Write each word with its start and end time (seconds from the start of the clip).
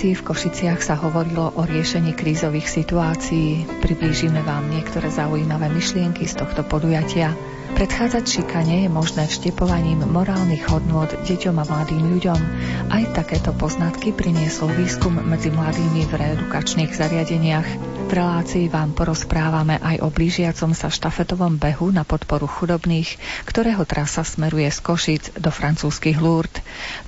konferencii 0.00 0.24
v 0.24 0.28
Košiciach 0.32 0.80
sa 0.80 0.96
hovorilo 0.96 1.52
o 1.60 1.62
riešení 1.68 2.16
krízových 2.16 2.72
situácií. 2.72 3.68
Priblížime 3.84 4.40
vám 4.40 4.72
niektoré 4.72 5.12
zaujímavé 5.12 5.68
myšlienky 5.68 6.24
z 6.24 6.40
tohto 6.40 6.64
podujatia. 6.64 7.36
Predchádzať 7.76 8.24
šikane 8.24 8.76
je 8.80 8.88
možné 8.88 9.28
vštepovaním 9.28 10.08
morálnych 10.08 10.64
hodnôt 10.72 11.04
deťom 11.04 11.52
a 11.52 11.64
mladým 11.68 12.16
ľuďom. 12.16 12.40
Aj 12.88 13.04
takéto 13.12 13.52
poznatky 13.52 14.16
priniesol 14.16 14.72
výskum 14.72 15.20
medzi 15.20 15.52
mladými 15.52 16.08
v 16.08 16.12
reedukačných 16.16 16.96
zariadeniach. 16.96 17.99
V 18.10 18.18
relácii 18.18 18.66
vám 18.66 18.90
porozprávame 18.90 19.78
aj 19.78 20.02
o 20.02 20.10
blížiacom 20.10 20.74
sa 20.74 20.90
štafetovom 20.90 21.62
behu 21.62 21.94
na 21.94 22.02
podporu 22.02 22.50
chudobných, 22.50 23.06
ktorého 23.46 23.86
trasa 23.86 24.26
smeruje 24.26 24.66
z 24.66 24.82
Košic 24.82 25.38
do 25.38 25.54
francúzskych 25.54 26.18
Lourdes. 26.18 26.58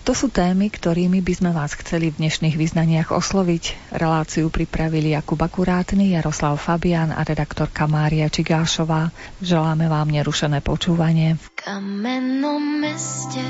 To 0.07 0.15
sú 0.15 0.31
témy, 0.31 0.71
ktorými 0.71 1.19
by 1.19 1.35
sme 1.35 1.51
vás 1.51 1.75
chceli 1.75 2.15
v 2.15 2.23
dnešných 2.23 2.55
vyznaniach 2.55 3.11
osloviť. 3.11 3.99
Reláciu 3.99 4.47
pripravili 4.47 5.19
Jakub 5.19 5.43
Akurátny, 5.43 6.15
Jaroslav 6.15 6.55
Fabian 6.63 7.11
a 7.11 7.27
redaktorka 7.27 7.91
Mária 7.91 8.31
Čigášová. 8.31 9.11
Želáme 9.43 9.91
vám 9.91 10.07
nerušené 10.07 10.63
počúvanie. 10.63 11.35
V 11.35 11.49
kamennom 11.67 12.63
meste 12.79 13.43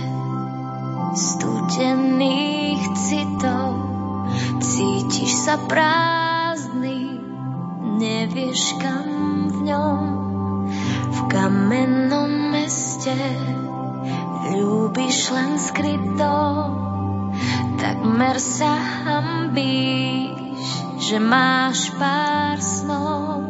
studených 1.12 2.80
citov 2.96 3.76
cítiš 4.64 5.32
sa 5.44 5.60
prázdny 5.68 6.91
nevieš 8.02 8.82
kam 8.82 9.46
v 9.46 9.56
ňom. 9.70 10.04
V 11.12 11.18
kamennom 11.30 12.50
meste 12.50 13.14
ľúbiš 14.58 15.30
len 15.30 15.54
skryto, 15.54 16.34
takmer 17.78 18.42
sa 18.42 18.74
hambíš, 19.06 20.66
že 20.98 21.22
máš 21.22 21.94
pár 21.94 22.58
snov. 22.58 23.46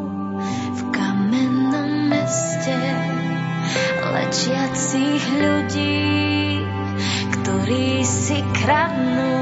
V 0.77 0.81
kamennom 0.92 2.12
meste 2.12 2.77
lečiacich 4.12 5.25
ľudí, 5.33 6.61
ktorí 7.41 8.05
si 8.05 8.44
kradnú 8.61 9.33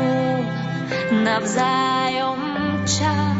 navzájom 1.26 2.40
čas 2.86 3.39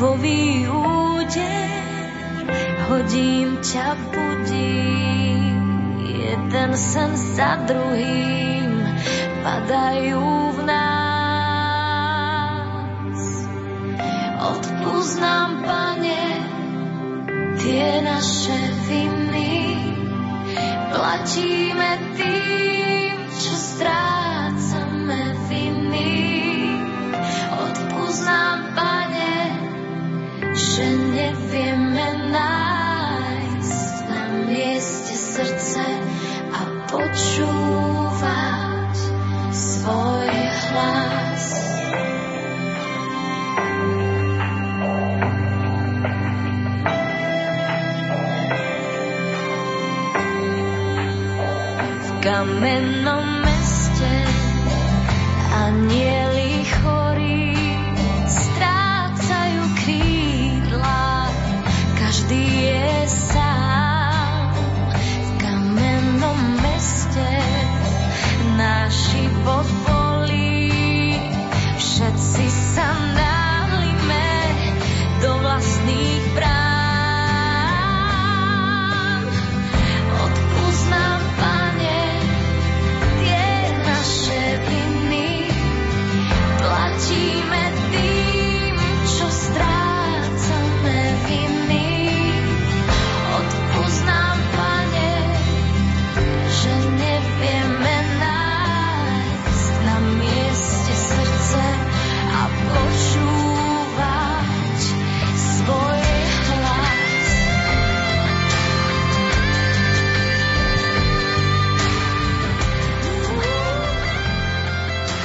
kovový 0.00 0.64
úder, 0.64 1.84
hodím 2.88 3.60
ťa 3.60 4.00
budí. 4.08 4.96
Jeden 6.08 6.72
sen 6.72 7.12
za 7.36 7.60
druhým 7.68 8.80
padajú 9.44 10.56
v 10.56 10.58
nás. 10.64 11.52
Odpúsť 14.40 15.20
nám, 15.20 15.68
Pane, 15.68 16.48
tie 17.60 18.00
naše 18.00 18.56
viny, 18.88 19.84
platíme 20.96 22.00
tým, 22.16 23.20
čo 23.36 23.52
strácame 23.52 24.19
V 52.40 52.46
kamennom 52.46 53.29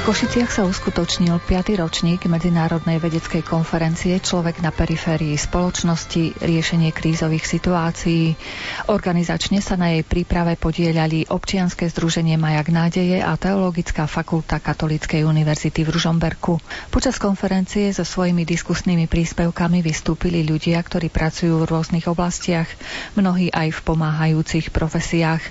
Košiciach 0.06 0.54
sa 0.54 0.70
uskutočnil 0.70 1.34
5. 1.42 1.82
ročník 1.82 2.30
Medzinárodnej 2.30 3.02
vedeckej 3.02 3.42
konferencie 3.42 4.22
Človek 4.22 4.62
na 4.62 4.70
periférii 4.70 5.34
spoločnosti 5.34 6.46
riešenie 6.46 6.94
krízových 6.94 7.42
situácií. 7.42 8.38
Organizačne 8.86 9.66
sa 9.66 9.74
na 9.74 9.98
jej 9.98 10.06
príprave 10.06 10.62
podielali 10.62 11.26
občianske 11.26 11.90
združenie 11.90 12.38
Majak 12.38 12.70
nádeje 12.70 13.18
a 13.18 13.34
Teologická 13.34 14.06
fakulta 14.06 14.62
Katolíckej 14.62 15.26
univerzity 15.26 15.82
v 15.82 15.98
Ružomberku. 15.98 16.62
Počas 16.94 17.18
konferencie 17.18 17.90
so 17.90 18.06
svojimi 18.06 18.46
diskusnými 18.46 19.10
príspevkami 19.10 19.82
vystúpili 19.82 20.46
ľudia, 20.46 20.86
ktorí 20.86 21.10
pracujú 21.10 21.66
v 21.66 21.66
rôznych 21.66 22.06
oblastiach, 22.06 22.70
mnohí 23.18 23.50
aj 23.50 23.74
v 23.74 23.80
pomáhajúcich 23.82 24.70
profesiách. 24.70 25.42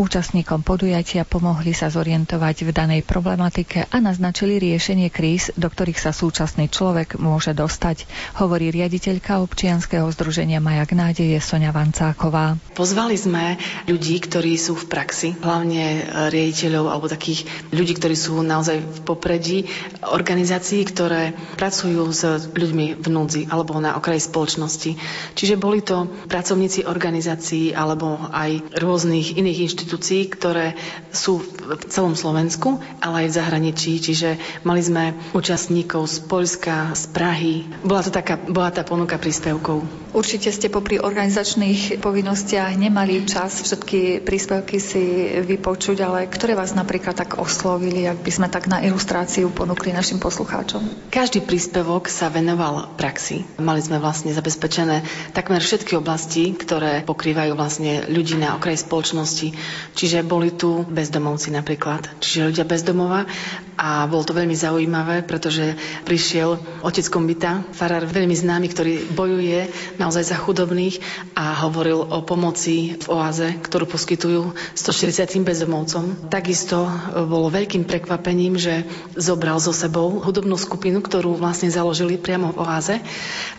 Účastníkom 0.00 0.64
podujatia 0.64 1.28
pomohli 1.28 1.76
sa 1.76 1.92
zorientovať 1.92 2.64
v 2.64 2.70
danej 2.72 3.00
problematike 3.04 3.84
a 3.98 4.14
naznačili 4.14 4.62
riešenie 4.62 5.10
kríz, 5.10 5.50
do 5.58 5.66
ktorých 5.66 5.98
sa 5.98 6.14
súčasný 6.14 6.70
človek 6.70 7.18
môže 7.18 7.50
dostať, 7.50 8.06
hovorí 8.38 8.70
riaditeľka 8.70 9.42
občianskeho 9.42 10.06
združenia 10.14 10.62
Majak 10.62 10.94
nádeje 10.94 11.34
Sonia 11.42 11.74
Vancáková. 11.74 12.54
Pozvali 12.78 13.18
sme 13.18 13.58
ľudí, 13.90 14.22
ktorí 14.22 14.54
sú 14.54 14.78
v 14.78 14.86
praxi, 14.86 15.34
hlavne 15.42 16.06
riaditeľov 16.30 16.94
alebo 16.94 17.10
takých 17.10 17.42
ľudí, 17.74 17.98
ktorí 17.98 18.14
sú 18.14 18.38
naozaj 18.38 18.78
v 18.78 18.98
popredí 19.02 19.58
organizácií, 20.06 20.86
ktoré 20.86 21.34
pracujú 21.58 22.06
s 22.14 22.22
ľuďmi 22.54 23.02
v 23.02 23.06
núdzi 23.10 23.50
alebo 23.50 23.82
na 23.82 23.98
okraji 23.98 24.22
spoločnosti. 24.22 24.94
Čiže 25.34 25.58
boli 25.58 25.82
to 25.82 26.06
pracovníci 26.30 26.86
organizácií 26.86 27.74
alebo 27.74 28.14
aj 28.30 28.78
rôznych 28.78 29.34
iných 29.34 29.66
inštitúcií, 29.66 30.30
ktoré 30.30 30.78
sú 31.10 31.42
v 31.42 31.82
celom 31.90 32.14
Slovensku, 32.14 32.78
ale 33.02 33.26
aj 33.26 33.34
v 33.34 33.36
zahraničí 33.42 33.87
čiže 33.96 34.36
mali 34.68 34.84
sme 34.84 35.16
účastníkov 35.32 36.04
z 36.04 36.16
Polska, 36.28 36.92
z 36.92 37.08
Prahy. 37.16 37.64
Bola 37.80 38.04
to 38.04 38.12
taká, 38.12 38.36
bola 38.36 38.68
tá 38.68 38.84
ponuka 38.84 39.16
príspevkov. 39.16 39.88
Určite 40.12 40.52
ste 40.52 40.68
popri 40.68 41.00
organizačných 41.00 42.00
povinnostiach 42.04 42.76
nemali 42.76 43.24
čas 43.24 43.64
všetky 43.64 44.24
príspevky 44.24 44.76
si 44.80 45.32
vypočuť, 45.40 45.96
ale 46.04 46.28
ktoré 46.28 46.56
vás 46.56 46.72
napríklad 46.72 47.16
tak 47.16 47.36
oslovili, 47.40 48.04
ak 48.04 48.20
by 48.24 48.32
sme 48.32 48.48
tak 48.48 48.68
na 48.68 48.80
ilustráciu 48.84 49.52
ponúkli 49.52 49.92
našim 49.92 50.20
poslucháčom? 50.20 51.12
Každý 51.12 51.44
príspevok 51.44 52.10
sa 52.10 52.32
venoval 52.32 52.90
praxi. 52.98 53.46
Mali 53.60 53.78
sme 53.84 54.02
vlastne 54.02 54.34
zabezpečené 54.34 55.04
takmer 55.36 55.62
všetky 55.62 55.94
oblasti, 55.94 56.50
ktoré 56.56 57.06
pokrývajú 57.06 57.52
vlastne 57.54 58.08
ľudí 58.10 58.40
na 58.40 58.58
okraji 58.58 58.80
spoločnosti. 58.80 59.48
Čiže 59.94 60.26
boli 60.26 60.50
tu 60.56 60.82
bezdomovci 60.82 61.54
napríklad, 61.54 62.18
čiže 62.18 62.48
ľudia 62.50 62.64
bezdomova 62.66 63.28
a 63.78 64.10
bolo 64.10 64.26
to 64.26 64.34
veľmi 64.34 64.58
zaujímavé, 64.58 65.22
pretože 65.22 65.78
prišiel 66.02 66.58
otec 66.82 67.06
kombita, 67.06 67.62
farár 67.70 68.10
veľmi 68.10 68.34
známy, 68.34 68.66
ktorý 68.74 68.94
bojuje 69.14 69.70
naozaj 70.02 70.34
za 70.34 70.36
chudobných 70.36 70.98
a 71.38 71.62
hovoril 71.62 72.02
o 72.02 72.18
pomoci 72.26 72.98
v 72.98 73.06
oáze, 73.06 73.46
ktorú 73.62 73.86
poskytujú 73.86 74.50
140 74.74 75.46
bezdomovcom. 75.46 76.26
Takisto 76.26 76.90
bolo 77.30 77.54
veľkým 77.54 77.86
prekvapením, 77.86 78.58
že 78.58 78.82
zobral 79.14 79.62
so 79.62 79.70
sebou 79.70 80.18
hudobnú 80.26 80.58
skupinu, 80.58 80.98
ktorú 80.98 81.38
vlastne 81.38 81.70
založili 81.70 82.18
priamo 82.18 82.50
v 82.50 82.66
oáze 82.66 82.98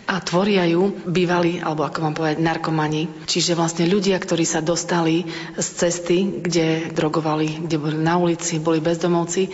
a 0.04 0.20
tvoria 0.20 0.68
ju 0.68 0.92
bývali, 1.08 1.64
alebo 1.64 1.88
ako 1.88 1.98
mám 2.04 2.12
povedať, 2.12 2.44
narkomani. 2.44 3.08
Čiže 3.24 3.56
vlastne 3.56 3.88
ľudia, 3.88 4.20
ktorí 4.20 4.44
sa 4.44 4.60
dostali 4.60 5.24
z 5.56 5.66
cesty, 5.80 6.44
kde 6.44 6.92
drogovali, 6.92 7.64
kde 7.64 7.76
boli 7.80 7.96
na 7.96 8.20
ulici, 8.20 8.60
boli 8.60 8.84
bezdomovci, 8.84 9.48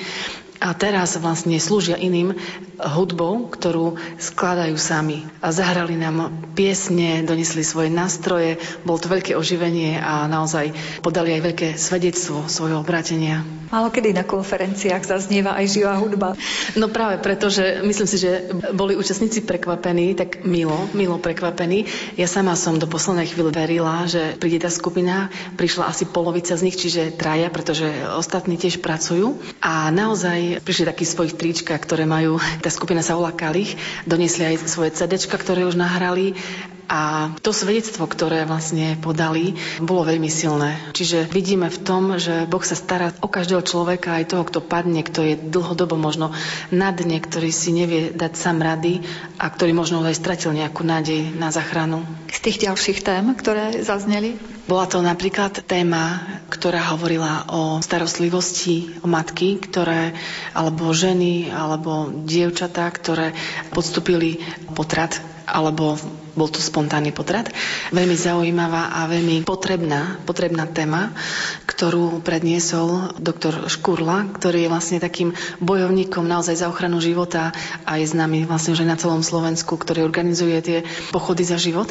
a 0.61 0.73
teraz 0.73 1.17
vlastne 1.21 1.57
slúžia 1.61 1.99
iným 2.01 2.37
hudbou, 2.77 3.49
ktorú 3.49 3.97
skladajú 4.21 4.77
sami. 4.77 5.25
A 5.41 5.53
zahrali 5.53 5.97
nám 5.97 6.29
piesne, 6.53 7.25
donesli 7.25 7.65
svoje 7.65 7.89
nástroje, 7.89 8.61
bolo 8.85 9.01
to 9.01 9.09
veľké 9.09 9.33
oživenie 9.37 9.97
a 9.97 10.29
naozaj 10.29 10.73
podali 11.01 11.37
aj 11.37 11.43
veľké 11.43 11.69
svedectvo 11.77 12.45
svojho 12.49 12.81
obrátenia. 12.81 13.45
Málo 13.67 13.91
kedy 13.91 14.15
na 14.15 14.23
konferenciách 14.23 15.03
zaznieva 15.03 15.59
aj 15.59 15.67
živá 15.67 15.99
hudba. 15.99 16.39
No 16.79 16.87
práve 16.87 17.19
preto, 17.19 17.51
že 17.51 17.83
myslím 17.83 18.07
si, 18.07 18.17
že 18.23 18.47
boli 18.71 18.95
účastníci 18.95 19.43
prekvapení, 19.43 20.15
tak 20.15 20.47
milo, 20.47 20.87
milo 20.95 21.19
prekvapení. 21.19 21.83
Ja 22.15 22.31
sama 22.31 22.55
som 22.55 22.79
do 22.79 22.87
poslednej 22.87 23.27
chvíle 23.27 23.51
verila, 23.51 24.07
že 24.07 24.39
príde 24.39 24.63
tá 24.63 24.71
skupina, 24.71 25.35
prišla 25.59 25.91
asi 25.91 26.07
polovica 26.07 26.55
z 26.55 26.63
nich, 26.63 26.79
čiže 26.79 27.19
traja, 27.19 27.51
pretože 27.51 27.91
ostatní 28.15 28.55
tiež 28.55 28.79
pracujú. 28.79 29.35
A 29.59 29.91
naozaj 29.91 30.46
prišli 30.63 30.85
takí 30.87 31.03
svojich 31.03 31.35
trička, 31.35 31.75
ktoré 31.75 32.07
majú, 32.07 32.39
tá 32.63 32.71
skupina 32.71 33.03
sa 33.03 33.19
volá 33.19 33.35
Kalich, 33.35 33.75
doniesli 34.07 34.47
aj 34.47 34.69
svoje 34.71 34.95
CD, 34.95 35.19
ktoré 35.19 35.67
už 35.67 35.75
nahrali 35.75 36.39
a 36.87 37.35
to 37.43 37.51
svedectvo, 37.51 38.07
ktoré 38.07 38.47
vlastne 38.47 38.95
podali, 38.99 39.59
bolo 39.83 40.07
veľmi 40.07 40.31
silné. 40.31 40.79
Čiže 40.95 41.27
vidíme 41.31 41.67
v 41.67 41.83
tom, 41.83 42.15
že 42.17 42.47
Boh 42.47 42.63
sa 42.63 42.79
stará 42.79 43.11
o 43.19 43.29
každého 43.29 43.63
človeka, 43.67 44.15
aj 44.17 44.31
toho, 44.31 44.47
kto 44.47 44.63
padne, 44.63 45.03
kto 45.03 45.21
je 45.27 45.35
dlhodobo 45.35 45.99
možno 45.99 46.31
na 46.71 46.95
dne, 46.95 47.19
ktorý 47.19 47.51
si 47.51 47.75
nevie 47.75 48.15
dať 48.15 48.33
sám 48.39 48.63
rady 48.63 49.03
a 49.37 49.51
ktorý 49.51 49.75
možno 49.75 50.03
aj 50.07 50.15
stratil 50.15 50.55
nejakú 50.55 50.87
nádej 50.87 51.35
na 51.35 51.51
záchranu. 51.51 52.07
Z 52.31 52.39
tých 52.43 52.63
ďalších 52.71 53.03
tém, 53.03 53.35
ktoré 53.35 53.83
zazneli? 53.83 54.39
Bola 54.67 54.91
to 54.91 54.99
napríklad 54.99 55.63
téma, 55.63 56.27
ktorá 56.51 56.91
hovorila 56.95 57.47
o 57.51 57.79
starostlivosti 57.79 58.99
o 59.03 59.07
matky, 59.07 59.63
ktoré, 59.63 60.11
alebo 60.51 60.91
ženy, 60.91 61.55
alebo 61.55 62.11
dievčatá, 62.27 62.91
ktoré 62.91 63.31
podstúpili 63.71 64.43
potrat 64.75 65.23
alebo 65.47 65.95
bol 66.37 66.53
to 66.53 66.61
spontánny 66.61 67.11
potrat. 67.11 67.49
Veľmi 67.91 68.15
zaujímavá 68.15 68.93
a 68.93 69.09
veľmi 69.09 69.43
potrebná, 69.43 70.21
potrebná 70.29 70.69
téma, 70.69 71.17
ktorú 71.65 72.21
predniesol 72.21 73.17
doktor 73.17 73.67
Škurla, 73.73 74.37
ktorý 74.37 74.69
je 74.69 74.73
vlastne 74.73 74.99
takým 75.01 75.33
bojovníkom 75.65 76.29
naozaj 76.29 76.61
za 76.61 76.71
ochranu 76.71 77.01
života 77.01 77.57
a 77.89 77.97
je 77.97 78.07
známy 78.07 78.45
vlastne 78.45 78.77
už 78.77 78.85
aj 78.85 78.91
na 78.93 79.01
celom 79.01 79.25
Slovensku, 79.25 79.81
ktorý 79.81 80.05
organizuje 80.05 80.57
tie 80.61 80.79
pochody 81.11 81.43
za 81.43 81.57
život 81.57 81.89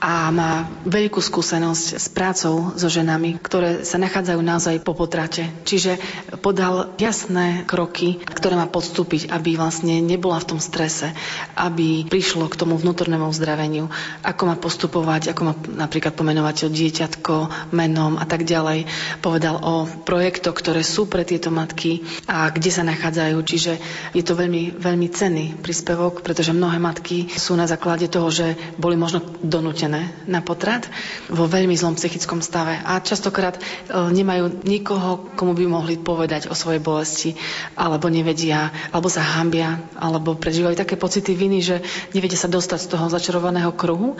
a 0.00 0.32
má 0.32 0.64
veľkú 0.88 1.20
skúsenosť 1.20 1.86
s 2.00 2.08
prácou 2.08 2.72
so 2.72 2.88
ženami, 2.88 3.36
ktoré 3.36 3.84
sa 3.84 4.00
nachádzajú 4.00 4.40
naozaj 4.40 4.80
po 4.80 4.96
potrate. 4.96 5.44
Čiže 5.68 6.00
podal 6.40 6.96
jasné 6.96 7.68
kroky, 7.68 8.16
ktoré 8.24 8.56
má 8.56 8.64
podstúpiť, 8.64 9.28
aby 9.28 9.60
vlastne 9.60 10.00
nebola 10.00 10.40
v 10.40 10.56
tom 10.56 10.60
strese, 10.60 11.12
aby 11.52 12.08
prišlo 12.08 12.48
k 12.48 12.56
tomu 12.56 12.80
vnútornému 12.80 13.28
uzdraveniu, 13.28 13.69
ako 14.24 14.42
má 14.48 14.56
postupovať, 14.58 15.30
ako 15.30 15.42
má 15.46 15.54
napríklad 15.86 16.16
pomenovať 16.16 16.72
dieťatko, 16.72 17.70
menom 17.76 18.16
a 18.16 18.24
tak 18.24 18.48
ďalej. 18.48 18.88
Povedal 19.20 19.60
o 19.60 19.84
projektoch, 19.84 20.56
ktoré 20.56 20.80
sú 20.80 21.06
pre 21.06 21.22
tieto 21.28 21.52
matky 21.52 22.02
a 22.24 22.48
kde 22.48 22.70
sa 22.72 22.82
nachádzajú. 22.86 23.36
Čiže 23.44 23.72
je 24.16 24.22
to 24.24 24.32
veľmi, 24.32 24.80
veľmi 24.80 25.06
cenný 25.12 25.52
príspevok, 25.60 26.24
pretože 26.24 26.56
mnohé 26.56 26.80
matky 26.80 27.28
sú 27.28 27.52
na 27.58 27.68
základe 27.68 28.08
toho, 28.08 28.32
že 28.32 28.56
boli 28.80 28.96
možno 28.96 29.20
donútené 29.44 30.08
na 30.24 30.40
potrat 30.40 30.88
vo 31.28 31.44
veľmi 31.44 31.76
zlom 31.76 32.00
psychickom 32.00 32.40
stave 32.40 32.80
a 32.80 32.96
častokrát 33.04 33.60
e, 33.60 33.62
nemajú 33.92 34.64
nikoho, 34.64 35.28
komu 35.36 35.52
by 35.52 35.68
mohli 35.68 36.00
povedať 36.00 36.48
o 36.48 36.56
svojej 36.56 36.80
bolesti, 36.80 37.36
alebo 37.76 38.08
nevedia, 38.08 38.72
alebo 38.88 39.12
sa 39.12 39.20
hambia, 39.20 39.84
alebo 40.00 40.38
prežívajú 40.40 40.80
také 40.80 40.96
pocity 40.96 41.36
viny, 41.36 41.60
že 41.60 41.76
nevedia 42.16 42.40
sa 42.40 42.48
dostať 42.48 42.78
z 42.80 42.88
toho 42.96 43.06
začarovaného 43.12 43.59
kruhu 43.68 44.16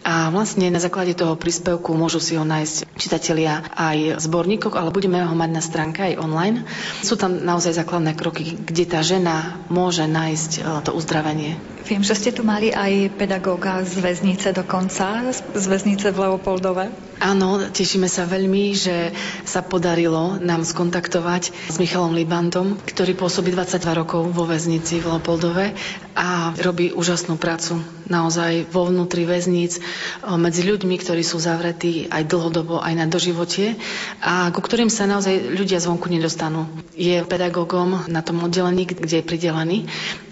a 0.00 0.32
vlastne 0.32 0.72
na 0.72 0.80
základe 0.80 1.12
toho 1.12 1.36
príspevku 1.36 1.92
môžu 1.92 2.24
si 2.24 2.32
ho 2.32 2.44
nájsť 2.44 2.96
čitatelia 2.96 3.60
aj 3.76 4.16
v 4.16 4.20
zborníkoch, 4.20 4.72
ale 4.72 4.96
budeme 4.96 5.20
ho 5.20 5.36
mať 5.36 5.50
na 5.52 5.60
stránke 5.60 6.00
aj 6.00 6.20
online. 6.24 6.64
Sú 7.04 7.20
tam 7.20 7.36
naozaj 7.36 7.76
základné 7.76 8.16
kroky, 8.16 8.56
kde 8.56 8.88
tá 8.88 9.04
žena 9.04 9.60
môže 9.68 10.08
nájsť 10.08 10.50
e, 10.56 10.60
to 10.88 10.96
uzdravenie. 10.96 11.60
Viem, 11.86 12.02
že 12.04 12.14
ste 12.14 12.30
tu 12.30 12.44
mali 12.44 12.70
aj 12.70 13.16
pedagóga 13.16 13.80
z 13.82 14.00
väznice 14.04 14.52
dokonca, 14.52 15.32
z 15.32 15.64
väznice 15.64 16.12
v 16.12 16.28
Leopoldove. 16.28 17.10
Áno, 17.20 17.60
tešíme 17.68 18.08
sa 18.08 18.24
veľmi, 18.24 18.72
že 18.72 19.12
sa 19.44 19.60
podarilo 19.60 20.40
nám 20.40 20.64
skontaktovať 20.64 21.52
s 21.68 21.76
Michalom 21.76 22.16
Libandom, 22.16 22.80
ktorý 22.80 23.12
pôsobí 23.12 23.52
22 23.52 23.76
rokov 23.92 24.32
vo 24.32 24.48
väznici 24.48 25.04
v 25.04 25.12
Leopoldove 25.12 25.76
a 26.16 26.56
robí 26.64 26.96
úžasnú 26.96 27.36
prácu 27.36 27.76
naozaj 28.10 28.66
vo 28.74 28.90
vnútri 28.90 29.22
väzníc 29.22 29.78
medzi 30.26 30.66
ľuďmi, 30.66 30.98
ktorí 30.98 31.22
sú 31.22 31.38
zavretí 31.38 32.10
aj 32.10 32.26
dlhodobo, 32.26 32.82
aj 32.82 32.94
na 32.98 33.06
doživotie 33.06 33.78
a 34.18 34.50
ku 34.50 34.58
ktorým 34.58 34.90
sa 34.90 35.06
naozaj 35.06 35.54
ľudia 35.54 35.78
zvonku 35.78 36.10
nedostanú. 36.10 36.66
Je 36.98 37.22
pedagógom 37.22 38.10
na 38.10 38.20
tom 38.20 38.42
oddelení, 38.42 38.90
kde 38.90 39.22
je 39.22 39.28
pridelený 39.28 39.78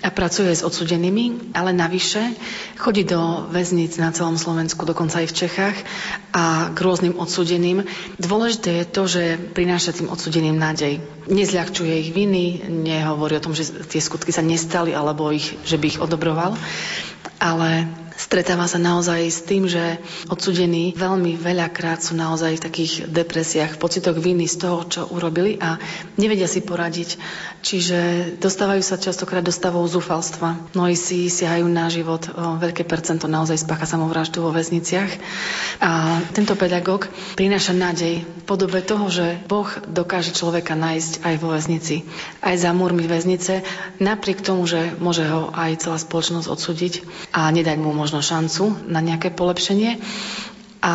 a 0.02 0.10
pracuje 0.10 0.50
s 0.50 0.66
odsudenými, 0.66 1.47
ale 1.52 1.72
navyše 1.72 2.34
chodí 2.76 3.04
do 3.04 3.49
väzníc 3.52 3.96
na 3.96 4.12
celom 4.12 4.37
Slovensku, 4.37 4.84
dokonca 4.84 5.20
aj 5.20 5.28
v 5.30 5.38
Čechách 5.44 5.76
a 6.32 6.70
k 6.73 6.78
rôznym 6.78 7.16
odsudeným. 7.16 7.84
Dôležité 8.20 8.82
je 8.82 8.87
to, 8.87 9.02
že 9.08 9.23
prináša 9.52 9.96
tým 9.96 10.08
odsudeným 10.12 10.56
nádej. 10.56 11.00
Nezľahčuje 11.28 11.94
ich 12.08 12.11
viny, 12.12 12.68
nehovorí 12.68 13.37
o 13.37 13.44
tom, 13.44 13.52
že 13.56 13.68
tie 13.88 14.00
skutky 14.00 14.32
sa 14.32 14.44
nestali 14.44 14.92
alebo 14.92 15.28
ich, 15.32 15.56
že 15.64 15.76
by 15.76 15.87
ich 15.88 16.00
odobroval, 16.00 16.56
ale 17.38 17.88
stretáva 18.28 18.68
sa 18.68 18.76
naozaj 18.76 19.20
s 19.25 19.40
tým, 19.40 19.64
že 19.64 19.97
odsudení 20.28 20.92
veľmi 20.92 21.40
veľakrát 21.40 22.04
sú 22.04 22.12
naozaj 22.12 22.61
v 22.61 22.64
takých 22.68 22.92
depresiách, 23.08 23.80
v 23.80 23.80
pocitoch 23.80 24.20
viny 24.20 24.44
z 24.44 24.68
toho, 24.68 24.85
čo 24.85 25.08
urobili 25.08 25.56
a 25.56 25.80
nevedia 26.20 26.44
si 26.44 26.61
poradiť. 26.61 27.16
Čiže 27.64 27.99
dostávajú 28.37 28.85
sa 28.85 29.00
častokrát 29.00 29.40
do 29.40 29.49
stavov 29.49 29.88
zúfalstva. 29.88 30.61
Mnohí 30.76 30.92
si 30.92 31.32
siahajú 31.32 31.66
na 31.73 31.88
život. 31.88 32.28
O, 32.28 32.61
veľké 32.61 32.85
percento 32.85 33.26
naozaj 33.32 33.64
spácha 33.64 33.88
samovraždu 33.88 34.44
vo 34.44 34.52
väzniciach. 34.52 35.11
A 35.80 36.20
tento 36.37 36.52
pedagóg 36.52 37.08
prináša 37.32 37.73
nádej 37.73 38.28
v 38.28 38.42
podobe 38.44 38.85
toho, 38.85 39.08
že 39.08 39.40
Boh 39.49 39.66
dokáže 39.88 40.37
človeka 40.37 40.76
nájsť 40.76 41.25
aj 41.25 41.35
vo 41.40 41.56
väznici. 41.56 42.04
Aj 42.44 42.54
za 42.61 42.76
múrmi 42.76 43.08
väznice, 43.08 43.64
napriek 43.99 44.44
tomu, 44.44 44.68
že 44.68 44.94
môže 45.00 45.25
ho 45.25 45.49
aj 45.50 45.88
celá 45.88 45.97
spoločnosť 45.97 46.47
odsúdiť 46.47 46.94
a 47.32 47.49
nedať 47.50 47.80
mu 47.80 47.90
možnosť 47.97 48.17
možno 48.18 48.34
šancu 48.34 48.64
na 48.90 48.98
nejaké 48.98 49.30
polepšenie. 49.30 50.02
A 50.82 50.94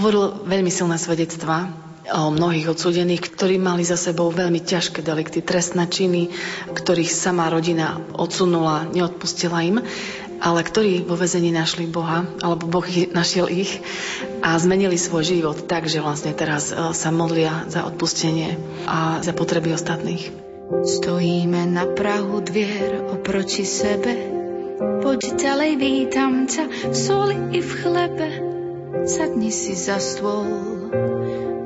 hovoril 0.00 0.48
veľmi 0.48 0.72
silné 0.72 0.96
svedectvá 0.96 1.68
o 2.12 2.32
mnohých 2.32 2.72
odsúdených, 2.72 3.28
ktorí 3.32 3.60
mali 3.60 3.84
za 3.84 4.00
sebou 4.00 4.32
veľmi 4.32 4.60
ťažké 4.64 5.04
delikty, 5.04 5.44
trestné 5.44 5.84
činy, 5.88 6.32
ktorých 6.72 7.12
sama 7.12 7.52
rodina 7.52 8.00
odsunula, 8.16 8.88
neodpustila 8.88 9.60
im, 9.64 9.76
ale 10.42 10.60
ktorí 10.64 11.04
vo 11.04 11.14
vezení 11.14 11.52
našli 11.54 11.86
Boha, 11.86 12.24
alebo 12.42 12.66
Boh 12.66 12.84
našiel 13.12 13.46
ich 13.52 13.84
a 14.42 14.56
zmenili 14.58 14.98
svoj 14.98 15.22
život 15.22 15.68
tak, 15.68 15.86
že 15.86 16.02
vlastne 16.02 16.34
teraz 16.34 16.74
e, 16.74 16.96
sa 16.96 17.14
modlia 17.14 17.68
za 17.70 17.86
odpustenie 17.86 18.58
a 18.88 19.22
za 19.22 19.30
potreby 19.36 19.76
ostatných. 19.76 20.34
Stojíme 20.82 21.68
na 21.70 21.86
prahu 21.86 22.42
dvier 22.42 23.06
oproti 23.14 23.62
sebe, 23.62 24.31
Ďalej, 25.12 25.72
vítam 25.76 26.48
ťa 26.48 26.88
v 26.88 26.96
soli 26.96 27.36
i 27.52 27.60
v 27.60 27.70
chlebe. 27.84 28.28
Sadni 29.04 29.52
si 29.52 29.76
za 29.76 30.00
stôl 30.00 30.88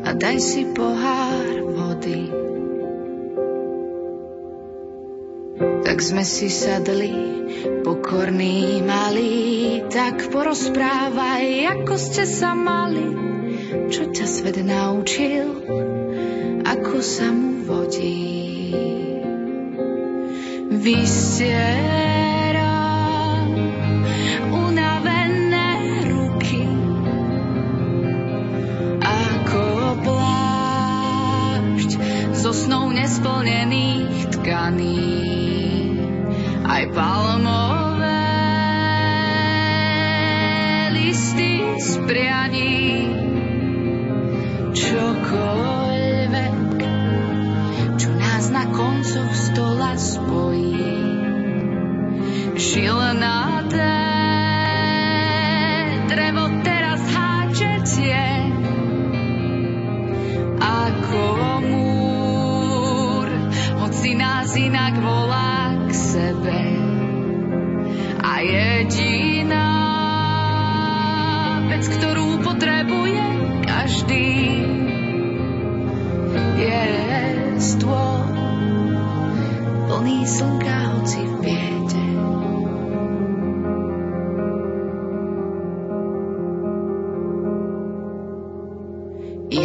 a 0.02 0.10
daj 0.10 0.42
si 0.42 0.66
pohár 0.74 1.46
vody. 1.62 2.26
Tak 5.86 5.98
sme 6.02 6.26
si 6.26 6.50
sadli, 6.50 7.14
pokorní 7.86 8.82
malí, 8.82 9.78
tak 9.94 10.26
porozprávaj, 10.34 11.46
ako 11.70 11.94
ste 11.94 12.26
sa 12.26 12.50
mali, 12.50 13.14
čo 13.94 14.10
ťa 14.10 14.26
svet 14.26 14.58
naučil, 14.58 15.46
ako 16.66 16.98
sa 16.98 17.30
mu 17.30 17.62
vodí. 17.62 18.26
vysiera 20.86 22.25
zo 32.66 32.74
snou 32.74 32.90
nesplnených 32.90 34.26
tkaní 34.34 35.06
aj 36.66 36.82
palmové 36.90 38.26
listy 40.98 41.62
z 41.78 41.90
prianí. 42.10 42.82
Čokoľvek 44.74 46.58
čo 48.02 48.10
nás 48.18 48.50
na 48.50 48.66
koncoch 48.74 49.30
stola 49.30 49.94
spojí. 49.94 50.90
Šilnaté 52.58 53.46
drevo 53.70 54.05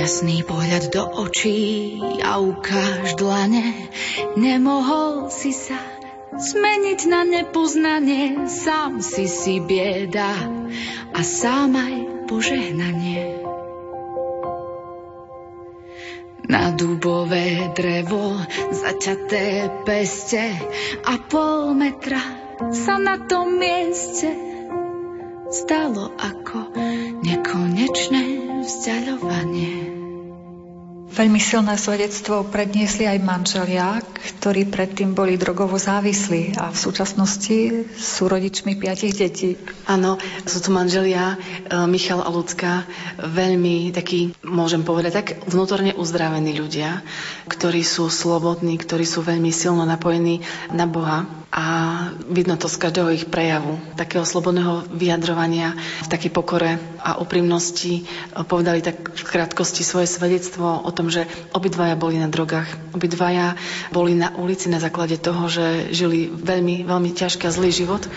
Jasný 0.02 0.42
pohľad 0.42 0.90
do 0.90 1.06
očí 1.30 2.02
a 2.26 2.42
ukáž 2.42 3.22
dlane, 3.22 3.86
nemohol 4.34 5.30
si 5.30 5.54
sa 5.54 5.78
zmeniť 6.34 7.06
na 7.06 7.22
nepoznanie, 7.22 8.50
sám 8.50 8.98
si 9.06 9.30
si 9.30 9.62
bieda 9.62 10.34
a 11.14 11.22
sám 11.22 11.78
aj 11.78 11.96
požehnanie. 12.26 13.46
Na 16.50 16.74
dubové 16.74 17.70
drevo 17.78 18.42
zaťaté 18.74 19.70
peste 19.86 20.50
a 21.06 21.14
pol 21.30 21.78
metra 21.78 22.26
sa 22.74 22.98
na 22.98 23.22
tom 23.22 23.54
mieste 23.62 24.34
stalo 25.52 26.10
ako 26.16 26.74
nekonečné 27.22 28.24
vzdialovanie. 28.64 29.91
Veľmi 31.12 31.44
silné 31.44 31.76
svedectvo 31.76 32.48
predniesli 32.48 33.04
aj 33.04 33.20
manželia, 33.20 34.00
ktorí 34.40 34.64
predtým 34.72 35.12
boli 35.12 35.36
drogovo 35.36 35.76
závislí 35.76 36.56
a 36.56 36.72
v 36.72 36.78
súčasnosti 36.80 37.58
sú 38.00 38.32
rodičmi 38.32 38.80
piatich 38.80 39.20
detí. 39.20 39.60
Áno, 39.92 40.16
sú 40.48 40.64
tu 40.64 40.72
manželia 40.72 41.36
e, 41.36 41.84
Michal 41.84 42.24
a 42.24 42.32
Lucka, 42.32 42.88
veľmi 43.20 43.92
takí, 43.92 44.32
môžem 44.48 44.88
povedať, 44.88 45.12
tak 45.12 45.28
vnútorne 45.52 45.92
uzdravení 46.00 46.56
ľudia, 46.56 47.04
ktorí 47.52 47.84
sú 47.84 48.08
slobodní, 48.08 48.80
ktorí 48.80 49.04
sú 49.04 49.20
veľmi 49.20 49.52
silno 49.52 49.84
napojení 49.84 50.40
na 50.72 50.88
Boha 50.88 51.28
a 51.52 51.66
vidno 52.32 52.56
to 52.56 52.72
z 52.72 52.80
každého 52.80 53.12
ich 53.12 53.28
prejavu, 53.28 53.76
takého 54.00 54.24
slobodného 54.24 54.88
vyjadrovania 54.88 55.76
v 56.00 56.08
takej 56.08 56.32
pokore 56.32 56.80
a 57.04 57.20
úprimnosti. 57.20 58.08
Povedali 58.48 58.80
tak 58.80 59.12
v 59.12 59.24
krátkosti 59.28 59.84
svoje 59.84 60.08
svedectvo 60.08 60.80
o 60.80 60.92
tom, 60.96 61.12
že 61.12 61.28
obidvaja 61.52 62.00
boli 62.00 62.24
na 62.24 62.32
drogách. 62.32 62.96
Obidvaja 62.96 63.60
boli 63.92 64.16
na 64.16 64.32
ulici 64.40 64.72
na 64.72 64.80
základe 64.80 65.20
toho, 65.20 65.52
že 65.52 65.92
žili 65.92 66.32
veľmi, 66.32 66.88
veľmi 66.88 67.12
ťažký 67.12 67.44
a 67.44 67.52
zlý 67.52 67.76
život, 67.76 68.08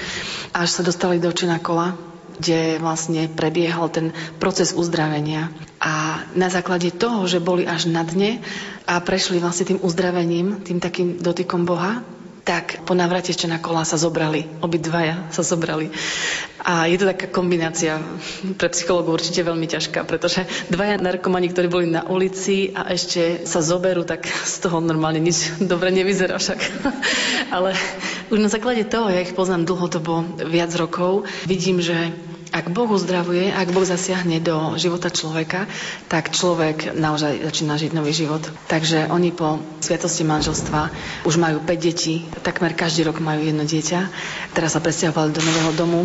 až 0.55 0.71
sa 0.71 0.87
dostali 0.87 1.19
do 1.19 1.35
čina 1.35 1.59
kola 1.59 1.99
kde 2.35 2.83
vlastne 2.83 3.31
prebiehal 3.31 3.87
ten 3.95 4.11
proces 4.43 4.75
uzdravenia. 4.75 5.55
A 5.79 6.19
na 6.35 6.51
základe 6.51 6.91
toho, 6.91 7.31
že 7.31 7.39
boli 7.39 7.63
až 7.63 7.87
na 7.87 8.03
dne 8.03 8.43
a 8.91 8.99
prešli 8.99 9.39
vlastne 9.39 9.71
tým 9.71 9.79
uzdravením, 9.79 10.67
tým 10.67 10.83
takým 10.83 11.23
dotykom 11.23 11.63
Boha, 11.63 12.03
tak 12.45 12.85
po 12.85 12.93
návrate 12.93 13.33
ešte 13.33 13.49
na 13.49 13.57
kola 13.57 13.89
sa 13.89 13.97
zobrali. 13.97 14.45
Obidvaja 14.61 15.33
sa 15.33 15.41
zobrali. 15.41 15.89
A 16.61 16.85
je 16.89 16.97
to 17.01 17.09
taká 17.09 17.29
kombinácia 17.29 18.01
pre 18.57 18.69
psychológu 18.69 19.17
určite 19.17 19.41
veľmi 19.41 19.65
ťažká, 19.65 20.05
pretože 20.05 20.45
dvaja 20.69 21.01
narkomani, 21.01 21.49
ktorí 21.53 21.69
boli 21.69 21.87
na 21.89 22.05
ulici 22.05 22.73
a 22.77 22.89
ešte 22.93 23.49
sa 23.49 23.65
zoberú, 23.65 24.05
tak 24.05 24.29
z 24.29 24.61
toho 24.61 24.81
normálne 24.81 25.25
nič 25.25 25.57
dobre 25.61 25.89
nevyzerá 25.89 26.37
však. 26.37 26.61
Ale 27.57 27.73
už 28.29 28.39
na 28.41 28.53
základe 28.53 28.85
toho, 28.89 29.09
ja 29.09 29.25
ich 29.25 29.33
poznám 29.33 29.65
dlhodobo, 29.65 30.45
viac 30.45 30.73
rokov, 30.77 31.25
vidím, 31.49 31.81
že 31.81 32.13
ak 32.55 32.71
Boh 32.71 32.87
uzdravuje, 32.87 33.51
ak 33.51 33.75
Boh 33.75 33.83
zasiahne 33.83 34.39
do 34.39 34.79
života 34.79 35.11
človeka, 35.11 35.67
tak 36.07 36.31
človek 36.31 36.95
naozaj 36.95 37.43
začína 37.51 37.75
žiť 37.75 37.91
nový 37.91 38.15
život. 38.15 38.47
Takže 38.71 39.11
oni 39.11 39.35
po 39.35 39.59
sviatosti 39.83 40.23
manželstva 40.23 40.95
už 41.27 41.35
majú 41.43 41.59
5 41.67 41.75
detí, 41.83 42.23
takmer 42.47 42.79
každý 42.79 43.11
rok 43.11 43.19
majú 43.19 43.43
jedno 43.43 43.67
dieťa. 43.67 44.01
Teraz 44.55 44.79
sa 44.79 44.81
presťahovali 44.81 45.35
do 45.35 45.43
nového 45.43 45.73
domu. 45.75 46.01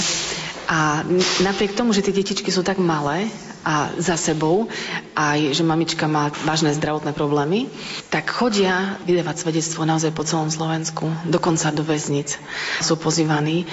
A 0.65 1.05
napriek 1.45 1.77
tomu, 1.77 1.93
že 1.93 2.01
tie 2.01 2.17
detičky 2.17 2.49
sú 2.49 2.65
tak 2.65 2.81
malé, 2.81 3.29
a 3.63 3.91
za 3.99 4.15
sebou, 4.15 4.71
aj 5.15 5.51
že 5.51 5.63
mamička 5.67 6.07
má 6.07 6.31
vážne 6.47 6.71
zdravotné 6.71 7.11
problémy, 7.11 7.67
tak 8.07 8.31
chodia 8.31 8.97
vydávať 9.03 9.43
svedectvo 9.43 9.83
naozaj 9.83 10.15
po 10.15 10.23
celom 10.23 10.47
Slovensku, 10.47 11.11
dokonca 11.27 11.71
do 11.75 11.83
väznic 11.83 12.39
sú 12.79 12.95
pozývaní 12.95 13.67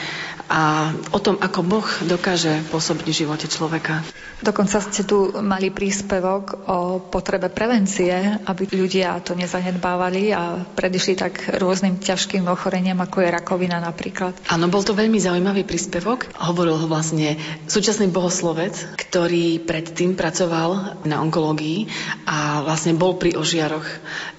a 0.47 0.95
o 1.11 1.19
tom, 1.19 1.43
ako 1.43 1.61
Boh 1.67 1.89
dokáže 2.07 2.63
pôsobiť 2.71 3.07
v 3.07 3.19
živote 3.27 3.47
človeka. 3.51 4.07
Dokonca 4.37 4.79
ste 4.79 5.03
tu 5.03 5.33
mali 5.43 5.75
príspevok 5.75 6.69
o 6.71 6.79
potrebe 7.03 7.51
prevencie, 7.51 8.39
aby 8.47 8.69
ľudia 8.69 9.19
to 9.25 9.35
nezanedbávali 9.35 10.31
a 10.31 10.61
predišli 10.77 11.19
tak 11.19 11.57
rôznym 11.57 11.99
ťažkým 11.99 12.47
ochoreniam, 12.47 13.01
ako 13.01 13.27
je 13.27 13.35
rakovina 13.35 13.83
napríklad. 13.83 14.39
Áno, 14.47 14.71
bol 14.71 14.87
to 14.87 14.95
veľmi 14.95 15.19
zaujímavý 15.19 15.67
príspevok. 15.67 16.31
Hovoril 16.39 16.79
ho 16.79 16.87
vlastne 16.87 17.41
súčasný 17.67 18.13
bohoslovec, 18.13 18.77
ktorý 18.95 19.59
predtým 19.77 20.17
pracoval 20.17 21.05
na 21.05 21.21
onkológii 21.21 21.85
a 22.25 22.65
vlastne 22.65 22.97
bol 22.97 23.21
pri 23.21 23.37
ožiaroch. 23.37 23.85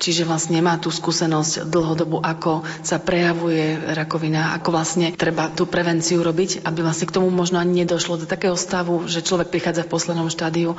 Čiže 0.01 0.25
vlastne 0.25 0.57
má 0.65 0.81
tú 0.81 0.89
skúsenosť 0.89 1.69
dlhodobu, 1.69 2.17
ako 2.25 2.65
sa 2.81 2.97
prejavuje 2.97 3.77
rakovina, 3.93 4.57
ako 4.57 4.73
vlastne 4.73 5.13
treba 5.13 5.53
tú 5.53 5.69
prevenciu 5.69 6.25
robiť, 6.25 6.65
aby 6.65 6.81
vlastne 6.81 7.05
k 7.05 7.13
tomu 7.21 7.29
možno 7.29 7.61
ani 7.61 7.85
nedošlo 7.85 8.17
do 8.17 8.25
takého 8.25 8.57
stavu, 8.57 9.05
že 9.05 9.21
človek 9.21 9.53
prichádza 9.53 9.85
v 9.85 9.93
poslednom 9.93 10.25
štádiu. 10.33 10.73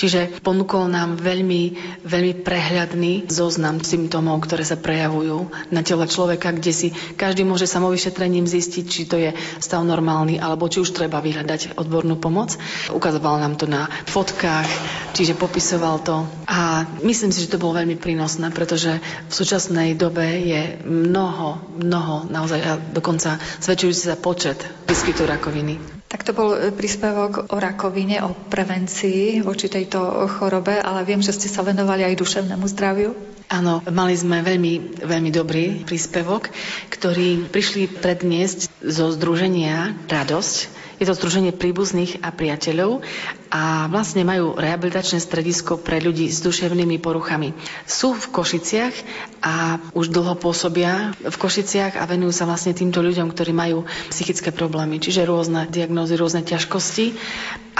Čiže 0.00 0.40
ponúkol 0.40 0.88
nám 0.88 1.20
veľmi, 1.20 1.76
veľmi 2.00 2.40
prehľadný 2.40 3.28
zoznam 3.28 3.84
symptómov, 3.84 4.40
ktoré 4.48 4.64
sa 4.64 4.80
prejavujú 4.80 5.52
na 5.68 5.84
tele 5.84 6.08
človeka, 6.08 6.56
kde 6.56 6.72
si 6.72 6.88
každý 7.20 7.44
môže 7.44 7.68
samovyšetrením 7.68 8.48
zistiť, 8.48 8.84
či 8.88 9.04
to 9.04 9.20
je 9.20 9.36
stav 9.60 9.84
normálny, 9.84 10.40
alebo 10.40 10.72
či 10.72 10.80
už 10.80 10.96
treba 10.96 11.20
vyhľadať 11.20 11.76
odbornú 11.76 12.16
pomoc. 12.16 12.56
Ukazoval 12.88 13.36
nám 13.44 13.60
to 13.60 13.68
na 13.68 13.89
fotkách, 14.08 14.68
čiže 15.12 15.36
popisoval 15.36 16.00
to. 16.00 16.24
A 16.46 16.86
myslím 17.02 17.30
si, 17.30 17.44
že 17.44 17.52
to 17.54 17.62
bolo 17.62 17.76
veľmi 17.76 18.00
prínosné, 18.00 18.48
pretože 18.50 18.98
v 19.00 19.32
súčasnej 19.32 19.94
dobe 19.94 20.24
je 20.40 20.62
mnoho, 20.86 21.60
mnoho, 21.76 22.26
naozaj 22.26 22.60
a 22.62 22.72
dokonca 22.78 23.36
zväčšujúci 23.60 24.02
sa 24.08 24.16
počet 24.16 24.58
výskytu 24.86 25.26
rakoviny. 25.26 25.99
Tak 26.10 26.26
to 26.26 26.34
bol 26.34 26.58
e, 26.58 26.74
príspevok 26.74 27.54
o 27.54 27.56
rakovine, 27.62 28.18
o 28.26 28.34
prevencii 28.34 29.46
voči 29.46 29.70
tejto 29.70 30.26
chorobe, 30.26 30.74
ale 30.82 31.06
viem, 31.06 31.22
že 31.22 31.30
ste 31.30 31.46
sa 31.46 31.62
venovali 31.62 32.02
aj 32.02 32.18
duševnému 32.18 32.66
zdraviu. 32.66 33.14
Áno, 33.46 33.78
mali 33.86 34.18
sme 34.18 34.42
veľmi, 34.42 35.06
veľmi 35.06 35.30
dobrý 35.30 35.86
príspevok, 35.86 36.50
ktorý 36.90 37.46
prišli 37.50 38.02
predniesť 38.02 38.70
zo 38.82 39.14
Združenia 39.14 39.94
Radosť, 40.10 40.80
je 41.00 41.08
to 41.08 41.16
Združenie 41.16 41.56
príbuzných 41.56 42.20
a 42.20 42.28
priateľov 42.28 43.00
a 43.48 43.88
vlastne 43.88 44.20
majú 44.20 44.52
rehabilitačné 44.52 45.16
stredisko 45.16 45.80
pre 45.80 45.96
ľudí 45.96 46.28
s 46.28 46.44
duševnými 46.44 47.00
poruchami. 47.00 47.56
Sú 47.88 48.12
v 48.12 48.28
Košiciach 48.28 48.94
a 49.40 49.80
už 49.96 50.12
dlho 50.12 50.36
pôsobia 50.36 51.16
v 51.16 51.36
Košiciach 51.40 51.96
a 51.96 52.04
venujú 52.04 52.36
sa 52.36 52.44
vlastne 52.44 52.76
týmto 52.76 53.00
ľuďom, 53.00 53.32
ktorí 53.32 53.50
majú 53.56 53.88
psychické 54.12 54.52
problémy, 54.52 55.00
čiže 55.00 55.24
rôzne 55.24 55.64
diagnózy, 55.72 55.99
rôzne 56.08 56.46
ťažkosti 56.46 57.16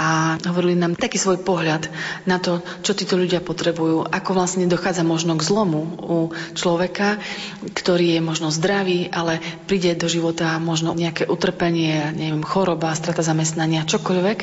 a 0.01 0.41
hovorili 0.49 0.73
nám 0.73 0.97
taký 0.97 1.21
svoj 1.21 1.45
pohľad 1.45 1.85
na 2.25 2.41
to, 2.41 2.65
čo 2.81 2.97
títo 2.97 3.21
ľudia 3.21 3.37
potrebujú, 3.37 4.09
ako 4.09 4.33
vlastne 4.33 4.65
dochádza 4.65 5.05
možno 5.05 5.37
k 5.37 5.45
zlomu 5.45 5.81
u 6.01 6.17
človeka, 6.57 7.21
ktorý 7.77 8.17
je 8.17 8.21
možno 8.25 8.49
zdravý, 8.49 9.13
ale 9.13 9.37
príde 9.69 9.93
do 9.93 10.09
života 10.09 10.57
možno 10.57 10.97
nejaké 10.97 11.29
utrpenie, 11.29 12.17
neviem, 12.17 12.41
choroba, 12.41 12.97
strata 12.97 13.21
zamestnania, 13.21 13.85
čokoľvek, 13.85 14.39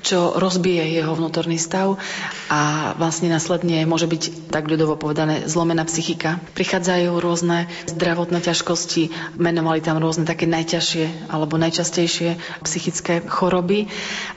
čo 0.00 0.40
rozbije 0.40 0.96
jeho 0.96 1.12
vnútorný 1.12 1.60
stav 1.60 2.00
a 2.48 2.94
vlastne 2.96 3.28
následne 3.28 3.84
môže 3.84 4.08
byť, 4.08 4.48
tak 4.48 4.72
ľudovo 4.72 4.96
povedané, 4.96 5.44
zlomená 5.44 5.84
psychika. 5.84 6.40
Prichádzajú 6.56 7.20
rôzne 7.20 7.68
zdravotné 7.92 8.40
ťažkosti, 8.40 9.36
menovali 9.36 9.84
tam 9.84 10.00
rôzne 10.00 10.24
také 10.24 10.48
najťažšie 10.48 11.28
alebo 11.28 11.60
najčastejšie 11.60 12.40
psychické 12.64 13.13
choroby 13.22 13.86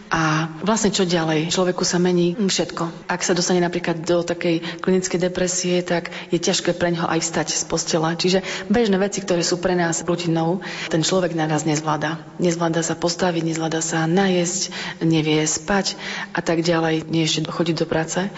a 0.07 0.47
vlastne 0.63 0.87
čo 0.87 1.03
ďalej? 1.03 1.51
Človeku 1.51 1.83
sa 1.83 1.99
mení 1.99 2.31
všetko. 2.31 3.11
Ak 3.11 3.27
sa 3.27 3.35
dostane 3.35 3.59
napríklad 3.59 4.07
do 4.07 4.23
takej 4.23 4.79
klinickej 4.79 5.19
depresie, 5.19 5.83
tak 5.83 6.15
je 6.31 6.39
ťažké 6.39 6.71
pre 6.79 6.95
neho 6.95 7.03
aj 7.03 7.19
vstať 7.19 7.47
z 7.51 7.63
postela. 7.67 8.15
Čiže 8.15 8.39
bežné 8.71 8.95
veci, 9.03 9.19
ktoré 9.19 9.43
sú 9.43 9.59
pre 9.59 9.75
nás 9.75 10.07
rutinou, 10.07 10.63
ten 10.87 11.03
človek 11.03 11.35
naraz 11.35 11.67
nezvláda. 11.67 12.23
Nezvláda 12.39 12.87
sa 12.87 12.95
postaviť, 12.95 13.51
nezvláda 13.51 13.83
sa 13.83 14.07
najesť, 14.07 14.71
nevie 15.03 15.43
spať 15.43 15.99
a 16.31 16.39
tak 16.39 16.63
ďalej, 16.63 17.03
nie 17.11 17.27
ešte 17.27 17.43
chodiť 17.43 17.75
do 17.83 17.85
práce. 17.89 18.31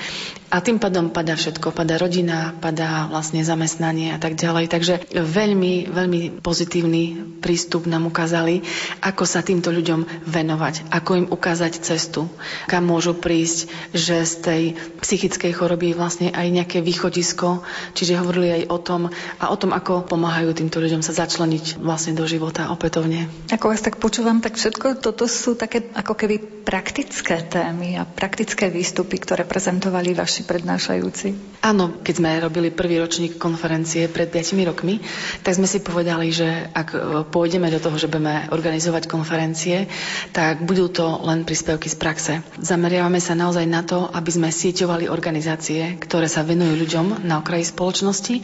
A 0.50 0.66
tým 0.66 0.82
pádom 0.82 1.14
padá 1.14 1.38
všetko. 1.38 1.70
Padá 1.70 2.02
rodina, 2.02 2.58
padá 2.58 3.06
vlastne 3.06 3.46
zamestnanie 3.46 4.10
a 4.10 4.18
tak 4.18 4.34
ďalej. 4.34 4.66
Takže 4.74 4.94
veľmi, 5.14 5.94
veľmi 5.94 6.42
pozitívny 6.42 7.38
prístup 7.38 7.86
nám 7.86 8.10
ukázali, 8.10 8.66
ako 9.06 9.30
sa 9.30 9.46
týmto 9.46 9.70
ľuďom 9.70 10.26
venovať, 10.30 10.94
ako 10.94 11.12
im 11.18 11.28
ukázať 11.28 11.82
cestu, 11.82 12.30
kam 12.70 12.86
môžu 12.86 13.18
prísť, 13.18 13.68
že 13.92 14.22
z 14.24 14.34
tej 14.40 14.64
psychickej 15.02 15.52
choroby 15.58 15.92
je 15.92 16.00
vlastne 16.00 16.28
aj 16.30 16.48
nejaké 16.48 16.80
východisko, 16.86 17.66
čiže 17.98 18.22
hovorili 18.22 18.62
aj 18.62 18.64
o 18.70 18.78
tom 18.78 19.02
a 19.42 19.46
o 19.50 19.58
tom, 19.58 19.74
ako 19.74 20.06
pomáhajú 20.06 20.54
týmto 20.54 20.78
ľuďom 20.78 21.02
sa 21.02 21.18
začleniť 21.18 21.82
vlastne 21.82 22.14
do 22.14 22.24
života 22.30 22.70
opätovne. 22.70 23.28
Ako 23.50 23.74
vás 23.74 23.82
tak 23.82 23.98
počúvam, 23.98 24.40
tak 24.40 24.56
všetko 24.56 25.02
toto 25.02 25.26
sú 25.26 25.58
také 25.58 25.90
ako 25.98 26.14
keby 26.14 26.60
praktické 26.70 27.42
témy 27.42 27.98
a 27.98 28.06
praktické 28.06 28.70
výstupy, 28.70 29.18
ktoré 29.18 29.42
prezentovali 29.42 30.14
vaši 30.14 30.46
prednášajúci? 30.46 31.60
Áno, 31.66 31.98
keď 32.06 32.14
sme 32.14 32.38
robili 32.38 32.70
prvý 32.70 33.02
ročník 33.02 33.42
konferencie 33.42 34.06
pred 34.06 34.30
5 34.30 34.70
rokmi, 34.70 35.02
tak 35.42 35.58
sme 35.58 35.66
si 35.66 35.82
povedali, 35.82 36.30
že 36.30 36.46
ak 36.70 36.88
e, 36.94 36.98
pôjdeme 37.34 37.74
do 37.74 37.82
toho, 37.82 37.98
že 37.98 38.06
budeme 38.06 38.46
organizovať 38.54 39.10
konferencie, 39.10 39.90
tak 40.32 40.64
budú 40.64 40.88
to 40.90 41.06
len 41.26 41.44
príspevky 41.44 41.88
z 41.92 41.98
praxe. 41.98 42.34
Zameriavame 42.60 43.20
sa 43.20 43.36
naozaj 43.36 43.66
na 43.66 43.82
to, 43.84 44.08
aby 44.12 44.32
sme 44.32 44.50
sieťovali 44.50 45.10
organizácie, 45.10 45.98
ktoré 46.00 46.30
sa 46.30 46.46
venujú 46.46 46.80
ľuďom 46.80 47.26
na 47.26 47.40
okraji 47.42 47.68
spoločnosti. 47.68 48.42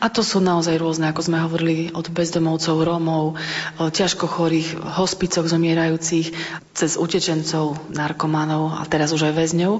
A 0.00 0.08
to 0.08 0.24
sú 0.24 0.40
naozaj 0.40 0.78
rôzne, 0.80 1.10
ako 1.10 1.20
sme 1.24 1.42
hovorili, 1.42 1.90
od 1.92 2.08
bezdomovcov, 2.10 2.76
Rómov, 2.80 3.36
ťažko 3.78 4.24
chorých, 4.26 4.78
hospicoch 4.78 5.46
zomierajúcich, 5.46 6.32
cez 6.74 6.98
utečencov, 6.98 7.78
narkománov 7.92 8.78
a 8.78 8.82
teraz 8.88 9.14
už 9.14 9.30
aj 9.30 9.34
väzňov. 9.38 9.72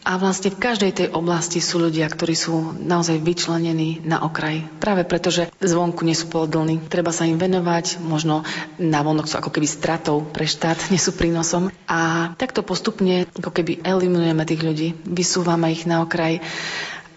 A 0.00 0.16
vlastne 0.16 0.48
v 0.48 0.62
každej 0.64 0.92
tej 0.96 1.08
oblasti 1.12 1.60
sú 1.60 1.76
ľudia, 1.76 2.08
ktorí 2.08 2.32
sú 2.32 2.72
naozaj 2.72 3.20
vyčlenení 3.20 4.00
na 4.00 4.24
okraj. 4.24 4.64
Práve 4.80 5.04
preto, 5.04 5.28
že 5.28 5.52
zvonku 5.60 6.08
nie 6.08 6.16
sú 6.16 6.32
pohodlní. 6.32 6.80
Treba 6.88 7.12
sa 7.12 7.28
im 7.28 7.36
venovať, 7.36 8.00
možno 8.00 8.40
na 8.80 9.04
vonok 9.04 9.28
sú 9.28 9.36
ako 9.36 9.52
keby 9.52 9.68
stratou 9.68 10.24
pre 10.24 10.48
štát, 10.48 10.80
nie 10.92 11.00
sú 11.00 11.12
prínosom. 11.12 11.68
A 11.84 12.32
takto 12.40 12.64
postupne 12.64 13.28
ako 13.36 13.52
keby 13.52 13.84
eliminujeme 13.84 14.42
tých 14.48 14.64
ľudí, 14.64 14.88
vysúvame 15.04 15.68
ich 15.68 15.84
na 15.84 16.00
okraj 16.00 16.40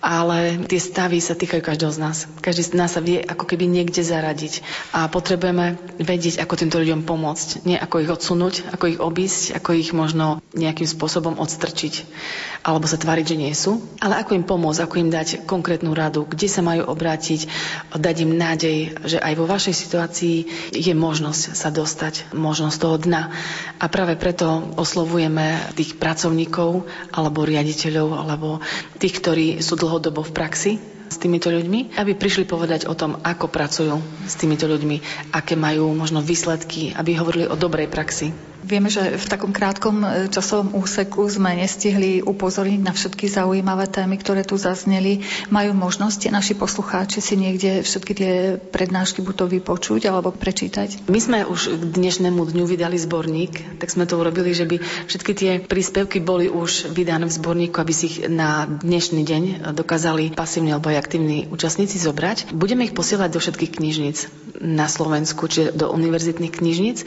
ale 0.03 0.59
tie 0.67 0.83
stavy 0.83 1.23
sa 1.23 1.31
týkajú 1.31 1.63
každého 1.63 1.95
z 1.95 1.99
nás. 2.03 2.17
Každý 2.43 2.63
z 2.67 2.75
nás 2.75 2.91
sa 2.91 2.99
vie 2.99 3.23
ako 3.23 3.47
keby 3.47 3.71
niekde 3.71 4.03
zaradiť 4.03 4.59
a 4.91 5.07
potrebujeme 5.07 5.79
vedieť, 5.95 6.43
ako 6.43 6.59
týmto 6.59 6.83
ľuďom 6.83 7.07
pomôcť. 7.07 7.63
Nie 7.63 7.79
ako 7.79 8.03
ich 8.03 8.11
odsunúť, 8.11 8.67
ako 8.75 8.85
ich 8.91 8.99
obísť, 8.99 9.55
ako 9.55 9.69
ich 9.79 9.95
možno 9.95 10.43
nejakým 10.51 10.91
spôsobom 10.91 11.39
odstrčiť 11.39 12.03
alebo 12.63 12.87
sa 12.87 12.95
tváriť, 12.95 13.25
že 13.27 13.39
nie 13.39 13.51
sú, 13.51 13.83
ale 13.99 14.23
ako 14.23 14.39
im 14.39 14.47
pomôcť, 14.47 14.87
ako 14.87 14.95
im 15.03 15.11
dať 15.11 15.43
konkrétnu 15.43 15.91
radu, 15.91 16.23
kde 16.23 16.47
sa 16.47 16.63
majú 16.63 16.87
obrátiť, 16.87 17.51
dať 17.91 18.15
im 18.23 18.39
nádej, 18.39 18.77
že 19.03 19.19
aj 19.19 19.33
vo 19.35 19.45
vašej 19.45 19.75
situácii 19.75 20.35
je 20.71 20.93
možnosť 20.95 21.59
sa 21.59 21.67
dostať, 21.67 22.31
možnosť 22.31 22.77
toho 22.79 22.97
dna. 23.03 23.35
A 23.83 23.85
práve 23.91 24.15
preto 24.15 24.63
oslovujeme 24.79 25.75
tých 25.75 25.99
pracovníkov 25.99 26.87
alebo 27.11 27.43
riaditeľov 27.43 28.07
alebo 28.15 28.63
tých, 28.95 29.19
ktorí 29.19 29.59
sú 29.59 29.75
dlho 29.75 29.92
dlhodobo 29.93 30.25
v 30.25 30.33
praxi 30.33 30.71
s 31.05 31.21
týmito 31.21 31.53
ľuďmi, 31.53 31.93
aby 32.01 32.17
prišli 32.17 32.49
povedať 32.49 32.89
o 32.89 32.97
tom, 32.97 33.21
ako 33.21 33.45
pracujú 33.45 34.01
s 34.25 34.33
týmito 34.33 34.65
ľuďmi, 34.65 35.29
aké 35.37 35.53
majú 35.53 35.93
možno 35.93 36.25
výsledky, 36.25 36.97
aby 36.97 37.13
hovorili 37.13 37.45
o 37.45 37.53
dobrej 37.53 37.93
praxi. 37.93 38.33
Vieme, 38.63 38.87
že 38.87 39.19
v 39.19 39.25
takom 39.27 39.51
krátkom 39.51 39.95
e, 40.01 40.07
časovom 40.31 40.71
úseku 40.79 41.27
sme 41.27 41.59
nestihli 41.59 42.23
upozorniť 42.23 42.79
na 42.79 42.95
všetky 42.95 43.27
zaujímavé 43.27 43.91
témy, 43.91 44.15
ktoré 44.15 44.47
tu 44.47 44.55
zazneli. 44.55 45.19
Majú 45.51 45.75
možnosť 45.75 46.31
naši 46.31 46.55
poslucháči 46.55 47.19
si 47.19 47.35
niekde 47.35 47.83
všetky 47.83 48.13
tie 48.15 48.33
prednášky 48.55 49.19
buď 49.19 49.35
to 49.35 49.45
vypočuť 49.51 50.07
alebo 50.07 50.31
prečítať? 50.31 51.11
My 51.11 51.19
sme 51.19 51.39
už 51.43 51.75
k 51.75 51.83
dnešnému 51.91 52.39
dňu 52.39 52.63
vydali 52.63 52.95
zborník, 52.95 53.83
tak 53.83 53.91
sme 53.91 54.07
to 54.07 54.15
urobili, 54.15 54.55
že 54.55 54.63
by 54.63 54.79
všetky 55.11 55.31
tie 55.35 55.51
príspevky 55.59 56.23
boli 56.23 56.47
už 56.47 56.95
vydané 56.95 57.27
v 57.27 57.35
zborníku, 57.35 57.75
aby 57.83 57.91
si 57.91 58.07
ich 58.07 58.17
na 58.31 58.63
dnešný 58.63 59.27
deň 59.27 59.43
dokázali 59.75 60.31
pasívne 60.31 60.71
alebo 60.71 60.87
aj 60.87 61.03
aktívni 61.03 61.51
účastníci 61.51 61.99
zobrať. 61.99 62.55
Budeme 62.55 62.87
ich 62.87 62.95
posielať 62.95 63.29
do 63.35 63.43
všetkých 63.43 63.75
knižníc 63.75 64.17
na 64.63 64.87
Slovensku, 64.87 65.51
čiže 65.51 65.75
do 65.75 65.91
univerzitných 65.91 66.55
knižníc 66.55 67.03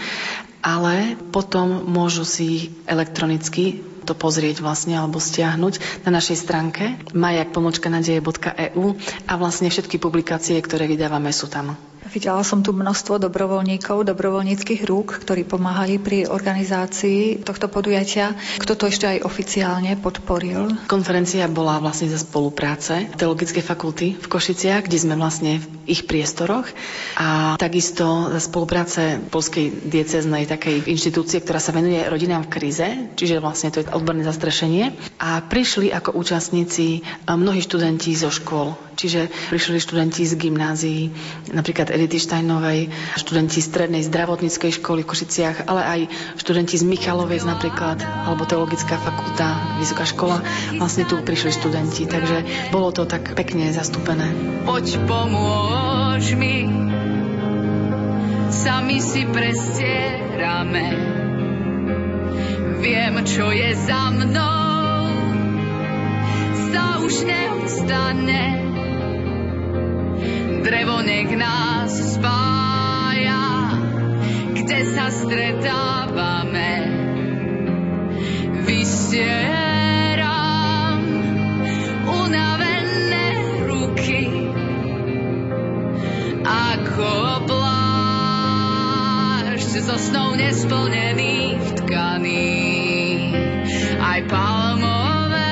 ale 0.65 1.19
potom 1.33 1.85
môžu 1.87 2.25
si 2.25 2.73
elektronicky 2.89 3.83
to 4.07 4.15
pozrieť 4.15 4.63
vlastne 4.63 4.95
alebo 4.95 5.19
stiahnuť 5.19 6.07
na 6.07 6.15
našej 6.15 6.37
stránke 6.39 6.95
majakpomočkanadeje.eu 7.11 8.87
a 9.27 9.33
vlastne 9.35 9.67
všetky 9.67 9.99
publikácie, 9.99 10.55
ktoré 10.63 10.87
vydávame, 10.87 11.35
sú 11.35 11.51
tam. 11.51 11.75
Videla 12.17 12.41
som 12.41 12.65
tu 12.65 12.73
množstvo 12.73 13.21
dobrovoľníkov, 13.29 14.09
dobrovoľníckých 14.09 14.89
rúk, 14.89 15.21
ktorí 15.21 15.45
pomáhali 15.45 16.01
pri 16.01 16.25
organizácii 16.25 17.45
tohto 17.45 17.69
podujatia. 17.69 18.33
Kto 18.57 18.73
to 18.73 18.89
ešte 18.89 19.05
aj 19.05 19.29
oficiálne 19.29 20.01
podporil? 20.01 20.89
Konferencia 20.89 21.45
bola 21.45 21.77
vlastne 21.77 22.09
za 22.09 22.17
spolupráce 22.17 23.13
Teologickej 23.21 23.61
fakulty 23.61 24.17
v 24.17 24.27
Košiciach, 24.33 24.89
kde 24.89 24.97
sme 24.97 25.21
vlastne 25.21 25.61
v 25.61 25.69
ich 25.85 26.09
priestoroch 26.09 26.65
a 27.21 27.61
takisto 27.61 28.33
za 28.33 28.41
spolupráce 28.41 29.21
Polskej 29.29 29.85
dieceznej 29.85 30.49
takej 30.49 30.89
inštitúcie, 30.89 31.45
ktorá 31.45 31.61
sa 31.61 31.77
venuje 31.77 32.01
rodinám 32.01 32.49
v 32.49 32.53
kríze, 32.57 33.13
čiže 33.13 33.45
vlastne 33.45 33.77
to 33.77 33.85
je 33.85 33.93
odborné 33.93 34.25
zastrešenie. 34.25 34.97
A 35.21 35.45
prišli 35.45 35.93
ako 35.93 36.17
účastníci 36.17 37.05
mnohí 37.29 37.61
študenti 37.61 38.17
zo 38.17 38.33
škôl, 38.33 38.73
čiže 38.97 39.29
prišli 39.53 39.79
študenti 39.79 40.25
z 40.25 40.35
gymnázií, 40.41 41.13
napríklad 41.53 41.93
Edity 42.07 42.23
Štajnovej, 42.23 42.87
študenti 43.19 43.59
strednej 43.59 44.07
zdravotníckej 44.07 44.79
školy 44.79 45.03
v 45.03 45.11
Košiciach, 45.11 45.67
ale 45.67 45.83
aj 45.83 46.01
študenti 46.39 46.79
z 46.79 46.87
Michalovec 46.87 47.43
napríklad, 47.43 47.99
alebo 47.99 48.47
Teologická 48.47 48.95
fakulta, 48.95 49.75
Vysoká 49.83 50.07
škola. 50.07 50.39
Vlastne 50.79 51.03
tu 51.03 51.19
prišli 51.19 51.51
študenti, 51.59 52.07
takže 52.07 52.71
bolo 52.71 52.95
to 52.95 53.11
tak 53.11 53.35
pekne 53.35 53.75
zastúpené. 53.75 54.31
Poď 54.63 55.03
pomôž 55.11 56.31
mi, 56.39 56.71
sami 58.55 59.03
si 59.03 59.27
prestierame. 59.27 60.87
Viem, 62.87 63.15
čo 63.27 63.51
je 63.51 63.75
za 63.83 64.15
mnou, 64.15 65.11
sa 66.71 67.03
už 67.03 67.27
neostane 67.27 68.66
drevo 70.67 70.99
nech 70.99 71.31
nás 71.39 72.19
spája, 72.19 73.71
kde 74.51 74.79
sa 74.91 75.15
stretávame. 75.15 76.91
Vysieram 78.67 79.87
unavené 82.03 83.27
ruky, 83.71 84.27
ako 86.43 87.15
plášť 87.47 88.27
so 89.87 89.95
snou 90.03 90.35
nesplnených 90.35 91.63
tkaní. 91.79 92.67
Aj 94.03 94.19
palmové 94.27 95.47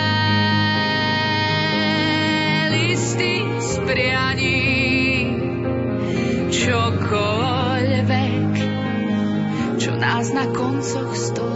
listy 2.75 3.47
z 3.63 3.79
nás 10.25 10.33
na 10.33 10.47
koncoch 10.47 11.17
stola 11.17 11.54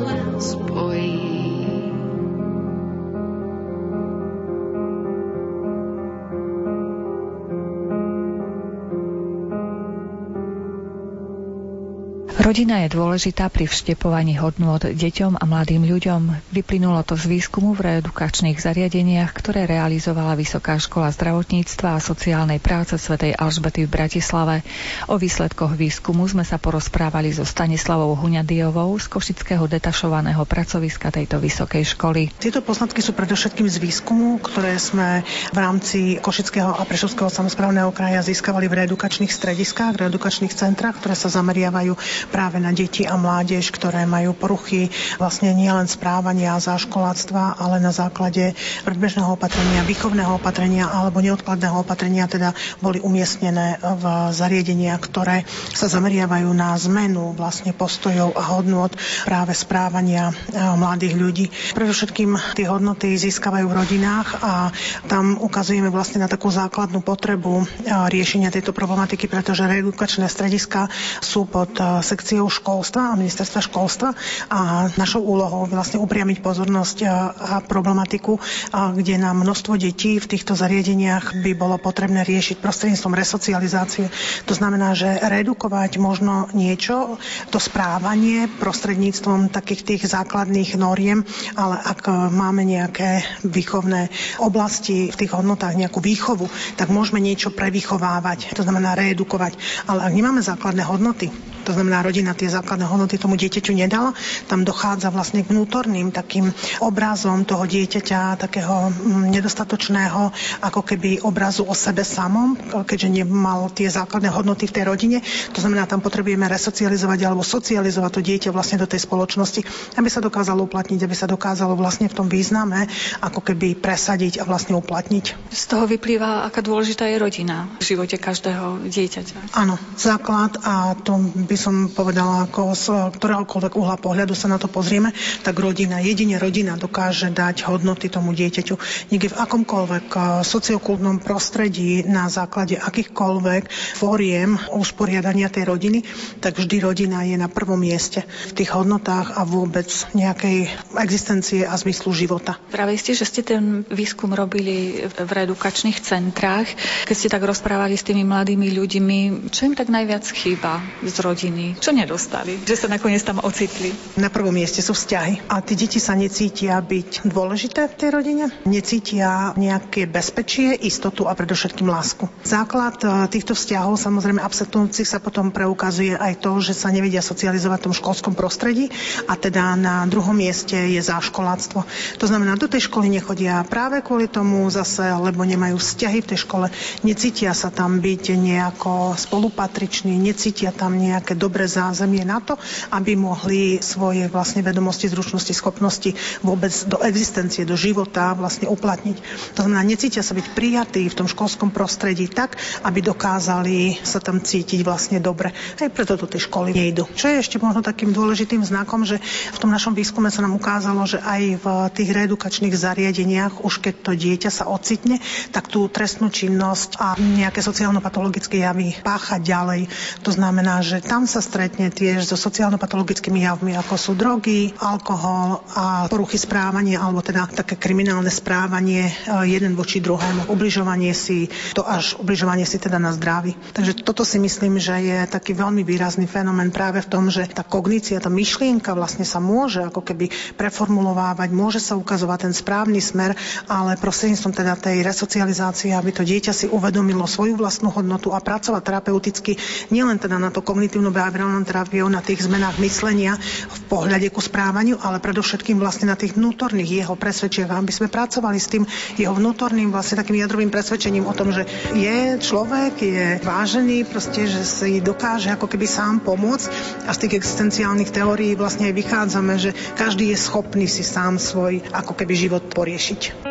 Rodina 12.48 12.80
je 12.80 12.96
dôležitá 12.96 13.52
pri 13.52 13.68
vštepovaní 13.68 14.40
hodnôt 14.40 14.80
deťom 14.80 15.36
a 15.36 15.44
mladým 15.44 15.84
ľuďom. 15.84 16.48
Vyplynulo 16.48 17.04
to 17.04 17.12
z 17.12 17.28
výskumu 17.28 17.76
v 17.76 17.84
reedukačných 17.84 18.56
zariadeniach, 18.56 19.36
ktoré 19.36 19.68
realizovala 19.68 20.32
Vysoká 20.32 20.80
škola 20.80 21.12
zdravotníctva 21.12 22.00
a 22.00 22.00
sociálnej 22.00 22.56
práce 22.56 22.96
svätej 22.96 23.36
Alžbety 23.36 23.84
v 23.84 23.92
Bratislave. 23.92 24.64
O 25.12 25.20
výsledkoch 25.20 25.76
výskumu 25.76 26.24
sme 26.24 26.40
sa 26.40 26.56
porozprávali 26.56 27.36
so 27.36 27.44
Stanislavou 27.44 28.16
Huňadiovou 28.16 28.96
z 28.96 29.12
Košického 29.12 29.68
detašovaného 29.68 30.40
pracoviska 30.48 31.12
tejto 31.12 31.44
vysokej 31.44 31.84
školy. 31.84 32.32
Tieto 32.40 32.64
poznatky 32.64 33.04
sú 33.04 33.12
predovšetkým 33.12 33.68
z 33.68 33.76
výskumu, 33.76 34.40
ktoré 34.40 34.80
sme 34.80 35.20
v 35.52 35.58
rámci 35.60 36.16
Košického 36.16 36.80
a 36.80 36.88
Prešovského 36.88 37.28
samozprávneho 37.28 37.92
kraja 37.92 38.24
získavali 38.24 38.72
v 38.72 38.88
reedukačných 38.88 39.36
strediskách, 39.36 40.00
v 40.00 40.08
reedukačných 40.08 40.56
centrách, 40.56 40.96
ktoré 41.04 41.12
sa 41.12 41.28
zameriavajú 41.28 41.92
práve 42.38 42.62
na 42.62 42.70
deti 42.70 43.02
a 43.02 43.18
mládež, 43.18 43.74
ktoré 43.74 44.06
majú 44.06 44.30
poruchy 44.30 44.94
vlastne 45.18 45.50
nielen 45.58 45.90
správania 45.90 46.54
a 46.54 46.62
záškoláctva, 46.62 47.58
ale 47.58 47.82
na 47.82 47.90
základe 47.90 48.54
predbežného 48.86 49.34
opatrenia, 49.34 49.82
výchovného 49.82 50.38
opatrenia 50.38 50.86
alebo 50.86 51.18
neodkladného 51.18 51.82
opatrenia 51.82 52.30
teda 52.30 52.54
boli 52.78 53.02
umiestnené 53.02 53.82
v 53.82 54.04
zariadenia, 54.30 54.94
ktoré 55.02 55.42
sa 55.74 55.90
zameriavajú 55.90 56.46
na 56.54 56.78
zmenu 56.78 57.34
vlastne 57.34 57.74
postojov 57.74 58.30
a 58.38 58.54
hodnot 58.54 58.94
práve 59.26 59.50
správania 59.58 60.30
mladých 60.54 61.18
ľudí. 61.18 61.46
Predovšetkým 61.74 62.54
tie 62.54 62.70
hodnoty 62.70 63.18
získavajú 63.18 63.66
v 63.66 63.78
rodinách 63.82 64.28
a 64.46 64.70
tam 65.10 65.42
ukazujeme 65.42 65.90
vlastne 65.90 66.22
na 66.22 66.30
takú 66.30 66.54
základnú 66.54 67.02
potrebu 67.02 67.66
riešenia 68.14 68.54
tejto 68.54 68.70
problematiky, 68.70 69.26
pretože 69.26 69.66
reedukačné 69.66 70.30
strediska 70.30 70.86
sú 71.18 71.42
pod 71.42 71.74
sekciou 72.06 72.27
školstva 72.36 73.14
a 73.14 73.18
ministerstva 73.18 73.60
školstva 73.64 74.08
a 74.52 74.92
našou 75.00 75.24
úlohou 75.24 75.64
vlastne 75.64 75.96
upriamiť 76.02 76.44
pozornosť 76.44 76.96
a 77.38 77.62
problematiku, 77.64 78.36
kde 78.72 79.14
nám 79.16 79.40
množstvo 79.40 79.80
detí 79.80 80.20
v 80.20 80.28
týchto 80.28 80.52
zariadeniach 80.52 81.40
by 81.40 81.52
bolo 81.56 81.80
potrebné 81.80 82.26
riešiť 82.26 82.60
prostredníctvom 82.60 83.14
resocializácie. 83.14 84.12
To 84.44 84.52
znamená, 84.52 84.92
že 84.92 85.08
redukovať 85.22 85.96
možno 85.96 86.50
niečo, 86.52 87.16
to 87.48 87.62
správanie 87.62 88.50
prostredníctvom 88.58 89.48
takých 89.54 89.86
tých 89.86 90.02
základných 90.10 90.74
noriem, 90.74 91.22
ale 91.54 91.78
ak 91.78 92.04
máme 92.34 92.66
nejaké 92.66 93.22
výchovné 93.46 94.10
oblasti 94.42 95.08
v 95.08 95.16
tých 95.16 95.32
hodnotách, 95.32 95.78
nejakú 95.78 96.02
výchovu, 96.02 96.50
tak 96.74 96.90
môžeme 96.90 97.22
niečo 97.22 97.54
prevychovávať, 97.54 98.58
to 98.58 98.66
znamená 98.66 98.98
reedukovať. 98.98 99.54
Ale 99.86 100.02
ak 100.02 100.12
nemáme 100.12 100.42
základné 100.42 100.82
hodnoty, 100.82 101.30
to 101.62 101.70
znamená 101.76 102.00
rodina 102.00 102.17
tie 102.38 102.48
základné 102.48 102.86
hodnoty 102.86 103.18
tomu 103.20 103.36
dieťaťu 103.36 103.74
nedala. 103.74 104.14
Tam 104.46 104.62
dochádza 104.64 105.10
vlastne 105.10 105.44
k 105.44 105.50
vnútorným 105.52 106.14
takým 106.14 106.50
obrazom 106.80 107.44
toho 107.44 107.66
dieťaťa, 107.66 108.40
takého 108.40 108.90
mm, 108.90 109.34
nedostatočného, 109.34 110.32
ako 110.64 110.80
keby 110.82 111.22
obrazu 111.26 111.66
o 111.66 111.74
sebe 111.74 112.06
samom, 112.06 112.56
keďže 112.86 113.22
nemal 113.22 113.68
tie 113.74 113.90
základné 113.90 114.32
hodnoty 114.32 114.70
v 114.70 114.74
tej 114.74 114.84
rodine. 114.86 115.18
To 115.54 115.60
znamená, 115.60 115.84
tam 115.84 116.00
potrebujeme 116.00 116.46
resocializovať 116.48 117.18
alebo 117.26 117.42
socializovať 117.44 118.10
to 118.18 118.22
dieťa 118.24 118.50
vlastne 118.54 118.80
do 118.80 118.88
tej 118.88 119.04
spoločnosti, 119.04 119.60
aby 119.98 120.08
sa 120.08 120.24
dokázalo 120.24 120.64
uplatniť, 120.64 121.00
aby 121.04 121.16
sa 121.16 121.28
dokázalo 121.28 121.74
vlastne 121.76 122.08
v 122.08 122.16
tom 122.16 122.26
význame 122.30 122.88
ako 123.20 123.42
keby 123.42 123.76
presadiť 123.76 124.40
a 124.40 124.48
vlastne 124.48 124.78
uplatniť. 124.78 125.52
Z 125.52 125.64
toho 125.68 125.84
vyplýva, 125.84 126.48
aká 126.48 126.64
dôležitá 126.64 127.06
je 127.10 127.18
rodina 127.20 127.68
v 127.82 127.84
živote 127.94 128.16
každého 128.16 128.88
dieťaťa. 128.88 129.54
Áno, 129.58 129.76
základ 129.98 130.56
a 130.64 130.94
to 130.96 131.18
by 131.18 131.56
som 131.58 131.88
povedala, 131.92 132.07
ako 132.16 132.62
z 132.72 132.84
ktoréhokoľvek 133.18 133.72
uhla 133.74 133.98
pohľadu 133.98 134.32
sa 134.32 134.48
na 134.48 134.56
to 134.56 134.70
pozrieme, 134.70 135.12
tak 135.42 135.58
rodina, 135.58 136.00
jedine 136.00 136.38
rodina 136.38 136.78
dokáže 136.78 137.28
dať 137.34 137.66
hodnoty 137.68 138.08
tomu 138.08 138.32
dieťaťu. 138.32 138.74
Niekde 139.12 139.34
v 139.34 139.38
akomkoľvek 139.42 140.06
eh, 140.14 140.22
sociokultnom 140.46 141.20
prostredí 141.20 142.06
na 142.06 142.30
základe 142.30 142.78
akýchkoľvek 142.78 143.68
fóriem 143.98 144.56
usporiadania 144.70 145.50
tej 145.50 145.68
rodiny, 145.68 145.98
tak 146.38 146.56
vždy 146.56 146.76
rodina 146.80 147.26
je 147.26 147.34
na 147.34 147.50
prvom 147.50 147.80
mieste 147.80 148.22
v 148.48 148.52
tých 148.54 148.70
hodnotách 148.72 149.34
a 149.34 149.42
vôbec 149.42 149.90
nejakej 150.14 150.70
existencie 151.02 151.66
a 151.66 151.74
zmyslu 151.74 152.14
života. 152.14 152.56
Práve 152.70 152.94
ste, 152.96 153.18
že 153.18 153.26
ste 153.26 153.42
ten 153.42 153.82
výskum 153.90 154.30
robili 154.30 155.08
v 155.08 155.30
reedukačných 155.30 155.98
centrách. 156.00 156.70
Keď 157.04 157.16
ste 157.16 157.32
tak 157.32 157.42
rozprávali 157.42 157.98
s 157.98 158.06
tými 158.06 158.22
mladými 158.22 158.70
ľuďmi, 158.70 159.50
čo 159.50 159.66
im 159.66 159.74
tak 159.74 159.90
najviac 159.90 160.24
chýba 160.30 160.80
z 161.02 161.16
rodiny? 161.18 161.48
rodiny? 161.48 161.80
Čo 161.88 161.96
nedostali? 161.96 162.60
Že 162.68 162.84
sa 162.84 162.88
nakoniec 162.92 163.24
tam 163.24 163.40
ocitli? 163.40 163.96
Na 164.20 164.28
prvom 164.28 164.52
mieste 164.52 164.84
sú 164.84 164.92
vzťahy. 164.92 165.48
A 165.48 165.64
tí 165.64 165.72
deti 165.72 165.96
sa 165.96 166.12
necítia 166.12 166.76
byť 166.84 167.24
dôležité 167.24 167.88
v 167.88 167.94
tej 167.96 168.08
rodine? 168.12 168.44
Necítia 168.68 169.56
nejaké 169.56 170.04
bezpečie, 170.04 170.76
istotu 170.76 171.24
a 171.24 171.32
predovšetkým 171.32 171.88
lásku. 171.88 172.28
Základ 172.44 173.00
e, 173.00 173.08
týchto 173.32 173.56
vzťahov 173.56 173.96
samozrejme 173.96 174.36
absentujúcich 174.36 175.08
sa 175.08 175.16
potom 175.16 175.48
preukazuje 175.48 176.12
aj 176.12 176.44
to, 176.44 176.60
že 176.60 176.76
sa 176.76 176.92
nevedia 176.92 177.24
socializovať 177.24 177.80
v 177.80 177.86
tom 177.88 177.96
školskom 177.96 178.36
prostredí 178.36 178.92
a 179.24 179.40
teda 179.40 179.72
na 179.80 180.04
druhom 180.04 180.36
mieste 180.36 180.76
je 180.76 181.00
záškoláctvo. 181.00 181.88
To 182.20 182.26
znamená, 182.28 182.60
do 182.60 182.68
tej 182.68 182.92
školy 182.92 183.08
nechodia 183.08 183.64
práve 183.64 184.04
kvôli 184.04 184.28
tomu 184.28 184.68
zase, 184.68 185.08
lebo 185.08 185.40
nemajú 185.40 185.80
vzťahy 185.80 186.20
v 186.20 186.36
tej 186.36 186.38
škole, 186.44 186.68
necítia 187.00 187.56
sa 187.56 187.72
tam 187.72 188.04
byť 188.04 188.36
nejako 188.36 189.16
spolupatriční, 189.16 190.20
necítia 190.20 190.68
tam 190.68 191.00
nejaké 191.00 191.32
dobré 191.32 191.64
zázemie 191.78 192.26
na 192.26 192.42
to, 192.42 192.58
aby 192.90 193.14
mohli 193.14 193.78
svoje 193.78 194.26
vlastne 194.26 194.66
vedomosti, 194.66 195.06
zručnosti, 195.06 195.54
schopnosti 195.54 196.10
vôbec 196.42 196.74
do 196.90 196.98
existencie, 197.06 197.62
do 197.62 197.78
života 197.78 198.34
vlastne 198.34 198.66
uplatniť. 198.66 199.16
To 199.54 199.60
znamená, 199.62 199.86
necítia 199.86 200.26
sa 200.26 200.34
byť 200.34 200.46
prijatí 200.52 201.06
v 201.06 201.18
tom 201.18 201.30
školskom 201.30 201.70
prostredí 201.70 202.26
tak, 202.26 202.58
aby 202.82 202.98
dokázali 203.00 204.02
sa 204.02 204.18
tam 204.18 204.42
cítiť 204.42 204.82
vlastne 204.82 205.22
dobre. 205.22 205.54
Aj 205.78 205.90
preto 205.92 206.18
do 206.18 206.26
tej 206.26 206.50
školy 206.50 206.74
nejdu. 206.74 207.06
Čo 207.14 207.30
je 207.30 207.40
ešte 207.40 207.62
možno 207.62 207.84
takým 207.84 208.10
dôležitým 208.10 208.64
znakom, 208.66 209.06
že 209.06 209.22
v 209.54 209.58
tom 209.60 209.70
našom 209.70 209.94
výskume 209.94 210.32
sa 210.32 210.42
nám 210.42 210.58
ukázalo, 210.58 211.06
že 211.06 211.22
aj 211.22 211.42
v 211.62 211.66
tých 211.94 212.10
reedukačných 212.10 212.74
zariadeniach, 212.74 213.62
už 213.62 213.84
keď 213.84 213.94
to 214.02 214.12
dieťa 214.18 214.50
sa 214.50 214.64
ocitne, 214.66 215.22
tak 215.54 215.70
tú 215.70 215.86
trestnú 215.86 216.32
činnosť 216.32 216.90
a 216.98 217.14
nejaké 217.18 217.60
sociálno-patologické 217.62 218.64
javy 218.64 218.96
pácha 219.04 219.38
ďalej. 219.38 219.86
To 220.24 220.30
znamená, 220.32 220.80
že 220.82 221.04
tam 221.04 221.28
sa 221.28 221.44
stretne 221.68 221.92
tiež 221.92 222.24
so 222.24 222.40
sociálno-patologickými 222.40 223.44
javmi, 223.44 223.76
ako 223.76 224.00
sú 224.00 224.12
drogy, 224.16 224.72
alkohol 224.80 225.60
a 225.76 226.08
poruchy 226.08 226.40
správania, 226.40 226.96
alebo 226.96 227.20
teda 227.20 227.44
také 227.44 227.76
kriminálne 227.76 228.32
správanie 228.32 229.12
e, 229.12 229.52
jeden 229.52 229.76
voči 229.76 230.00
druhému. 230.00 230.48
Ubližovanie 230.48 231.12
si, 231.12 231.52
to 231.76 231.84
až 231.84 232.16
ubližovanie 232.16 232.64
si 232.64 232.80
teda 232.80 232.96
na 232.96 233.12
zdraví. 233.12 233.52
Takže 233.76 234.00
toto 234.00 234.24
si 234.24 234.40
myslím, 234.40 234.80
že 234.80 234.96
je 234.96 235.18
taký 235.28 235.52
veľmi 235.52 235.84
výrazný 235.84 236.24
fenomén 236.24 236.72
práve 236.72 237.04
v 237.04 237.10
tom, 237.12 237.28
že 237.28 237.44
tá 237.52 237.60
kognícia, 237.60 238.16
tá 238.16 238.32
myšlienka 238.32 238.96
vlastne 238.96 239.28
sa 239.28 239.36
môže 239.36 239.84
ako 239.84 240.00
keby 240.00 240.32
preformulovávať, 240.56 241.52
môže 241.52 241.84
sa 241.84 242.00
ukazovať 242.00 242.48
ten 242.48 242.54
správny 242.56 243.04
smer, 243.04 243.36
ale 243.68 244.00
prostredníctvom 244.00 244.56
teda 244.56 244.72
tej 244.80 245.04
resocializácie, 245.04 245.92
aby 245.92 246.16
to 246.16 246.24
dieťa 246.24 246.56
si 246.56 246.64
uvedomilo 246.64 247.28
svoju 247.28 247.60
vlastnú 247.60 247.92
hodnotu 247.92 248.32
a 248.32 248.40
pracovať 248.40 248.80
terapeuticky 248.80 249.60
nielen 249.92 250.16
teda 250.16 250.40
na 250.40 250.48
to 250.48 250.64
kognitívnu 250.64 251.12
behaviorálnou 251.58 251.66
terapiou 251.66 252.08
na 252.10 252.22
tých 252.22 252.46
zmenách 252.46 252.78
myslenia 252.78 253.34
v 253.66 253.78
pohľade 253.90 254.30
ku 254.30 254.38
správaniu, 254.38 254.98
ale 255.02 255.18
predovšetkým 255.18 255.78
vlastne 255.78 256.10
na 256.10 256.16
tých 256.18 256.38
vnútorných 256.38 257.02
jeho 257.02 257.14
presvedčiach, 257.18 257.70
aby 257.70 257.90
sme 257.90 258.12
pracovali 258.12 258.58
s 258.58 258.70
tým 258.70 258.84
jeho 259.18 259.34
vnútorným 259.34 259.90
vlastne 259.90 260.20
takým 260.20 260.38
jadrovým 260.38 260.70
presvedčením 260.70 261.26
o 261.26 261.34
tom, 261.34 261.50
že 261.50 261.66
je 261.94 262.38
človek, 262.38 262.94
je 263.00 263.26
vážený, 263.42 264.06
proste, 264.06 264.46
že 264.46 264.62
si 264.62 265.02
dokáže 265.02 265.50
ako 265.54 265.66
keby 265.66 265.86
sám 265.88 266.22
pomôcť 266.22 266.66
a 267.08 267.10
z 267.14 267.20
tých 267.26 267.42
existenciálnych 267.42 268.12
teórií 268.12 268.54
vlastne 268.54 268.90
aj 268.90 268.94
vychádzame, 268.94 269.54
že 269.58 269.70
každý 269.96 270.30
je 270.30 270.38
schopný 270.38 270.86
si 270.86 271.02
sám 271.02 271.40
svoj 271.40 271.82
ako 271.90 272.12
keby 272.14 272.34
život 272.36 272.62
poriešiť. 272.70 273.47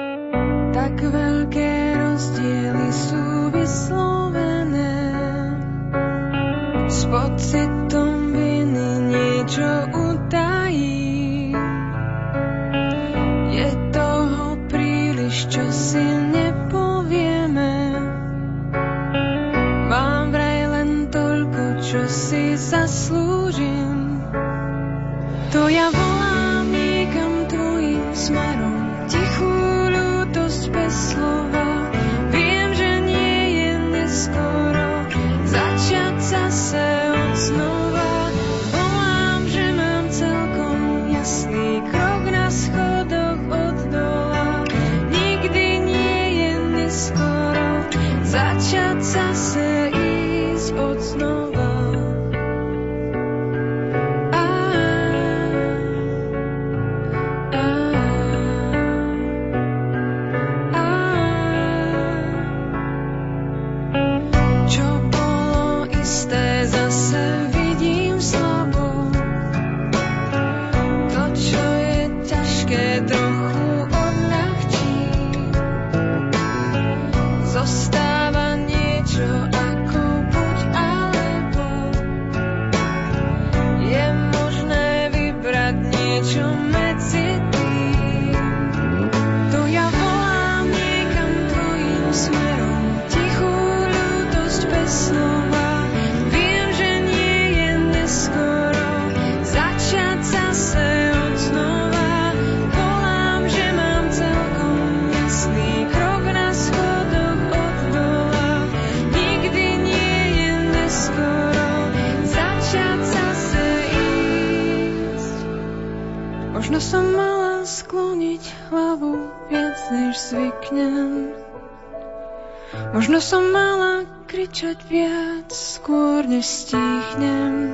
Možno 123.17 123.33
som 123.33 123.49
mala 123.49 124.05
kričať 124.29 124.77
viac 124.93 125.49
skôr 125.49 126.21
než. 126.29 127.73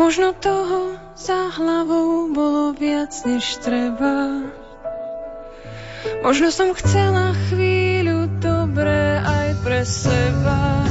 Možno 0.00 0.32
toho 0.32 0.96
za 1.12 1.52
hlavou 1.52 2.32
bolo 2.32 2.72
viac 2.72 3.12
než 3.28 3.44
treba. 3.60 4.40
Možno 6.24 6.48
som 6.48 6.72
chcela 6.72 7.36
chvíľu 7.52 8.40
dobré 8.40 9.20
aj 9.20 9.60
pre 9.60 9.84
seba. 9.84 10.87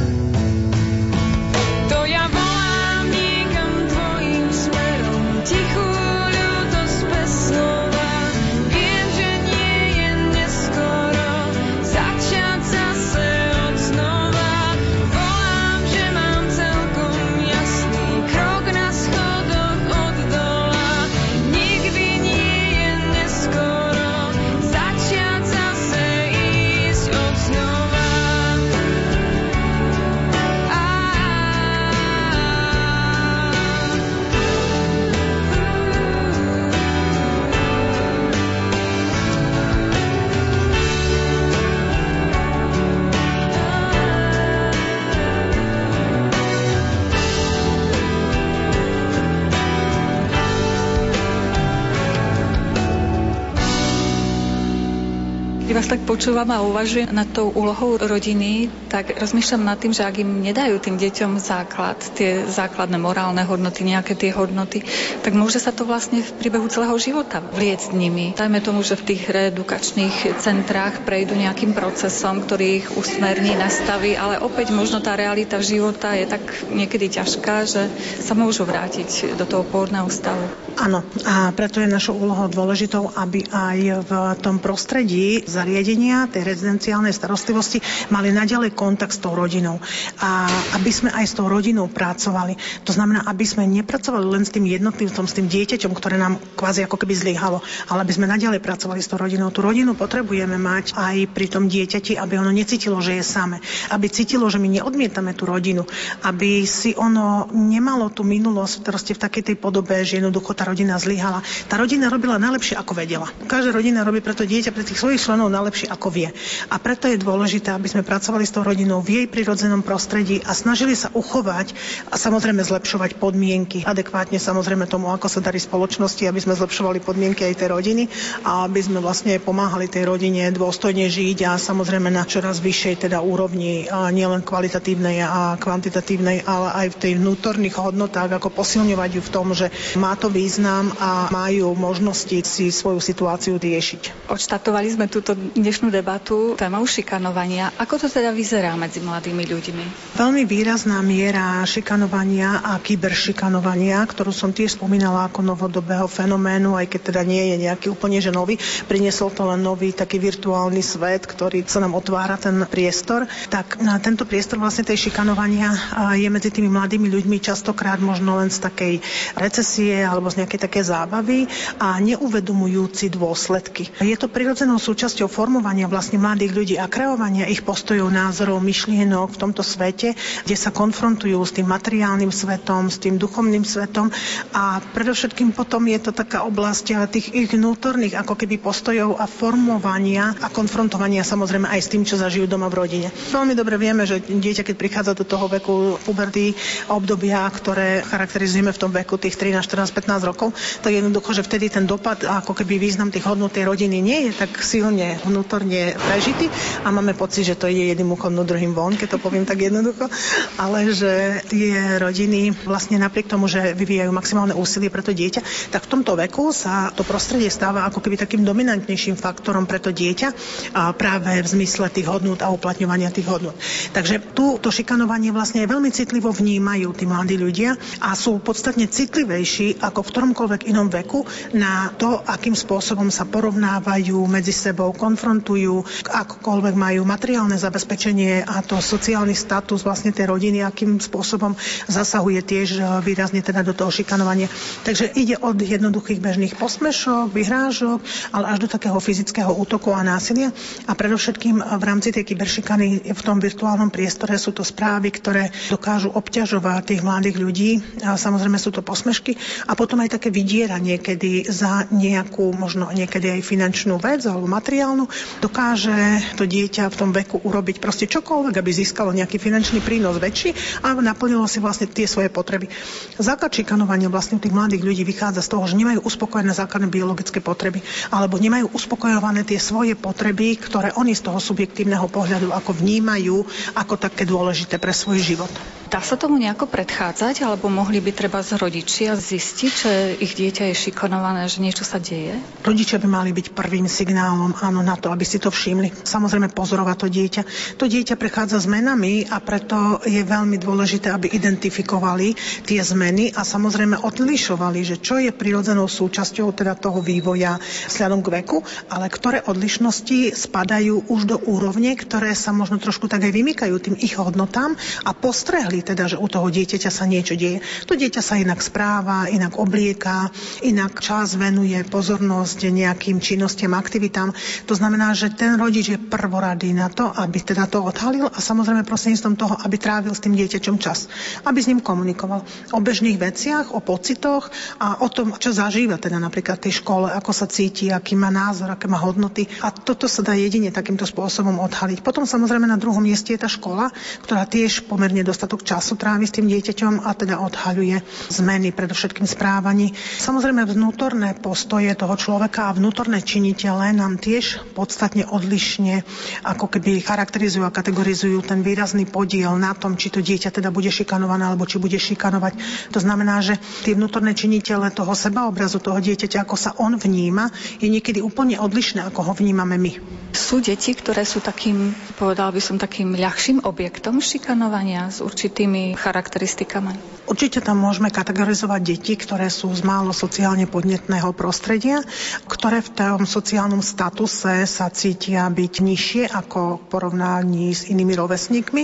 Vás 55.77 55.93
tak 55.93 56.09
počúvam 56.09 56.49
a 56.49 56.65
uvažujem 56.65 57.13
nad 57.13 57.29
tou 57.29 57.53
úlohou 57.53 58.01
rodiny, 58.01 58.65
tak 58.89 59.13
rozmýšľam 59.13 59.61
nad 59.61 59.77
tým, 59.77 59.93
že 59.93 60.09
ak 60.09 60.25
im 60.25 60.41
nedajú 60.41 60.81
tým 60.81 60.97
deťom 60.97 61.37
základ, 61.37 62.01
tie 62.17 62.49
základné 62.49 62.97
morálne 62.97 63.45
hodnoty, 63.45 63.85
nejaké 63.85 64.17
tie 64.17 64.33
hodnoty, 64.33 64.81
tak 65.21 65.37
môže 65.37 65.61
sa 65.61 65.69
to 65.69 65.85
vlastne 65.85 66.25
v 66.25 66.33
priebehu 66.41 66.65
celého 66.65 66.97
života 66.97 67.45
vliecť 67.45 67.93
nimi. 67.93 68.33
Dajme 68.33 68.57
tomu, 68.65 68.81
že 68.81 68.97
v 68.97 69.13
tých 69.13 69.29
reedukačných 69.29 70.41
centrách 70.41 71.05
prejdú 71.05 71.37
nejakým 71.37 71.77
procesom, 71.77 72.41
ktorý 72.41 72.81
ich 72.81 72.87
usmerní, 72.97 73.53
nastaví, 73.53 74.17
ale 74.17 74.41
opäť 74.41 74.73
možno 74.73 74.97
tá 74.97 75.13
realita 75.13 75.61
života 75.61 76.17
je 76.17 76.25
tak 76.25 76.41
niekedy 76.73 77.21
ťažká, 77.21 77.69
že 77.69 77.85
sa 78.25 78.33
môžu 78.33 78.65
vrátiť 78.65 79.37
do 79.37 79.45
toho 79.45 79.61
pôvodného 79.61 80.09
stavu. 80.09 80.41
Áno, 80.81 81.05
a 81.21 81.53
preto 81.53 81.85
je 81.85 81.89
našou 81.89 82.17
úlohou 82.17 82.49
dôležitou, 82.49 83.13
aby 83.13 83.45
aj 83.53 84.09
v 84.09 84.11
tom 84.41 84.57
prostredí 84.57 85.45
za 85.45 85.66
zariadenia 85.67 86.31
tej 86.31 86.47
rezidenciálnej 86.47 87.11
starostlivosti 87.11 87.83
mali 88.07 88.31
naďalej 88.31 88.71
kontakt 88.71 89.11
s 89.11 89.19
tou 89.19 89.35
rodinou. 89.35 89.83
A 90.23 90.47
aby 90.79 90.87
sme 90.95 91.11
aj 91.11 91.27
s 91.27 91.35
tou 91.35 91.51
rodinou 91.51 91.91
pracovali. 91.91 92.55
To 92.87 92.95
znamená, 92.95 93.27
aby 93.27 93.43
sme 93.43 93.67
nepracovali 93.67 94.23
len 94.23 94.47
s 94.47 94.55
tým 94.55 94.63
jednotlivcom, 94.63 95.27
s 95.27 95.35
tým 95.35 95.51
dieťaťom, 95.51 95.91
ktoré 95.91 96.15
nám 96.15 96.39
kvázi 96.55 96.87
ako 96.87 97.03
keby 97.03 97.19
zlyhalo, 97.19 97.59
ale 97.91 98.07
aby 98.07 98.15
sme 98.15 98.31
naďalej 98.31 98.63
pracovali 98.63 99.03
s 99.03 99.11
tou 99.11 99.19
rodinou. 99.19 99.51
Tú 99.51 99.59
rodinu 99.59 99.91
potrebujeme 99.91 100.55
mať 100.55 100.95
aj 100.95 101.35
pri 101.35 101.51
tom 101.51 101.67
dieťati, 101.67 102.15
aby 102.15 102.39
ono 102.39 102.55
necítilo, 102.55 103.03
že 103.03 103.19
je 103.19 103.27
samé. 103.27 103.59
Aby 103.91 104.07
cítilo, 104.07 104.47
že 104.47 104.63
my 104.63 104.71
neodmietame 104.71 105.35
tú 105.35 105.43
rodinu. 105.43 105.83
Aby 106.23 106.63
si 106.63 106.95
ono 106.95 107.51
nemalo 107.51 108.07
tú 108.07 108.23
minulosť 108.23 108.87
proste 108.87 109.11
v 109.11 109.19
takej 109.19 109.43
tej 109.51 109.55
podobe, 109.59 109.99
že 110.07 110.23
jednoducho 110.23 110.55
tá 110.55 110.63
rodina 110.63 110.95
zlyhala. 110.95 111.43
Tá 111.67 111.75
rodina 111.75 112.07
robila 112.07 112.39
najlepšie, 112.39 112.79
ako 112.79 112.95
vedela. 112.95 113.27
Každá 113.51 113.75
rodina 113.75 114.07
robí 114.07 114.23
preto 114.23 114.47
dieťa, 114.47 114.71
pre 114.71 114.85
tých 114.85 115.01
svojich 115.01 115.17
členov 115.17 115.49
najlepšie, 115.57 115.89
ako 115.89 116.07
vie. 116.13 116.29
A 116.69 116.75
preto 116.77 117.09
je 117.09 117.19
dôležité, 117.19 117.73
aby 117.73 117.89
sme 117.89 118.05
pracovali 118.05 118.45
s 118.45 118.53
tou 118.53 118.61
rodinou 118.61 119.01
v 119.01 119.23
jej 119.23 119.27
prirodzenom 119.27 119.81
prostredí 119.81 120.39
a 120.45 120.53
snažili 120.53 120.93
sa 120.93 121.09
uchovať 121.11 121.73
a 122.07 122.15
samozrejme 122.15 122.61
zlepšovať 122.61 123.17
podmienky 123.17 123.87
adekvátne 123.87 124.37
samozrejme 124.37 124.85
tomu, 124.85 125.09
ako 125.09 125.25
sa 125.25 125.39
darí 125.41 125.57
spoločnosti, 125.57 126.21
aby 126.27 126.37
sme 126.37 126.53
zlepšovali 126.53 127.01
podmienky 127.01 127.47
aj 127.47 127.57
tej 127.63 127.69
rodiny 127.73 128.03
a 128.43 128.67
aby 128.69 128.83
sme 128.83 128.99
vlastne 129.01 129.39
pomáhali 129.41 129.89
tej 129.89 130.05
rodine 130.05 130.53
dôstojne 130.53 131.09
žiť 131.09 131.47
a 131.47 131.57
samozrejme 131.57 132.11
na 132.11 132.27
čoraz 132.27 132.59
vyššej 132.59 133.09
teda 133.09 133.23
úrovni 133.23 133.87
nielen 133.89 134.43
kvalitatívnej 134.43 135.23
a 135.23 135.55
kvantitatívnej, 135.55 136.43
ale 136.43 136.85
aj 136.85 136.87
v 136.93 136.99
tej 137.01 137.11
vnútorných 137.17 137.79
hodnotách, 137.79 138.37
ako 138.37 138.53
posilňovať 138.53 139.09
ju 139.17 139.21
v 139.23 139.33
tom, 139.33 139.47
že 139.55 139.71
má 139.97 140.13
to 140.13 140.27
význam 140.27 140.91
a 141.01 141.31
majú 141.33 141.73
možnosti 141.73 142.43
si 142.43 142.69
svoju 142.69 142.99
situáciu 142.99 143.55
riešiť. 143.57 144.29
Odštartovali 144.29 144.87
sme 144.91 145.07
túto 145.07 145.33
dnešnú 145.53 145.93
debatu 145.93 146.57
témou 146.59 146.83
šikanovania. 146.83 147.71
Ako 147.79 148.01
to 148.01 148.07
teda 148.11 148.33
vyzerá 148.35 148.75
medzi 148.75 148.99
mladými 148.99 149.43
ľuďmi? 149.47 149.85
Veľmi 150.17 150.43
výrazná 150.43 150.99
miera 151.05 151.63
šikanovania 151.63 152.65
a 152.65 152.81
kyberšikanovania, 152.81 154.01
ktorú 154.03 154.33
som 154.33 154.51
tiež 154.51 154.75
spomínala 154.75 155.29
ako 155.29 155.45
novodobého 155.45 156.09
fenoménu, 156.09 156.75
aj 156.75 156.89
keď 156.91 157.01
teda 157.13 157.21
nie 157.23 157.53
je 157.53 157.55
nejaký 157.69 157.87
úplne 157.93 158.17
že 158.17 158.33
nový, 158.33 158.57
priniesol 158.89 159.29
to 159.31 159.45
len 159.45 159.61
nový 159.61 159.93
taký 159.93 160.17
virtuálny 160.17 160.81
svet, 160.81 161.29
ktorý 161.29 161.63
sa 161.69 161.79
nám 161.79 161.93
otvára 161.93 162.35
ten 162.35 162.65
priestor, 162.65 163.29
tak 163.53 163.77
na 163.79 164.01
tento 164.01 164.25
priestor 164.25 164.57
vlastne 164.57 164.83
tej 164.83 165.07
šikanovania 165.07 165.71
je 166.17 166.27
medzi 166.27 166.49
tými 166.49 166.67
mladými 166.67 167.07
ľuďmi 167.13 167.37
častokrát 167.39 168.01
možno 168.01 168.41
len 168.41 168.49
z 168.49 168.59
takej 168.63 168.93
recesie 169.37 170.01
alebo 170.01 170.33
z 170.33 170.41
nejakej 170.43 170.59
také 170.65 170.81
zábavy 170.81 171.45
a 171.77 171.99
neuvedomujúci 172.01 173.13
dôsledky. 173.13 173.93
Je 174.01 174.17
to 174.17 174.31
prirodzenou 174.31 174.81
súčasťou 174.81 175.29
formovania 175.37 175.85
vlastne 175.85 176.17
mladých 176.17 176.51
ľudí 176.57 176.75
a 176.81 176.89
kreovania 176.89 177.45
ich 177.45 177.61
postojov, 177.61 178.09
názorov, 178.09 178.57
myšlienok 178.57 179.37
v 179.37 179.41
tomto 179.45 179.61
svete, 179.61 180.17
kde 180.17 180.57
sa 180.57 180.73
konfrontujú 180.73 181.37
s 181.45 181.53
tým 181.53 181.69
materiálnym 181.69 182.33
svetom, 182.33 182.89
s 182.89 182.97
tým 182.97 183.21
duchovným 183.21 183.61
svetom 183.61 184.09
a 184.57 184.81
predovšetkým 184.97 185.53
potom 185.53 185.85
je 185.85 186.01
to 186.01 186.09
taká 186.09 186.41
oblasť 186.41 187.05
tých 187.13 187.29
ich 187.37 187.53
vnútorných 187.53 188.17
ako 188.17 188.33
keby 188.33 188.57
postojov 188.57 189.21
a 189.21 189.29
formovania 189.29 190.33
a 190.41 190.49
konfrontovania 190.49 191.21
samozrejme 191.21 191.69
aj 191.69 191.85
s 191.85 191.91
tým, 191.93 192.01
čo 192.01 192.17
zažijú 192.17 192.49
doma 192.49 192.73
v 192.73 192.81
rodine. 192.81 193.07
Veľmi 193.29 193.53
dobre 193.53 193.77
vieme, 193.77 194.09
že 194.09 194.17
dieťa, 194.17 194.65
keď 194.65 194.75
prichádza 194.79 195.13
do 195.13 195.27
toho 195.27 195.45
veku 195.45 196.01
puberty, 196.01 196.57
obdobia, 196.89 197.45
ktoré 197.53 198.01
charakterizujeme 198.01 198.73
v 198.73 198.81
tom 198.81 198.89
veku 198.89 199.21
tých 199.21 199.37
13, 199.37 199.61
14, 199.61 199.93
15 199.93 200.29
rokov, 200.33 200.55
tak 200.81 200.97
jednoducho, 200.97 201.37
že 201.37 201.45
vtedy 201.45 201.69
ten 201.69 201.85
dopad 201.85 202.25
ako 202.25 202.57
keby 202.57 202.81
význam 202.81 203.13
tých 203.13 203.27
hodnot 203.27 203.53
tej 203.53 203.67
rodiny 203.67 203.99
nie 203.99 204.31
je 204.31 204.31
tak 204.33 204.57
silne 204.63 205.19
vnútorne 205.27 205.93
prežitý 205.99 206.47
a 206.81 206.89
máme 206.89 207.13
pocit, 207.13 207.43
že 207.43 207.59
to 207.59 207.67
ide 207.67 207.91
jedným 207.93 208.15
uchom, 208.15 208.31
no 208.31 208.47
druhým 208.47 208.71
von, 208.71 208.95
keď 208.95 209.17
to 209.17 209.23
poviem 209.23 209.43
tak 209.43 209.59
jednoducho, 209.59 210.07
ale 210.55 210.89
že 210.95 211.43
tie 211.51 211.99
rodiny 211.99 212.55
vlastne 212.65 212.97
napriek 212.97 213.27
tomu, 213.27 213.51
že 213.51 213.75
vyvíjajú 213.75 214.11
maximálne 214.15 214.55
úsilie 214.55 214.87
pre 214.87 215.03
to 215.03 215.11
dieťa, 215.11 215.71
tak 215.75 215.83
v 215.83 215.91
tomto 215.91 216.15
veku 216.15 216.55
sa 216.55 216.89
to 216.95 217.03
prostredie 217.03 217.51
stáva 217.51 217.83
ako 217.85 217.99
keby 217.99 218.15
takým 218.17 218.47
dominantnejším 218.47 219.19
faktorom 219.19 219.67
pre 219.67 219.83
to 219.83 219.91
dieťa 219.91 220.29
a 220.73 220.95
práve 220.95 221.43
v 221.43 221.47
zmysle 221.47 221.91
tých 221.91 222.07
hodnôt 222.07 222.39
a 222.39 222.49
uplatňovania 222.49 223.11
tých 223.11 223.27
hodnôt. 223.27 223.55
Takže 223.91 224.33
tu 224.33 224.55
to 224.57 224.71
šikanovanie 224.71 225.35
vlastne 225.35 225.67
veľmi 225.67 225.91
citlivo 225.91 226.31
vnímajú 226.31 226.95
tí 226.95 227.03
mladí 227.03 227.35
ľudia 227.35 227.75
a 227.99 228.15
sú 228.15 228.39
podstatne 228.39 228.87
citlivejší 228.87 229.83
ako 229.83 230.05
v 230.05 230.11
ktoromkoľvek 230.13 230.61
inom 230.69 230.87
veku 230.87 231.27
na 231.57 231.91
to, 231.95 232.21
akým 232.23 232.53
spôsobom 232.53 233.09
sa 233.09 233.25
porovnávajú 233.27 234.17
medzi 234.29 234.53
sebou, 234.55 234.93
konfrontujú, 235.17 235.81
akokoľvek 236.13 236.77
majú 236.77 237.01
materiálne 237.01 237.57
zabezpečenie 237.57 238.45
a 238.45 238.61
to 238.61 238.77
sociálny 238.77 239.33
status 239.33 239.81
vlastne 239.81 240.13
tej 240.13 240.29
rodiny, 240.29 240.61
akým 240.61 241.01
spôsobom 241.01 241.57
zasahuje 241.89 242.45
tiež 242.45 242.69
e, 242.77 242.81
výrazne 243.01 243.41
teda 243.41 243.65
do 243.65 243.73
toho 243.73 243.89
šikanovania. 243.89 244.45
Takže 244.85 245.17
ide 245.17 245.41
od 245.41 245.57
jednoduchých 245.57 246.21
bežných 246.21 246.53
posmešok, 246.53 247.33
vyhrážok, 247.33 247.97
ale 248.29 248.45
až 248.53 248.57
do 248.61 248.69
takého 248.69 249.01
fyzického 249.01 249.49
útoku 249.57 249.89
a 249.89 250.05
násilia. 250.05 250.53
A 250.85 250.93
predovšetkým 250.93 251.65
v 251.65 251.83
rámci 251.83 252.13
tej 252.13 252.21
kyberšikany 252.21 253.09
v 253.09 253.21
tom 253.25 253.41
virtuálnom 253.41 253.89
priestore 253.89 254.37
sú 254.37 254.53
to 254.53 254.61
správy, 254.61 255.09
ktoré 255.09 255.49
dokážu 255.73 256.13
obťažovať 256.13 256.93
tých 256.93 257.01
mladých 257.01 257.41
ľudí. 257.41 257.71
A 258.05 258.21
samozrejme 258.21 258.61
sú 258.61 258.69
to 258.69 258.85
posmešky 258.85 259.33
a 259.65 259.73
potom 259.73 259.97
aj 260.05 260.21
také 260.21 260.29
vydieranie, 260.29 261.01
kedy 261.01 261.49
za 261.49 261.89
nejakú 261.89 262.53
možno 262.53 262.93
niekedy 262.93 263.33
aj 263.33 263.41
finančnú 263.41 263.97
vec 263.97 264.21
alebo 264.29 264.45
materiálnu 264.45 265.06
dokáže 265.39 266.21
to 266.35 266.43
dieťa 266.45 266.91
v 266.91 266.99
tom 266.99 267.09
veku 267.11 267.41
urobiť 267.41 267.79
proste 267.81 268.05
čokoľvek, 268.07 268.55
aby 268.55 268.71
získalo 268.71 269.15
nejaký 269.15 269.39
finančný 269.41 269.79
prínos 269.81 270.19
väčší 270.19 270.81
a 270.83 270.93
naplnilo 270.97 271.45
si 271.49 271.63
vlastne 271.63 271.89
tie 271.89 272.05
svoje 272.05 272.29
potreby. 272.29 272.69
Základ 273.17 273.53
šikanovania 273.53 274.11
vlastne 274.11 274.37
tých 274.37 274.53
mladých 274.53 274.83
ľudí 274.83 275.03
vychádza 275.07 275.43
z 275.43 275.51
toho, 275.55 275.63
že 275.65 275.79
nemajú 275.79 276.03
uspokojené 276.03 276.53
základné 276.53 276.87
biologické 276.91 277.39
potreby 277.39 277.81
alebo 278.11 278.37
nemajú 278.37 278.71
uspokojované 278.75 279.47
tie 279.47 279.57
svoje 279.57 279.97
potreby, 279.97 280.59
ktoré 280.59 280.93
oni 280.95 281.15
z 281.15 281.25
toho 281.25 281.39
subjektívneho 281.41 282.05
pohľadu 282.11 282.51
ako 282.53 282.71
vnímajú 282.77 283.43
ako 283.75 283.95
také 283.97 284.27
dôležité 284.27 284.77
pre 284.77 284.91
svoj 284.91 285.19
život. 285.23 285.51
Dá 285.87 286.03
sa 286.03 286.19
tomu 286.19 286.35
nejako 286.35 286.67
predchádzať, 286.67 287.47
alebo 287.47 287.71
mohli 287.71 288.03
by 288.03 288.11
treba 288.11 288.43
z 288.43 288.59
rodičia 288.59 289.15
zistiť, 289.15 289.71
že 289.71 289.93
ich 290.19 290.35
dieťa 290.35 290.67
je 290.67 290.75
šikanované, 290.75 291.47
že 291.47 291.63
niečo 291.63 291.87
sa 291.87 291.95
deje? 291.95 292.35
Rodičia 292.59 292.99
by 292.99 293.07
mali 293.07 293.31
byť 293.31 293.55
prvým 293.55 293.87
signálom, 293.87 294.51
áno, 294.59 294.83
na 294.83 294.99
to, 294.99 295.07
aby 295.07 295.23
si 295.23 295.39
to 295.39 295.47
všimli. 295.47 296.03
Samozrejme 296.03 296.51
pozorovať 296.51 296.95
to 296.99 297.07
dieťa. 297.07 297.41
To 297.79 297.87
dieťa 297.87 298.19
prechádza 298.19 298.67
zmenami 298.67 299.31
a 299.31 299.39
preto 299.39 300.03
je 300.03 300.19
veľmi 300.27 300.59
dôležité, 300.59 301.07
aby 301.07 301.31
identifikovali 301.31 302.35
tie 302.67 302.83
zmeny 302.83 303.31
a 303.31 303.47
samozrejme 303.47 304.03
odlišovali, 304.03 304.83
že 304.83 304.99
čo 304.99 305.23
je 305.23 305.31
prirodzenou 305.31 305.87
súčasťou 305.87 306.51
teda 306.51 306.75
toho 306.75 306.99
vývoja 306.99 307.55
vzhľadom 307.87 308.19
k 308.27 308.43
veku, 308.43 308.59
ale 308.91 309.07
ktoré 309.07 309.39
odlišnosti 309.47 310.35
spadajú 310.35 311.07
už 311.07 311.21
do 311.31 311.37
úrovne, 311.47 311.95
ktoré 311.95 312.35
sa 312.35 312.51
možno 312.51 312.75
trošku 312.75 313.07
tak 313.07 313.23
aj 313.23 313.31
vymykajú 313.31 313.75
tým 313.79 313.95
ich 314.03 314.19
hodnotám 314.19 314.75
a 315.07 315.15
postrehli 315.15 315.76
videli 315.77 315.93
teda, 315.93 316.09
že 316.09 316.17
u 316.17 316.25
toho 316.25 316.49
dieťaťa 316.49 316.89
sa 316.89 317.05
niečo 317.05 317.37
deje. 317.37 317.61
To 317.85 317.93
dieťa 317.93 318.21
sa 318.25 318.41
inak 318.41 318.65
správa, 318.65 319.29
inak 319.29 319.61
oblieká, 319.61 320.33
inak 320.65 320.97
čas 320.97 321.37
venuje 321.37 321.77
pozornosť 321.85 322.73
nejakým 322.73 323.21
činnostiam, 323.21 323.77
aktivitám. 323.77 324.33
To 324.65 324.73
znamená, 324.73 325.13
že 325.13 325.29
ten 325.29 325.53
rodič 325.53 325.93
je 325.93 326.01
prvoradý 326.01 326.73
na 326.73 326.89
to, 326.89 327.05
aby 327.13 327.37
teda 327.45 327.69
to 327.69 327.85
odhalil 327.85 328.25
a 328.25 328.39
samozrejme 328.41 328.87
prostredníctvom 328.89 329.35
toho, 329.37 329.53
aby 329.61 329.75
trávil 329.77 330.13
s 330.17 330.23
tým 330.23 330.33
dieťaťom 330.33 330.81
čas. 330.81 331.05
Aby 331.45 331.61
s 331.61 331.69
ním 331.69 331.85
komunikoval 331.85 332.41
o 332.73 332.79
bežných 332.81 333.21
veciach, 333.21 333.77
o 333.77 333.79
pocitoch 333.83 334.49
a 334.81 335.05
o 335.05 335.07
tom, 335.13 335.37
čo 335.37 335.53
zažíva 335.53 336.01
teda 336.01 336.17
napríklad 336.17 336.57
v 336.57 336.69
tej 336.69 336.81
škole, 336.81 337.13
ako 337.13 337.31
sa 337.35 337.45
cíti, 337.45 337.93
aký 337.93 338.17
má 338.17 338.33
názor, 338.33 338.73
aké 338.73 338.89
má 338.89 338.97
hodnoty. 338.97 339.45
A 339.61 339.69
toto 339.69 340.09
sa 340.09 340.25
dá 340.25 340.33
jedine 340.33 340.73
takýmto 340.73 341.05
spôsobom 341.05 341.61
odhaliť. 341.61 342.01
Potom 342.01 342.25
samozrejme 342.25 342.65
na 342.65 342.79
druhom 342.79 343.03
mieste 343.03 343.35
je 343.35 343.43
tá 343.43 343.49
škola, 343.51 343.91
ktorá 344.23 344.47
tiež 344.47 344.87
pomerne 344.87 345.21
dostatok 345.27 345.66
času 345.67 345.99
trávi 345.99 346.23
s 346.23 346.39
tým 346.39 346.47
dieťaťom 346.47 347.03
a 347.03 347.11
teda 347.11 347.43
odhaľuje 347.43 347.99
zmeny, 348.31 348.71
predovšetkým 348.71 349.27
správaní. 349.27 349.91
Samozrejme 350.23 350.63
vnútorné 350.63 351.35
postoje 351.35 351.91
toho 351.99 352.15
človeka 352.15 352.71
a 352.71 352.75
vnútorné 352.79 353.19
činiteľe 353.19 353.91
nám 353.91 354.15
tiež 354.15 354.63
podstatne 354.71 355.27
odlišne 355.27 356.07
ako 356.47 356.71
keby 356.71 357.03
charakterizujú 357.03 357.67
a 357.67 357.75
kategorizujú 357.75 358.39
ten 358.47 358.63
výrazný 358.63 359.03
podiel 359.03 359.59
na 359.59 359.75
tom, 359.75 359.99
či 359.99 360.07
to 360.07 360.23
dieťa 360.23 360.55
teda 360.55 360.71
bude 360.71 360.87
šikanované 360.87 361.51
alebo 361.51 361.67
či 361.67 361.83
bude 361.83 361.99
šikanovať. 361.99 362.55
To 362.95 363.03
znamená, 363.03 363.43
že 363.43 363.59
tie 363.83 363.91
vnútorné 363.91 364.31
činiteľe 364.31 364.95
toho 364.95 365.11
sebaobrazu 365.11 365.83
toho 365.83 365.99
dieťaťa, 365.99 366.47
ako 366.47 366.55
sa 366.55 366.71
on 366.79 366.95
vníma, 366.95 367.51
je 367.83 367.91
niekedy 367.91 368.23
úplne 368.23 368.55
odlišné, 368.55 369.03
ako 369.03 369.19
ho 369.27 369.33
vnímame 369.35 369.75
my. 369.75 369.91
Sú 370.37 370.61
deti, 370.61 370.93
ktoré 370.93 371.25
sú 371.25 371.41
takým, 371.41 371.97
povedal 372.15 372.53
by 372.53 372.61
som, 372.61 372.77
takým 372.77 373.17
ľahším 373.17 373.65
objektom 373.65 374.21
šikanovania 374.21 375.09
z 375.09 375.25
určitých 375.25 375.56
určitými 375.57 375.97
charakteristikami? 375.97 377.17
Určite 377.27 377.59
tam 377.59 377.81
môžeme 377.81 378.07
kategorizovať 378.07 378.81
deti, 378.87 379.17
ktoré 379.17 379.51
sú 379.51 379.67
z 379.73 379.83
málo 379.83 380.15
sociálne 380.15 380.63
podnetného 380.63 381.33
prostredia, 381.35 381.99
ktoré 382.47 382.79
v 382.79 382.93
tom 382.93 383.27
sociálnom 383.27 383.83
statuse 383.83 384.63
sa 384.69 384.87
cítia 384.87 385.49
byť 385.49 385.73
nižšie 385.83 386.23
ako 386.29 386.77
v 386.77 386.83
porovnaní 386.87 387.75
s 387.75 387.89
inými 387.89 388.15
rovesníkmi. 388.15 388.83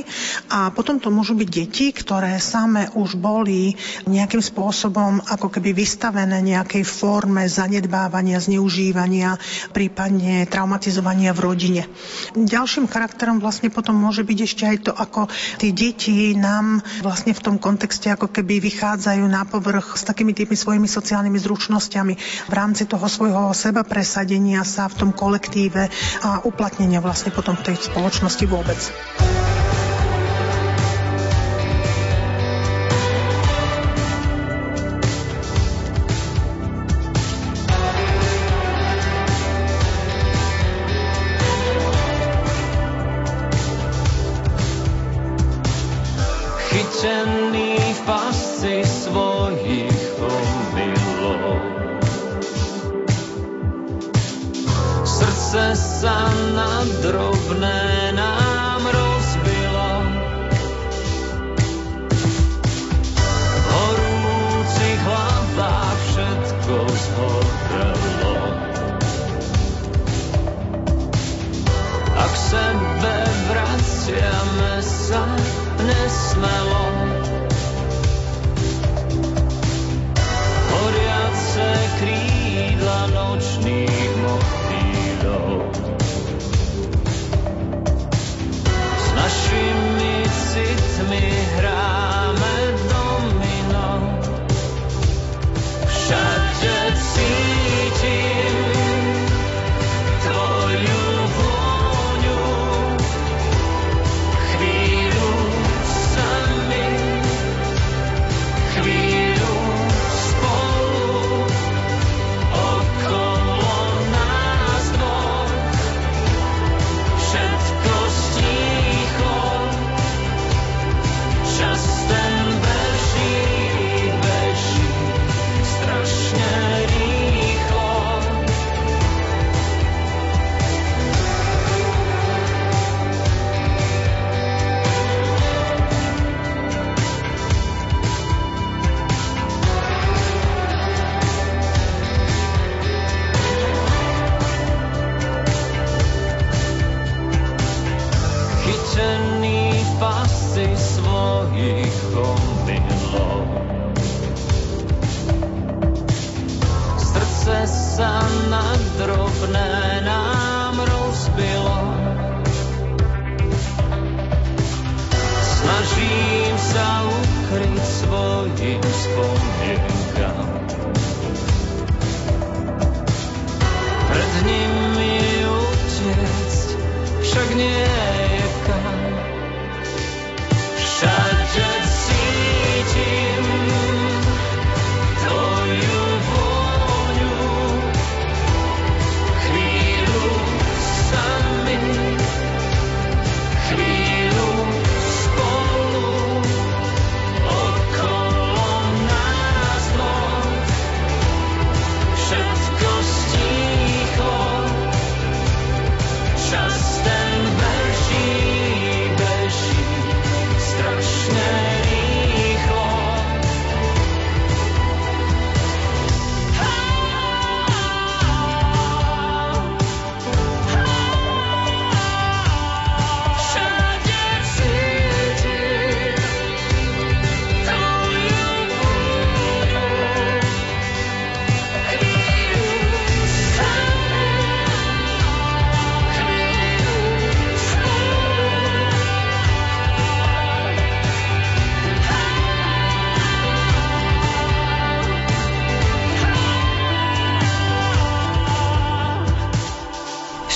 A 0.51 0.73
potom 0.75 0.99
to 0.99 1.07
môžu 1.07 1.39
byť 1.39 1.49
deti, 1.53 1.93
ktoré 1.95 2.35
same 2.41 2.91
už 2.97 3.15
boli 3.15 3.77
nejakým 4.09 4.43
spôsobom 4.43 5.23
ako 5.23 5.47
keby 5.53 5.71
vystavené 5.71 6.41
nejakej 6.43 6.83
forme 6.83 7.47
zanedbávania, 7.47 8.43
zneužívania, 8.43 9.39
prípadne 9.71 10.49
traumatizovania 10.51 11.31
v 11.31 11.39
rodine. 11.47 11.81
Ďalším 12.35 12.91
charakterom 12.91 13.39
vlastne 13.39 13.71
potom 13.71 13.95
môže 13.95 14.27
byť 14.27 14.39
ešte 14.41 14.63
aj 14.67 14.77
to, 14.83 14.91
ako 14.91 15.31
tí 15.63 15.71
deti 15.71 16.35
nám 16.35 16.62
tam 16.63 16.79
vlastne 17.03 17.35
v 17.35 17.43
tom 17.43 17.55
kontexte 17.59 18.07
ako 18.07 18.31
keby 18.31 18.63
vychádzajú 18.63 19.27
na 19.27 19.43
povrch 19.43 19.99
s 19.99 20.07
takými 20.07 20.31
tými 20.31 20.55
svojimi 20.55 20.87
sociálnymi 20.87 21.35
zručnosťami 21.35 22.13
v 22.47 22.53
rámci 22.55 22.87
toho 22.87 23.03
svojho 23.03 23.51
seba 23.51 23.83
presadenia 23.83 24.63
sa 24.63 24.87
v 24.87 24.95
tom 24.95 25.09
kolektíve 25.11 25.91
a 26.23 26.39
uplatnenia 26.47 27.03
vlastne 27.03 27.35
potom 27.35 27.59
v 27.59 27.67
tej 27.67 27.91
spoločnosti 27.91 28.45
vôbec. 28.47 28.79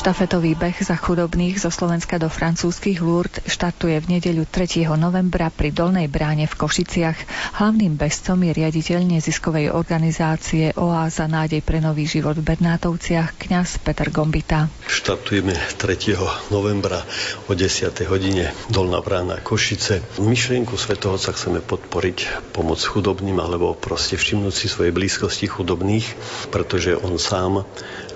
Štafetový 0.08 0.55
beh 0.55 0.88
za 0.88 0.95
chudobných 0.95 1.60
zo 1.60 1.68
Slovenska 1.68 2.16
do 2.16 2.32
francúzskych 2.32 3.03
Lourdes 3.03 3.43
štartuje 3.43 3.99
v 3.99 4.16
nedeľu 4.16 4.47
3. 4.47 4.88
novembra 4.95 5.51
pri 5.51 5.76
Dolnej 5.76 6.08
bráne 6.08 6.47
v 6.47 6.55
Košiciach. 6.55 7.20
Hlavným 7.60 7.99
bežcom 7.99 8.39
je 8.39 8.55
riaditeľ 8.55 9.03
neziskovej 9.03 9.68
organizácie 9.68 10.72
Oáza 10.80 11.28
nádej 11.28 11.60
pre 11.60 11.84
nový 11.84 12.08
život 12.08 12.39
v 12.39 12.55
Bernátovciach, 12.55 13.36
kňaz 13.36 13.84
Peter 13.84 14.08
Gombita. 14.08 14.72
Štartujeme 14.88 15.60
3. 15.76 16.55
novembra 16.55 17.03
o 17.43 17.51
10. 17.51 17.91
hodine 18.08 18.55
Dolná 18.72 19.03
brána 19.03 19.43
Košice. 19.43 20.24
Myšlienku 20.24 20.80
Svetoho 20.80 21.20
sa 21.20 21.36
chceme 21.36 21.60
podporiť 21.60 22.47
pomoc 22.55 22.80
chudobným 22.80 23.43
alebo 23.43 23.76
proste 23.76 24.16
všimnúť 24.16 24.55
si 24.55 24.72
svojej 24.72 24.95
blízkosti 24.95 25.51
chudobných, 25.51 26.08
pretože 26.47 26.95
on 26.95 27.20
sám 27.20 27.68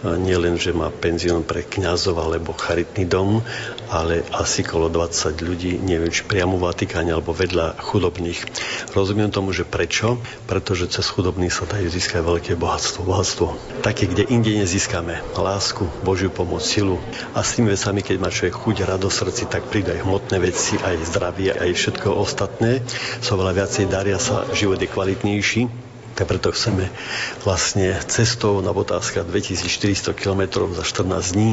nielen, 0.03 0.57
že 0.57 0.73
má 0.73 0.89
penzión 0.89 1.45
pre 1.45 1.61
kňazov 1.61 2.17
alebo 2.17 2.57
charitný 2.57 3.05
dom, 3.05 3.45
ale 3.93 4.25
asi 4.33 4.65
kolo 4.65 4.89
20 4.89 5.37
ľudí, 5.45 5.77
neviem, 5.77 6.09
či 6.09 6.25
priamo 6.25 6.57
v 6.57 6.65
Vatikáne 6.65 7.13
alebo 7.13 7.35
vedľa 7.35 7.77
chudobných. 7.77 8.39
Rozumiem 8.95 9.29
tomu, 9.29 9.53
že 9.53 9.67
prečo? 9.67 10.17
Pretože 10.49 10.89
cez 10.89 11.05
chudobných 11.05 11.53
sa 11.53 11.69
dajú 11.69 11.87
získať 11.91 12.21
veľké 12.25 12.53
bohatstvo. 12.57 13.05
Bohatstvo 13.05 13.47
také, 13.85 14.09
kde 14.09 14.25
inde 14.29 14.53
nezískame 14.57 15.21
lásku, 15.37 15.85
Božiu 16.05 16.29
pomoc, 16.29 16.61
silu. 16.61 17.01
A 17.33 17.41
s 17.41 17.57
tými 17.57 17.73
vecami, 17.73 18.01
keď 18.05 18.15
má 18.21 18.29
človek 18.29 18.55
chuť, 18.55 18.75
radosť 18.87 19.15
srdci, 19.15 19.43
tak 19.49 19.67
prídu 19.67 19.93
aj 19.93 20.05
hmotné 20.05 20.37
veci, 20.37 20.77
aj 20.77 20.95
zdravie, 21.11 21.51
aj 21.53 21.69
všetko 21.73 22.07
ostatné. 22.13 22.81
So 23.19 23.35
veľa 23.35 23.57
viacej 23.57 23.89
daria 23.89 24.21
sa, 24.21 24.45
život 24.53 24.79
je 24.79 24.89
kvalitnejší 24.89 25.90
tak 26.16 26.28
preto 26.28 26.51
chceme 26.51 26.91
vlastne 27.47 27.95
cestou 28.07 28.59
na 28.59 28.76
Botázka 28.76 29.24
2400 29.24 30.12
km 30.14 30.68
za 30.76 30.84
14 30.84 31.36
dní 31.36 31.51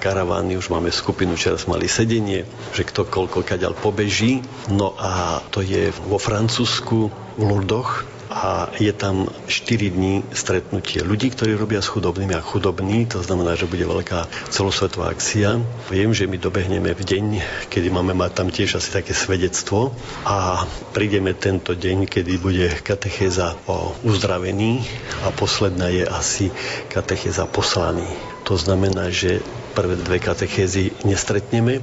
karavány, 0.00 0.56
už 0.56 0.72
máme 0.72 0.88
skupinu, 0.88 1.36
sme 1.36 1.76
mali 1.76 1.84
sedenie, 1.84 2.48
že 2.72 2.88
kto 2.88 3.04
koľko 3.04 3.44
kaďal 3.44 3.76
pobeží. 3.76 4.40
No 4.72 4.96
a 4.96 5.44
to 5.52 5.60
je 5.60 5.92
vo 6.08 6.16
Francúzsku, 6.16 7.12
v 7.36 7.42
Lurdoch, 7.44 8.08
a 8.30 8.70
je 8.78 8.94
tam 8.94 9.26
4 9.50 9.90
dní 9.90 10.22
stretnutie 10.30 11.02
ľudí, 11.02 11.34
ktorí 11.34 11.58
robia 11.58 11.82
s 11.82 11.90
chudobnými 11.90 12.38
a 12.38 12.40
chudobní, 12.40 13.10
to 13.10 13.18
znamená, 13.26 13.58
že 13.58 13.66
bude 13.66 13.82
veľká 13.82 14.30
celosvetová 14.54 15.10
akcia. 15.10 15.58
Viem, 15.90 16.14
že 16.14 16.30
my 16.30 16.38
dobehneme 16.38 16.94
v 16.94 17.02
deň, 17.02 17.24
kedy 17.66 17.90
máme 17.90 18.14
mať 18.14 18.30
tam 18.30 18.48
tiež 18.54 18.78
asi 18.78 18.94
také 18.94 19.18
svedectvo 19.18 19.90
a 20.22 20.62
prídeme 20.94 21.34
tento 21.34 21.74
deň, 21.74 22.06
kedy 22.06 22.38
bude 22.38 22.70
katechéza 22.86 23.58
o 23.66 23.98
uzdravení 24.06 24.86
a 25.26 25.34
posledná 25.34 25.90
je 25.90 26.06
asi 26.06 26.54
katechéza 26.86 27.50
poslaný. 27.50 28.06
To 28.46 28.54
znamená, 28.54 29.10
že 29.10 29.42
prvé 29.74 29.98
dve 29.98 30.22
katechézy 30.22 30.94
nestretneme, 31.02 31.82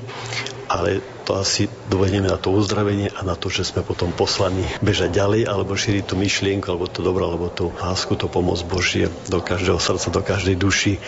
ale 0.71 1.03
to 1.27 1.35
asi 1.35 1.67
dovedeme 1.91 2.31
na 2.31 2.39
to 2.39 2.55
uzdravenie 2.55 3.11
a 3.11 3.19
na 3.27 3.35
to, 3.35 3.51
že 3.51 3.67
sme 3.67 3.83
potom 3.83 4.15
poslaní 4.15 4.63
bežať 4.79 5.11
ďalej 5.11 5.43
alebo 5.43 5.75
šíriť 5.75 6.07
tú 6.07 6.15
myšlienku, 6.15 6.71
alebo 6.71 6.87
to 6.87 7.03
dobro, 7.03 7.27
alebo 7.27 7.51
tú 7.51 7.75
lásku, 7.75 8.15
to 8.15 8.31
pomoc 8.31 8.63
Božie 8.63 9.11
do 9.27 9.43
každého 9.43 9.75
srdca, 9.75 10.07
do 10.07 10.23
každej 10.23 10.55
duši 10.55 11.03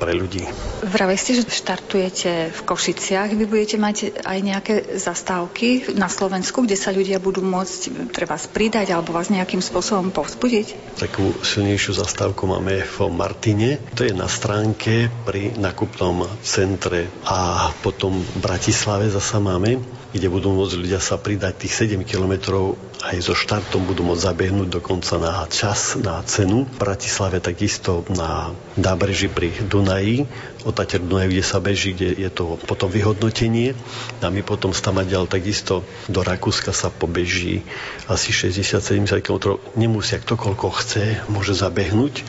pre 0.00 0.16
ľudí. 0.16 0.42
Vravej 0.80 1.18
ste, 1.20 1.32
že 1.38 1.44
štartujete 1.46 2.56
v 2.56 2.60
Košiciach. 2.64 3.36
Vy 3.36 3.44
budete 3.44 3.76
mať 3.76 4.24
aj 4.24 4.38
nejaké 4.40 4.74
zastávky 4.96 5.92
na 5.94 6.08
Slovensku, 6.08 6.64
kde 6.64 6.80
sa 6.80 6.90
ľudia 6.90 7.20
budú 7.20 7.44
môcť 7.44 8.10
treba 8.10 8.40
pridať 8.40 8.96
alebo 8.96 9.12
vás 9.12 9.28
nejakým 9.28 9.60
spôsobom 9.60 10.08
povzbudiť? 10.10 10.96
Takú 10.98 11.44
silnejšiu 11.44 12.00
zastávku 12.00 12.48
máme 12.48 12.80
v 12.80 12.96
Martine. 13.12 13.76
To 13.94 14.02
je 14.02 14.16
na 14.16 14.26
stránke 14.26 15.12
pri 15.28 15.52
nakupnom 15.60 16.24
centre 16.40 17.12
a 17.28 17.68
potom 17.84 18.24
v 18.24 18.36
Bratislave 18.40 19.12
zasa 19.12 19.36
máme 19.36 19.50
máme, 19.60 19.82
kde 20.16 20.32
budú 20.32 20.56
môcť 20.56 20.80
ľudia 20.80 21.00
sa 21.02 21.20
pridať 21.20 21.66
tých 21.66 21.92
7 21.92 22.06
kilometrov 22.08 22.78
aj 23.00 23.16
so 23.24 23.32
štartom 23.32 23.88
budú 23.88 24.04
môcť 24.04 24.28
zabehnúť 24.28 24.68
dokonca 24.68 25.16
na 25.16 25.48
čas, 25.48 25.96
na 25.96 26.20
cenu. 26.28 26.68
V 26.68 26.76
Bratislave 26.76 27.40
takisto 27.40 28.04
na 28.12 28.52
nábreží 28.76 29.32
pri 29.32 29.56
Dunaji, 29.64 30.28
o 30.68 30.70
Tater 30.70 31.00
Dunaji, 31.00 31.32
kde 31.32 31.44
sa 31.44 31.58
beží, 31.64 31.96
kde 31.96 32.12
je 32.12 32.28
to 32.28 32.60
potom 32.68 32.92
vyhodnotenie. 32.92 33.72
A 34.20 34.28
my 34.28 34.44
potom 34.44 34.76
stamadiaľ 34.76 35.24
takisto 35.24 35.80
do 36.12 36.20
Rakúska 36.20 36.76
sa 36.76 36.92
pobeží 36.92 37.64
asi 38.04 38.36
60-70 38.36 39.24
km. 39.24 39.56
Nemusia, 39.80 40.20
kto 40.20 40.36
koľko 40.36 40.68
chce, 40.76 41.24
môže 41.32 41.56
zabehnúť 41.56 42.20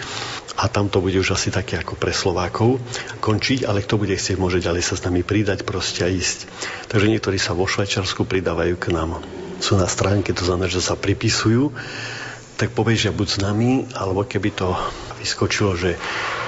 a 0.60 0.68
tam 0.68 0.92
to 0.92 1.00
bude 1.00 1.16
už 1.16 1.36
asi 1.36 1.48
také 1.48 1.80
ako 1.80 1.96
pre 1.96 2.12
Slovákov 2.12 2.80
končiť, 3.24 3.64
ale 3.64 3.84
kto 3.84 3.96
bude 3.96 4.16
chcieť, 4.16 4.36
môže 4.36 4.60
ďalej 4.60 4.84
sa 4.84 5.00
s 5.00 5.04
nami 5.08 5.24
pridať 5.24 5.64
proste 5.64 6.04
a 6.04 6.12
ísť. 6.12 6.48
Takže 6.92 7.08
niektorí 7.08 7.40
sa 7.40 7.56
vo 7.56 7.68
Švajčiarsku 7.68 8.28
pridávajú 8.28 8.76
k 8.76 8.92
nám. 8.92 9.41
Sú 9.62 9.78
na 9.78 9.86
stránke, 9.86 10.34
to 10.34 10.42
znamená, 10.42 10.68
že 10.68 10.82
sa 10.82 10.98
pripisujú, 10.98 11.70
tak 12.58 12.74
pobežia 12.74 13.14
buď 13.14 13.28
s 13.30 13.38
nami, 13.42 13.86
alebo 13.94 14.26
keby 14.26 14.50
to 14.54 14.74
vyskočilo, 15.22 15.78
že 15.78 15.98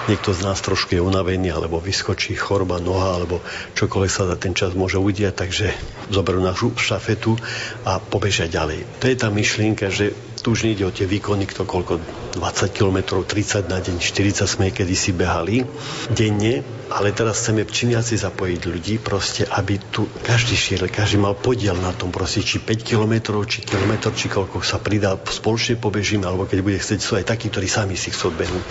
niekto 0.10 0.34
z 0.34 0.42
nás 0.46 0.58
trošku 0.62 0.98
je 0.98 1.02
unavený, 1.02 1.54
alebo 1.54 1.78
vyskočí 1.78 2.34
choroba 2.34 2.82
noha, 2.82 3.22
alebo 3.22 3.42
čokoľvek 3.78 4.12
sa 4.12 4.26
za 4.30 4.38
ten 4.38 4.58
čas 4.58 4.74
môže 4.74 4.98
udiať, 4.98 5.34
takže 5.34 5.74
zoberú 6.10 6.42
našu 6.42 6.74
štafetu 6.74 7.38
a 7.86 8.02
pobežia 8.02 8.50
ďalej. 8.50 8.86
To 9.02 9.06
je 9.10 9.16
tá 9.18 9.30
myšlienka, 9.30 9.94
že 9.94 10.18
tu 10.44 10.52
už 10.52 10.68
o 10.84 10.92
tie 10.92 11.08
výkony, 11.08 11.48
kto 11.48 11.64
koľko 11.64 12.04
20 12.36 12.76
km, 12.76 13.24
30 13.24 13.72
na 13.72 13.80
deň, 13.80 13.96
40 13.96 14.44
sme 14.44 14.76
kedysi 14.76 15.16
behali 15.16 15.64
denne, 16.12 16.68
ale 16.92 17.16
teraz 17.16 17.40
chceme 17.40 17.64
čím 17.64 17.96
viac 17.96 18.04
zapojiť 18.04 18.62
ľudí, 18.68 19.00
proste, 19.00 19.48
aby 19.48 19.80
tu 19.80 20.04
každý 20.28 20.60
šiel, 20.60 20.92
každý 20.92 21.24
mal 21.24 21.40
podiel 21.40 21.80
na 21.80 21.96
tom, 21.96 22.12
proste, 22.12 22.44
či 22.44 22.60
5 22.60 22.84
km, 22.84 23.40
či 23.48 23.64
kilometr, 23.64 24.12
či 24.12 24.28
koľko 24.28 24.60
sa 24.60 24.84
pridá, 24.84 25.16
spoločne 25.16 25.80
pobežíme, 25.80 26.28
alebo 26.28 26.44
keď 26.44 26.60
bude 26.60 26.76
chcieť, 26.76 27.00
sú 27.00 27.16
aj 27.16 27.24
takí, 27.24 27.48
ktorí 27.48 27.72
sami 27.72 27.96
si 27.96 28.12
chcú 28.12 28.36
odbehnúť. 28.36 28.66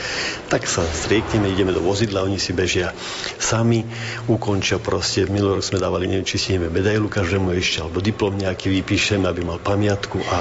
Tak 0.53 0.69
sa 0.69 0.85
striekneme, 0.85 1.49
ideme 1.49 1.73
do 1.73 1.81
vozidla, 1.81 2.29
oni 2.29 2.37
si 2.37 2.53
bežia 2.53 2.93
sami, 3.41 3.89
ukončia 4.29 4.77
proste. 4.77 5.25
Minulý 5.25 5.59
rok 5.59 5.65
sme 5.65 5.81
dávali, 5.81 6.05
neviem, 6.05 6.29
či 6.29 6.37
si 6.37 6.61
medailu 6.61 7.09
každému 7.09 7.49
ešte, 7.57 7.81
alebo 7.81 8.05
diplom 8.05 8.37
nejaký 8.37 8.69
vypíšeme, 8.69 9.25
aby 9.25 9.41
mal 9.41 9.57
pamiatku 9.57 10.21
a 10.21 10.39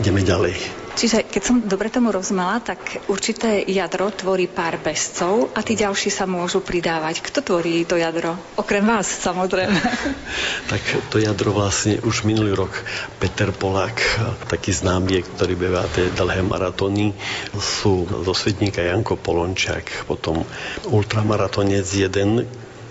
ideme 0.00 0.24
ďalej. 0.24 0.56
Čiže 0.90 1.28
keď 1.28 1.42
som 1.44 1.56
dobre 1.62 1.86
tomu 1.86 2.10
rozumela, 2.10 2.58
tak 2.58 3.04
určité 3.06 3.62
jadro 3.64 4.10
tvorí 4.10 4.50
pár 4.50 4.76
bezcov 4.82 5.48
a 5.54 5.62
tí 5.62 5.78
ďalší 5.78 6.10
sa 6.10 6.26
môžu 6.26 6.60
pridávať. 6.60 7.22
Kto 7.22 7.40
tvorí 7.40 7.86
to 7.86 7.94
jadro? 7.94 8.34
Okrem 8.58 8.82
vás, 8.84 9.06
samozrejme. 9.06 9.76
tak 10.72 10.82
to 11.08 11.22
jadro 11.22 11.54
vlastne 11.54 12.02
už 12.02 12.26
minulý 12.26 12.58
rok 12.58 12.74
Peter 13.22 13.54
Polák, 13.54 13.96
taký 14.50 14.74
známy, 14.74 15.24
ktorý 15.24 15.54
beha 15.54 15.86
tie 15.94 16.10
dlhé 16.10 16.42
maratóny, 16.42 17.14
sú 17.54 18.04
zo 18.04 18.34
Svetníka 18.34 18.82
Janko 18.82 19.14
Polončák, 19.14 20.10
potom 20.10 20.42
ultramaratonec 20.90 21.86
jeden, 21.86 22.44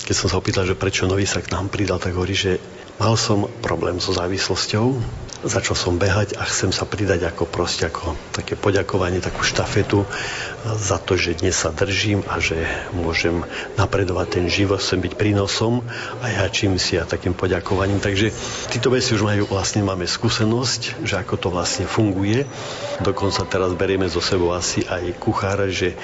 keď 0.07 0.15
som 0.15 0.31
sa 0.31 0.39
opýtal, 0.39 0.63
že 0.63 0.73
prečo 0.79 1.05
nový 1.05 1.27
sa 1.27 1.43
k 1.43 1.51
nám 1.51 1.67
pridal, 1.67 1.99
tak 1.99 2.15
hovorí, 2.15 2.33
že 2.33 2.57
mal 2.95 3.19
som 3.19 3.45
problém 3.61 3.99
so 4.01 4.15
závislosťou, 4.15 4.97
začal 5.43 5.75
som 5.75 5.95
behať 5.95 6.35
a 6.35 6.43
chcem 6.43 6.75
sa 6.75 6.83
pridať 6.83 7.23
ako 7.31 7.47
proste 7.47 7.87
ako 7.87 8.15
také 8.35 8.59
poďakovanie, 8.59 9.23
takú 9.23 9.47
štafetu 9.47 10.03
za 10.67 10.99
to, 10.99 11.15
že 11.15 11.39
dnes 11.39 11.55
sa 11.55 11.71
držím 11.71 12.27
a 12.27 12.43
že 12.43 12.59
môžem 12.91 13.47
napredovať 13.79 14.27
ten 14.39 14.45
život, 14.51 14.83
chcem 14.83 14.99
byť 14.99 15.13
prínosom 15.15 15.79
a 16.19 16.25
ja 16.27 16.45
čím 16.51 16.75
si 16.75 16.99
a 16.99 17.07
takým 17.07 17.31
poďakovaním. 17.31 18.03
Takže 18.03 18.35
títo 18.67 18.91
veci 18.91 19.15
už 19.15 19.23
majú, 19.23 19.47
vlastne 19.47 19.79
máme 19.79 20.03
skúsenosť, 20.03 21.07
že 21.07 21.15
ako 21.15 21.35
to 21.39 21.47
vlastne 21.47 21.87
funguje. 21.87 22.43
Dokonca 22.99 23.47
teraz 23.47 23.71
berieme 23.79 24.11
zo 24.11 24.19
sebou 24.19 24.51
asi 24.51 24.83
aj 24.83 25.15
kuchára, 25.23 25.71
že 25.71 25.95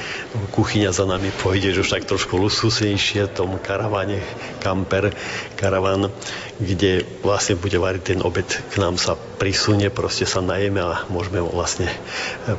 kuchyňa 0.55 0.95
za 0.95 1.03
nami 1.03 1.27
pôjde, 1.43 1.75
že 1.75 1.83
už 1.83 1.91
tak 1.91 2.07
trošku 2.07 2.39
lususnejšie 2.39 3.27
v 3.27 3.35
tom 3.35 3.51
karavane, 3.59 4.23
kamper, 4.63 5.11
karavan, 5.59 6.07
kde 6.55 7.03
vlastne 7.19 7.59
bude 7.59 7.75
variť 7.75 8.15
ten 8.15 8.19
obed 8.23 8.47
k 8.47 8.73
nám 8.79 8.95
sa 8.95 9.19
prisunie, 9.35 9.91
proste 9.91 10.23
sa 10.23 10.39
najeme 10.39 10.79
a 10.79 11.03
môžeme 11.11 11.43
vlastne 11.43 11.89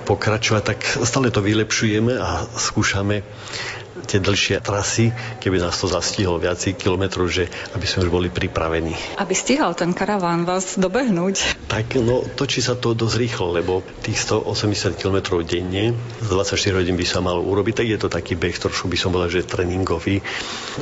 pokračovať. 0.05 0.63
Tak 0.63 0.79
stále 1.07 1.33
to 1.33 1.41
vylepšujeme 1.41 2.15
a 2.19 2.45
skúšame 2.55 3.25
tie 4.07 4.23
dlhšie 4.23 4.63
trasy, 4.63 5.11
keby 5.43 5.59
nás 5.59 5.77
to 5.77 5.91
zastihlo 5.91 6.39
viacej 6.39 6.79
kilometrov, 6.79 7.27
že 7.27 7.51
aby 7.75 7.85
sme 7.85 8.07
už 8.07 8.11
boli 8.15 8.29
pripravení. 8.31 8.95
Aby 9.19 9.35
stihal 9.35 9.75
ten 9.75 9.91
karaván 9.91 10.47
vás 10.47 10.79
dobehnúť? 10.79 11.67
Tak 11.67 11.99
no, 11.99 12.23
točí 12.23 12.63
sa 12.63 12.79
to 12.79 12.95
dosť 12.95 13.17
rýchlo, 13.19 13.51
lebo 13.51 13.83
tých 14.07 14.23
180 14.23 14.95
km 14.95 15.43
denne 15.43 15.99
z 16.23 16.27
24 16.31 16.79
hodín 16.79 16.95
by 16.95 17.07
sa 17.07 17.19
malo 17.19 17.43
urobiť, 17.43 17.83
tak 17.83 17.87
je 17.91 17.99
to 17.99 18.09
taký 18.09 18.39
beh, 18.39 18.55
trošku 18.55 18.87
by 18.87 18.95
som 18.95 19.11
povedal, 19.11 19.43
že 19.43 19.49
tréningový, 19.51 20.23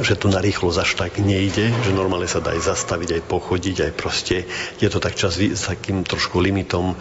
že 0.05 0.15
tu 0.21 0.29
na 0.29 0.45
rýchlo 0.45 0.69
až 0.75 1.01
tak 1.01 1.17
nejde, 1.23 1.73
že 1.73 1.91
normálne 1.97 2.29
sa 2.29 2.45
dá 2.45 2.53
aj 2.53 2.69
zastaviť, 2.69 3.17
aj 3.17 3.23
pochodiť, 3.25 3.77
aj 3.89 3.93
proste 3.97 4.45
je 4.83 4.89
to 4.93 5.01
tak 5.01 5.17
čas 5.17 5.41
s 5.41 5.65
takým 5.65 6.05
trošku 6.05 6.43
limitom, 6.43 6.99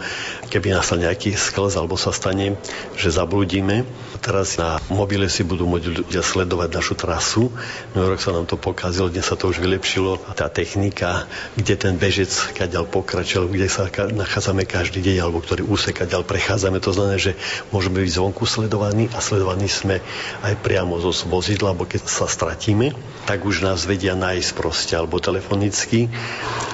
keby 0.48 0.72
nastal 0.72 1.02
nejaký 1.02 1.36
sklz 1.36 1.76
alebo 1.76 2.00
sa 2.00 2.14
stane, 2.14 2.56
že 2.96 3.12
zabludíme. 3.12 3.84
Teraz 4.24 4.56
na 4.56 4.80
mobile 4.88 5.28
si 5.28 5.44
budú 5.44 5.68
môcť 5.68 6.13
môžu 6.14 6.30
sledovať 6.38 6.70
našu 6.70 6.94
trasu. 6.94 7.50
Minulý 7.90 8.14
rok 8.14 8.22
sa 8.22 8.30
nám 8.30 8.46
to 8.46 8.54
pokazilo, 8.54 9.10
dnes 9.10 9.26
sa 9.26 9.34
to 9.34 9.50
už 9.50 9.58
vylepšilo. 9.58 10.22
Tá 10.38 10.46
technika, 10.46 11.26
kde 11.58 11.74
ten 11.74 11.98
bežec 11.98 12.30
kaďal 12.54 12.86
pokračoval, 12.86 13.50
kde 13.50 13.66
sa 13.66 13.90
nachádzame 13.90 14.62
každý 14.62 15.02
deň, 15.02 15.26
alebo 15.26 15.42
ktorý 15.42 15.66
úsek 15.66 16.06
kaďal 16.06 16.22
prechádzame. 16.22 16.78
To 16.78 16.94
znamená, 16.94 17.18
že 17.18 17.34
môžeme 17.74 17.98
byť 18.06 18.14
zvonku 18.14 18.46
sledovaní 18.46 19.10
a 19.10 19.18
sledovaní 19.18 19.66
sme 19.66 19.98
aj 20.46 20.54
priamo 20.62 21.02
zo 21.02 21.10
vozidla, 21.26 21.74
alebo 21.74 21.90
keď 21.90 22.06
sa 22.06 22.30
stratíme, 22.30 22.94
tak 23.26 23.42
už 23.42 23.66
nás 23.66 23.82
vedia 23.82 24.14
nájsť 24.14 24.54
proste, 24.54 24.94
alebo 24.94 25.18
telefonicky, 25.18 26.06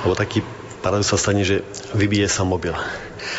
alebo 0.05 0.21
taký 0.21 0.45
paradox 0.85 1.17
sa 1.17 1.17
stane, 1.17 1.49
že 1.49 1.65
vybije 1.97 2.29
sa 2.29 2.45
mobil 2.45 2.77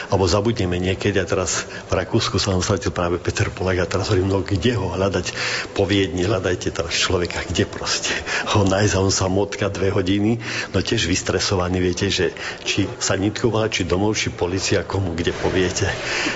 alebo 0.10 0.28
zabudneme 0.28 0.78
niekedy 0.78 1.18
a 1.22 1.26
teraz 1.26 1.68
v 1.88 1.94
Rakúsku 1.98 2.38
sa 2.38 2.56
nám 2.56 2.64
stratil 2.64 2.92
práve 2.94 3.22
Peter 3.22 3.52
Polak 3.52 3.84
a 3.84 3.90
teraz 3.90 4.10
hovorím, 4.10 4.32
no 4.32 4.40
kde 4.44 4.76
ho 4.76 4.94
hľadať 4.94 5.34
po 5.78 5.88
Viedni, 5.88 6.28
hľadajte 6.28 6.72
teraz 6.72 6.96
človeka, 6.96 7.44
kde 7.48 7.68
proste 7.68 8.14
ho 8.56 8.64
nájsť 8.68 8.94
a 8.96 9.04
on 9.04 9.14
sa 9.14 9.28
motka 9.28 9.72
dve 9.72 9.92
hodiny, 9.92 10.40
no 10.72 10.78
tiež 10.80 11.08
vystresovaný, 11.08 11.82
viete, 11.82 12.08
že 12.12 12.36
či 12.64 12.88
sa 13.00 13.16
nitkovala, 13.16 13.72
či 13.72 13.88
domov, 13.88 14.16
či 14.18 14.32
policia, 14.32 14.84
komu, 14.86 15.16
kde 15.16 15.36
poviete. 15.36 15.88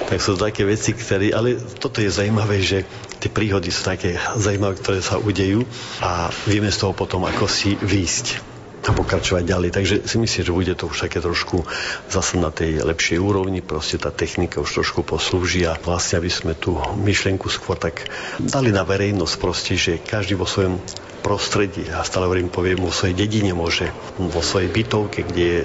Tak 0.08 0.18
sú 0.20 0.36
také 0.36 0.64
veci, 0.64 0.96
ktoré, 0.96 1.32
ale 1.32 1.58
toto 1.58 2.00
je 2.00 2.12
zaujímavé, 2.12 2.62
že 2.62 2.84
tie 3.20 3.30
príhody 3.32 3.72
sú 3.72 3.86
také 3.88 4.18
zaujímavé, 4.38 4.78
ktoré 4.80 5.00
sa 5.02 5.18
udejú 5.18 5.66
a 6.04 6.30
vieme 6.46 6.70
z 6.70 6.80
toho 6.82 6.94
potom 6.94 7.26
ako 7.26 7.50
si 7.50 7.74
výjsť 7.80 8.55
a 8.86 8.94
pokračovať 8.94 9.44
ďalej. 9.46 9.70
Takže 9.74 9.96
si 10.06 10.16
myslím, 10.22 10.44
že 10.46 10.54
bude 10.54 10.74
to 10.78 10.86
už 10.90 11.10
také 11.10 11.18
trošku 11.20 11.66
zase 12.10 12.38
na 12.38 12.54
tej 12.54 12.86
lepšej 12.86 13.18
úrovni, 13.18 13.66
proste 13.66 13.98
tá 13.98 14.14
technika 14.14 14.62
už 14.62 14.82
trošku 14.82 15.02
poslúži 15.02 15.66
a 15.66 15.78
vlastne 15.78 16.22
aby 16.22 16.30
sme 16.30 16.54
tú 16.54 16.78
myšlienku 16.78 17.50
skôr 17.50 17.78
tak 17.78 18.08
dali 18.38 18.70
na 18.70 18.86
verejnosť 18.86 19.36
proste, 19.42 19.74
že 19.74 19.98
každý 19.98 20.38
vo 20.38 20.46
svojom 20.46 20.78
prostredí, 21.26 21.90
a 21.90 22.06
stále 22.06 22.30
hovorím, 22.30 22.54
poviem, 22.54 22.78
vo 22.78 22.94
svojej 22.94 23.18
dedine 23.18 23.58
môže, 23.58 23.90
vo 24.22 24.46
svojej 24.46 24.70
bytovke, 24.70 25.26
kde 25.26 25.42
je 25.42 25.60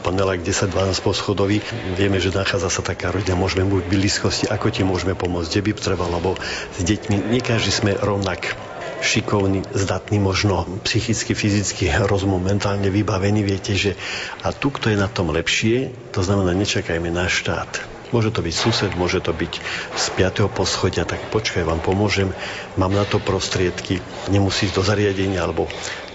panelák 0.00 0.40
10-12 0.40 0.72
poschodový, 1.04 1.60
vieme, 2.00 2.16
že 2.16 2.32
nachádza 2.32 2.72
sa 2.72 2.80
taká 2.80 3.12
rodina, 3.12 3.36
môžeme 3.36 3.68
byť 3.68 3.84
v 3.84 3.92
blízkosti, 3.92 4.48
ako 4.48 4.72
ti 4.72 4.88
môžeme 4.88 5.12
pomôcť, 5.12 5.52
kde 5.52 5.60
by 5.68 5.70
treba, 5.76 6.08
lebo 6.08 6.40
s 6.72 6.80
deťmi, 6.80 7.28
nie 7.28 7.44
každý 7.44 7.68
sme 7.68 7.92
rovnak 8.00 8.71
šikovný, 9.02 9.66
zdatný, 9.74 10.22
možno 10.22 10.64
psychicky, 10.86 11.34
fyzicky, 11.34 11.90
rozum 12.06 12.38
mentálne 12.38 12.88
vybavený, 12.88 13.42
viete, 13.42 13.74
že 13.74 13.98
a 14.46 14.54
tu, 14.54 14.70
kto 14.70 14.94
je 14.94 14.96
na 14.96 15.10
tom 15.10 15.34
lepšie, 15.34 15.90
to 16.14 16.22
znamená, 16.22 16.54
nečakajme 16.54 17.10
na 17.10 17.26
štát. 17.26 17.82
Môže 18.12 18.28
to 18.28 18.44
byť 18.44 18.54
sused, 18.54 18.92
môže 18.92 19.24
to 19.24 19.32
byť 19.32 19.52
z 19.96 20.04
5. 20.20 20.52
poschodia, 20.52 21.08
tak 21.08 21.32
počkaj, 21.32 21.64
vám 21.64 21.80
pomôžem, 21.80 22.28
mám 22.76 22.92
na 22.92 23.08
to 23.08 23.16
prostriedky, 23.16 24.04
nemusí 24.28 24.68
ísť 24.68 24.76
do 24.76 24.84
zariadenia, 24.84 25.40
alebo 25.40 25.64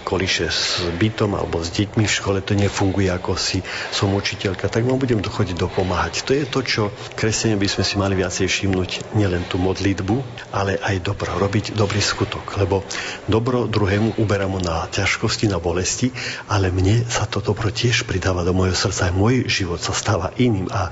koliše 0.08 0.48
s 0.48 0.88
bytom 0.96 1.36
alebo 1.36 1.60
s 1.60 1.68
deťmi 1.68 2.08
v 2.08 2.16
škole, 2.16 2.40
to 2.40 2.56
nefunguje 2.56 3.12
ako 3.12 3.36
si 3.36 3.60
som 3.92 4.16
učiteľka, 4.16 4.72
tak 4.72 4.88
vám 4.88 4.96
budem 4.96 5.20
dochodiť 5.20 5.60
dopomáhať. 5.60 6.24
To 6.24 6.32
je 6.32 6.44
to, 6.48 6.60
čo 6.64 6.82
kresťania 7.12 7.60
by 7.60 7.68
sme 7.68 7.84
si 7.84 7.94
mali 8.00 8.16
viacej 8.16 8.48
všimnúť, 8.48 9.12
nielen 9.12 9.44
tú 9.44 9.60
modlitbu, 9.60 10.48
ale 10.56 10.80
aj 10.80 11.04
dobro, 11.04 11.36
robiť 11.36 11.76
dobrý 11.76 12.00
skutok, 12.00 12.56
lebo 12.56 12.88
dobro 13.28 13.68
druhému 13.68 14.16
uberá 14.16 14.48
na 14.48 14.88
ťažkosti, 14.88 15.52
na 15.52 15.60
bolesti, 15.60 16.08
ale 16.48 16.72
mne 16.72 17.04
sa 17.04 17.28
to 17.28 17.44
dobro 17.44 17.68
tiež 17.68 18.08
pridáva 18.08 18.48
do 18.48 18.56
môjho 18.56 18.72
srdca, 18.72 19.12
aj 19.12 19.18
môj 19.18 19.44
život 19.44 19.76
sa 19.76 19.92
stáva 19.92 20.32
iným 20.40 20.72
a 20.72 20.88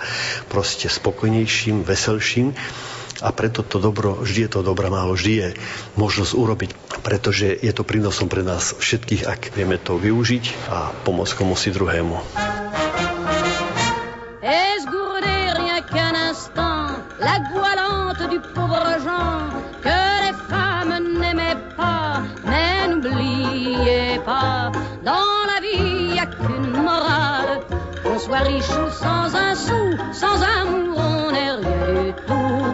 proste 0.52 0.92
spokojnejším, 0.92 1.88
veselším 1.88 2.52
a 3.22 3.30
preto 3.32 3.62
to 3.64 3.80
dobro, 3.80 4.18
vždy 4.20 4.48
je 4.48 4.50
to 4.56 4.60
dobrá 4.66 4.88
málo, 4.92 5.16
vždy 5.16 5.32
je 5.32 5.48
možnosť 5.96 6.32
urobiť, 6.34 6.70
pretože 7.00 7.52
je 7.52 7.72
to 7.72 7.86
prínosom 7.86 8.28
pre 8.28 8.44
nás 8.44 8.76
všetkých, 8.76 9.28
ak 9.28 9.40
vieme 9.56 9.80
to 9.80 9.96
využiť 9.96 10.44
a 10.72 10.92
pomôcť 11.04 11.32
komu 11.36 11.54
si 11.54 11.70
druhému. 11.72 12.16
la 17.16 17.40
goualante 17.48 18.28
du 18.28 18.38
pauvre 18.52 19.00
Jean 19.00 19.48
que 19.80 19.98
les 20.20 20.36
femmes 20.52 21.00
n'aimaient 21.16 21.56
dans 24.26 25.46
la 25.46 25.60
vie, 25.60 26.14
y 26.14 26.18
a 26.18 26.26
qu'une 26.26 26.70
morale. 26.82 27.60
Qu'on 28.02 28.18
soit 28.18 28.38
riche 28.38 28.70
ou 28.70 28.90
sans 28.90 29.34
un 29.34 29.54
sou, 29.54 29.96
sans 30.12 30.42
amour, 30.42 30.98
on 30.98 31.32
n'est 31.32 31.52
rien 31.52 32.04
du 32.04 32.12
tout. 32.26 32.65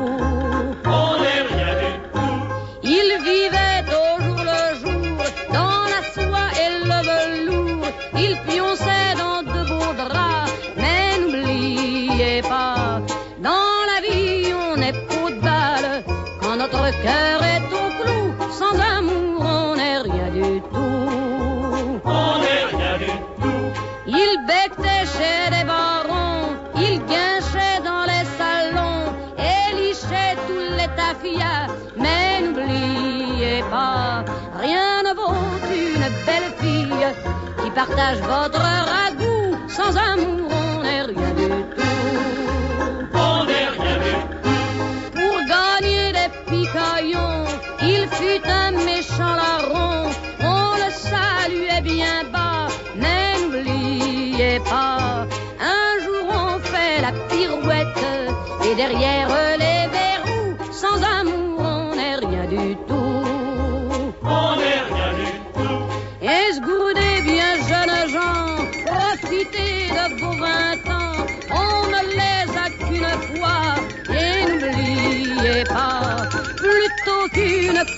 Partage 37.95 38.21
votre 38.21 38.59
ragoût, 38.59 39.02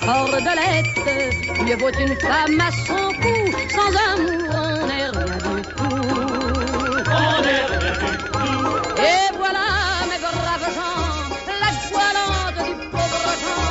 cordelette. 0.05 0.87
Mieux 1.65 1.77
vaut 1.77 1.91
une 1.99 2.17
femme 2.21 2.61
à 2.61 2.71
son 2.87 3.13
cou, 3.23 3.37
sans 3.71 3.93
amour 4.13 4.51
on 4.55 4.87
n'est 4.87 5.09
rien 5.09 5.37
du 5.39 5.63
tout. 5.63 5.99
On 7.07 7.43
n'est 7.43 7.65
rien 7.73 7.95
du 8.03 8.17
tout. 8.19 9.01
Et 9.01 9.27
voilà 9.37 9.67
mes 10.11 10.21
braves 10.25 10.71
gens, 10.77 11.09
la 11.63 11.71
voilante 11.91 12.61
du 12.67 12.89
pauvre 12.91 13.33
Jean, 13.43 13.65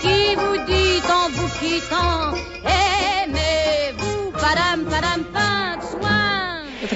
qui 0.00 0.18
vous 0.34 0.58
dit 0.66 1.02
en 1.08 1.28
vous 1.30 1.50
quittant, 1.60 2.34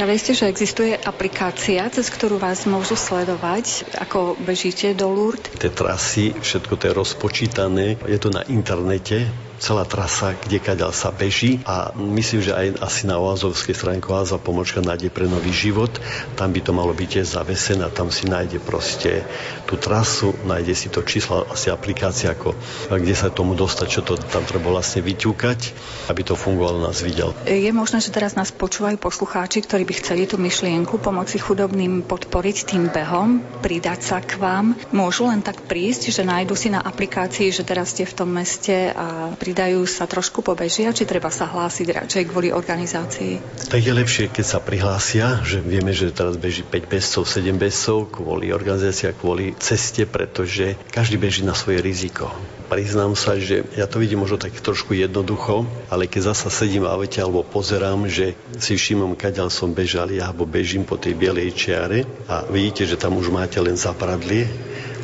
Vraveli 0.01 0.17
ste, 0.17 0.33
že 0.33 0.49
existuje 0.49 0.97
aplikácia, 0.97 1.85
cez 1.93 2.09
ktorú 2.09 2.41
vás 2.41 2.65
môžu 2.65 2.97
sledovať, 2.97 3.85
ako 4.01 4.33
bežíte 4.41 4.97
do 4.97 5.13
Lourdes? 5.13 5.53
Tie 5.61 5.69
trasy, 5.69 6.33
všetko 6.41 6.73
to 6.81 6.89
je 6.89 6.97
rozpočítané, 6.97 8.01
je 8.09 8.17
to 8.17 8.33
na 8.33 8.41
internete, 8.49 9.29
celá 9.61 9.85
trasa, 9.85 10.33
kde 10.41 10.57
kaďal 10.57 10.97
sa 10.97 11.13
beží 11.13 11.61
a 11.69 11.93
myslím, 11.93 12.41
že 12.41 12.57
aj 12.57 12.81
asi 12.81 13.05
na 13.05 13.21
oazovskej 13.21 13.77
stránke 13.77 14.09
Oaza 14.09 14.41
pomočka 14.41 14.81
nájde 14.81 15.13
pre 15.13 15.29
nový 15.29 15.53
život. 15.53 15.93
Tam 16.35 16.49
by 16.49 16.65
to 16.65 16.73
malo 16.73 16.97
byť 16.97 17.29
zavesené 17.29 17.85
a 17.85 17.93
tam 17.93 18.09
si 18.09 18.25
nájde 18.25 18.57
proste 18.65 19.29
tú 19.69 19.77
trasu, 19.77 20.33
nájde 20.49 20.73
si 20.73 20.89
to 20.89 21.05
číslo, 21.05 21.45
asi 21.53 21.69
aplikácia, 21.69 22.33
ako, 22.33 22.57
kde 22.89 23.13
sa 23.13 23.29
tomu 23.29 23.53
dostať, 23.53 23.87
čo 23.87 24.01
to 24.01 24.17
tam 24.17 24.49
treba 24.49 24.73
vlastne 24.73 25.05
vyťúkať, 25.05 25.61
aby 26.09 26.23
to 26.25 26.35
fungovalo, 26.35 26.81
nás 26.81 27.05
videl. 27.05 27.37
Je 27.45 27.69
možné, 27.71 28.01
že 28.01 28.09
teraz 28.09 28.33
nás 28.33 28.49
počúvajú 28.49 28.97
poslucháči, 28.97 29.61
ktorí 29.61 29.85
by 29.85 29.95
chceli 30.01 30.25
tú 30.25 30.41
myšlienku 30.41 30.97
pomoci 30.97 31.37
chudobným 31.37 32.09
podporiť 32.09 32.57
tým 32.65 32.89
behom, 32.89 33.45
pridať 33.61 34.01
sa 34.01 34.19
k 34.25 34.41
vám. 34.41 34.73
Môžu 34.91 35.29
len 35.29 35.45
tak 35.45 35.69
prísť, 35.69 36.09
že 36.09 36.25
nájdu 36.25 36.57
si 36.57 36.73
na 36.73 36.81
aplikácii, 36.81 37.53
že 37.53 37.61
teraz 37.61 37.93
ste 37.93 38.09
v 38.09 38.17
tom 38.17 38.33
meste 38.33 38.97
a 38.97 39.37
pri 39.37 39.50
pridajú, 39.51 39.83
sa 39.83 40.07
trošku 40.07 40.47
pobežia, 40.47 40.95
či 40.95 41.03
treba 41.03 41.27
sa 41.27 41.51
hlásiť 41.51 42.07
radšej 42.07 42.23
kvôli 42.31 42.55
organizácii? 42.55 43.67
Tak 43.67 43.83
je 43.83 43.91
lepšie, 43.91 44.31
keď 44.31 44.47
sa 44.47 44.63
prihlásia, 44.63 45.43
že 45.43 45.59
vieme, 45.59 45.91
že 45.91 46.15
teraz 46.15 46.39
beží 46.39 46.63
5 46.63 46.87
bezcov, 46.87 47.27
7 47.27 47.51
bezcov 47.59 48.15
kvôli 48.15 48.55
organizácii 48.55 49.11
a 49.11 49.17
kvôli 49.19 49.59
ceste, 49.59 50.07
pretože 50.07 50.79
každý 50.95 51.19
beží 51.19 51.43
na 51.43 51.59
svoje 51.59 51.83
riziko. 51.83 52.31
Priznám 52.71 53.19
sa, 53.19 53.35
že 53.43 53.67
ja 53.75 53.91
to 53.91 53.99
vidím 53.99 54.23
možno 54.23 54.39
tak 54.39 54.55
trošku 54.55 54.95
jednoducho, 54.95 55.67
ale 55.91 56.07
keď 56.07 56.31
zasa 56.31 56.47
sedím 56.47 56.87
v 56.87 56.95
aute 56.95 57.19
alebo 57.19 57.43
pozerám, 57.43 58.07
že 58.07 58.39
si 58.63 58.79
všimom, 58.79 59.19
kaďal 59.19 59.51
som 59.51 59.75
bežal 59.75 60.15
ja, 60.15 60.31
alebo 60.31 60.47
bežím 60.47 60.87
po 60.87 60.95
tej 60.95 61.19
bielej 61.19 61.59
čiare 61.59 62.07
a 62.31 62.47
vidíte, 62.47 62.87
že 62.87 62.95
tam 62.95 63.19
už 63.19 63.35
máte 63.35 63.59
len 63.59 63.75
zapradlie 63.75 64.47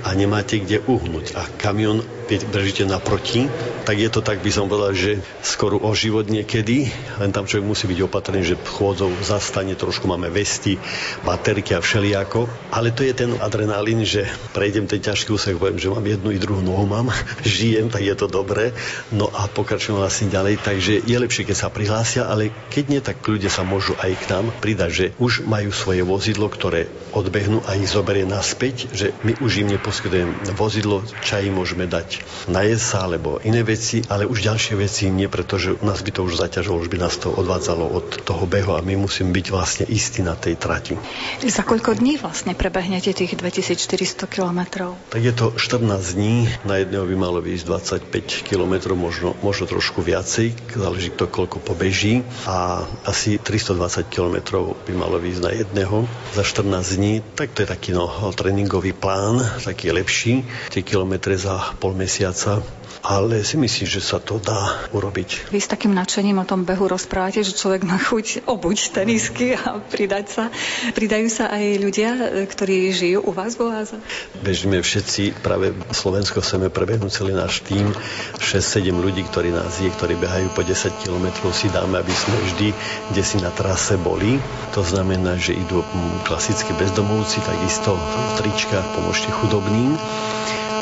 a 0.07 0.14
nemáte 0.14 0.62
kde 0.62 0.86
uhnúť. 0.86 1.34
A 1.34 1.51
kamion 1.59 1.99
držíte 2.27 2.85
naproti, 2.91 3.47
tak 3.87 4.03
je 4.03 4.11
to 4.11 4.18
tak, 4.18 4.43
by 4.43 4.51
som 4.51 4.66
povedal, 4.66 4.91
že 4.99 5.22
skoro 5.47 5.79
o 5.79 5.95
život 5.95 6.27
niekedy, 6.27 6.91
len 7.22 7.31
tam 7.31 7.47
človek 7.47 7.62
musí 7.62 7.87
byť 7.87 8.01
opatrný, 8.03 8.43
že 8.43 8.59
chôdzou 8.59 9.14
zastane, 9.22 9.79
trošku 9.79 10.11
máme 10.11 10.27
vesty, 10.27 10.74
baterky 11.22 11.79
a 11.79 11.81
všelijako, 11.81 12.51
ale 12.74 12.91
to 12.91 13.07
je 13.07 13.14
ten 13.14 13.31
adrenalín, 13.39 14.03
že 14.03 14.27
prejdem 14.51 14.91
ten 14.91 14.99
ťažký 14.99 15.31
úsek, 15.31 15.55
poviem, 15.55 15.79
že 15.79 15.87
mám 15.87 16.03
jednu 16.03 16.35
i 16.35 16.43
druhú 16.43 16.59
nohu 16.59 16.83
mám, 16.83 17.14
žijem, 17.47 17.87
tak 17.87 18.03
je 18.03 18.16
to 18.18 18.27
dobré, 18.27 18.74
no 19.14 19.31
a 19.31 19.47
pokračujem 19.47 19.95
vlastne 19.95 20.27
ďalej, 20.27 20.59
takže 20.66 21.07
je 21.07 21.16
lepšie, 21.16 21.47
keď 21.47 21.57
sa 21.57 21.70
prihlásia, 21.70 22.27
ale 22.27 22.51
keď 22.74 22.85
nie, 22.91 23.01
tak 23.01 23.22
ľudia 23.22 23.49
sa 23.49 23.62
môžu 23.62 23.95
aj 24.03 24.12
k 24.18 24.29
nám 24.35 24.51
pridať, 24.59 24.91
že 24.91 25.07
už 25.22 25.47
majú 25.47 25.70
svoje 25.70 26.03
vozidlo, 26.03 26.51
ktoré 26.51 26.91
odbehnú 27.14 27.62
a 27.70 27.79
ich 27.79 27.87
zoberie 27.87 28.27
naspäť, 28.27 28.91
že 28.91 29.14
my 29.22 29.39
už 29.39 29.62
im 29.62 29.70
neposkytujeme 29.79 30.53
vozidlo, 30.59 31.07
čaj 31.22 31.49
môžeme 31.55 31.87
dať 31.87 32.16
najesť 32.51 32.85
sa 32.85 32.99
alebo 33.07 33.39
iné 33.43 33.62
veci, 33.67 34.05
ale 34.07 34.29
už 34.29 34.47
ďalšie 34.47 34.75
veci 34.79 35.11
nie, 35.11 35.27
pretože 35.27 35.79
nás 35.83 36.01
by 36.03 36.11
to 36.14 36.21
už 36.27 36.39
zaťažilo, 36.39 36.79
už 36.79 36.91
by 36.93 36.99
nás 37.01 37.17
to 37.19 37.33
odvádzalo 37.33 37.85
od 37.87 38.23
toho 38.23 38.45
behu 38.47 38.77
a 38.77 38.85
my 38.85 38.95
musíme 38.99 39.33
byť 39.35 39.47
vlastne 39.51 39.85
istí 39.89 40.23
na 40.23 40.39
tej 40.39 40.57
trati. 40.59 40.95
Za 41.43 41.62
koľko 41.62 41.99
dní 41.99 42.19
vlastne 42.21 42.55
prebehnete 42.55 43.11
tých 43.12 43.35
2400 43.35 44.29
kilometrov? 44.31 44.99
Tak 45.11 45.23
je 45.23 45.35
to 45.35 45.55
14 45.55 45.87
dní, 46.17 46.49
na 46.62 46.83
jedného 46.83 47.05
by 47.07 47.17
malo 47.17 47.39
výjsť 47.43 47.64
25 48.12 48.49
kilometrov, 48.49 48.95
možno, 48.95 49.35
možno 49.43 49.67
trošku 49.67 50.05
viacej, 50.05 50.55
záleží 50.77 51.11
to, 51.14 51.27
koľko 51.27 51.59
pobeží 51.62 52.23
a 52.47 52.87
asi 53.09 53.39
320 53.41 54.07
kilometrov 54.12 54.77
by 54.87 54.93
malo 54.95 55.19
výjsť 55.19 55.43
na 55.43 55.53
jedného 55.53 56.07
za 56.35 56.43
14 56.45 56.97
dní, 56.99 57.14
tak 57.35 57.57
to 57.57 57.64
je 57.64 57.69
taký 57.69 57.91
no, 57.97 58.07
tréningový 58.37 58.93
plán, 58.93 59.43
taký 59.64 59.91
lepší, 59.91 60.45
tie 60.71 60.83
kilometre 60.85 61.35
za 61.39 61.75
pol 61.81 61.97
mesiaca 62.07 62.63
ale 63.07 63.47
si 63.47 63.55
myslím, 63.55 63.87
že 63.87 64.03
sa 64.03 64.19
to 64.19 64.43
dá 64.43 64.91
urobiť. 64.91 65.55
Vy 65.55 65.63
s 65.63 65.71
takým 65.71 65.95
nadšením 65.95 66.43
o 66.43 66.49
tom 66.49 66.67
behu 66.67 66.91
rozprávate, 66.91 67.47
že 67.47 67.55
človek 67.55 67.87
má 67.87 68.03
chuť 68.03 68.51
obuť 68.51 68.99
tenisky 68.99 69.55
a 69.55 69.79
pridať 69.79 70.27
sa. 70.27 70.45
Pridajú 70.91 71.31
sa 71.31 71.55
aj 71.55 71.65
ľudia, 71.79 72.11
ktorí 72.51 72.91
žijú 72.91 73.23
u 73.23 73.31
vás 73.31 73.55
vo 73.55 73.71
Oáze? 73.71 73.95
Bežíme 74.43 74.83
všetci, 74.83 75.39
práve 75.39 75.71
Slovensko 75.95 76.43
chceme 76.43 76.67
prebehnúť 76.67 77.23
celý 77.23 77.39
náš 77.39 77.63
tým, 77.63 77.95
6-7 78.43 78.91
ľudí, 78.91 79.23
ktorí 79.23 79.55
nás 79.55 79.79
je, 79.79 79.87
ktorí 79.87 80.19
behajú 80.19 80.51
po 80.51 80.67
10 80.67 81.07
kilometrov, 81.07 81.55
si 81.55 81.71
dáme, 81.71 82.03
aby 82.03 82.11
sme 82.11 82.35
vždy, 82.43 82.69
kde 83.15 83.23
si 83.23 83.39
na 83.39 83.55
trase 83.55 83.95
boli. 84.03 84.43
To 84.75 84.83
znamená, 84.83 85.39
že 85.39 85.55
idú 85.55 85.87
klasicky 86.27 86.75
bezdomovci, 86.75 87.39
takisto 87.47 87.95
v 87.95 88.31
tričkách 88.43 88.99
pomôžte 88.99 89.31
chudobným. 89.31 89.95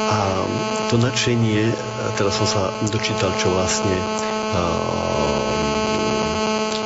A 0.04 0.44
to 0.94 1.02
nadšenie, 1.02 1.74
teraz 2.14 2.38
som 2.38 2.46
sa 2.46 2.62
dočítal, 2.86 3.34
čo 3.34 3.50
vlastne 3.50 3.98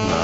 na 0.09 0.22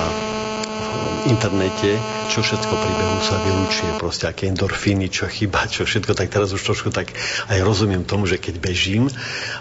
internete, 1.29 2.01
čo 2.29 2.41
všetko 2.41 2.73
pri 2.73 2.93
behu 2.97 3.19
sa 3.21 3.37
vylúčuje, 3.45 3.91
proste 4.01 4.25
aké 4.25 4.49
endorfíny, 4.49 5.13
čo 5.13 5.29
chyba, 5.29 5.69
čo 5.69 5.85
všetko, 5.85 6.17
tak 6.17 6.33
teraz 6.33 6.53
už 6.57 6.63
trošku 6.63 6.89
tak 6.89 7.13
aj 7.49 7.59
rozumiem 7.61 8.07
tomu, 8.07 8.25
že 8.25 8.41
keď 8.41 8.61
bežím 8.61 9.11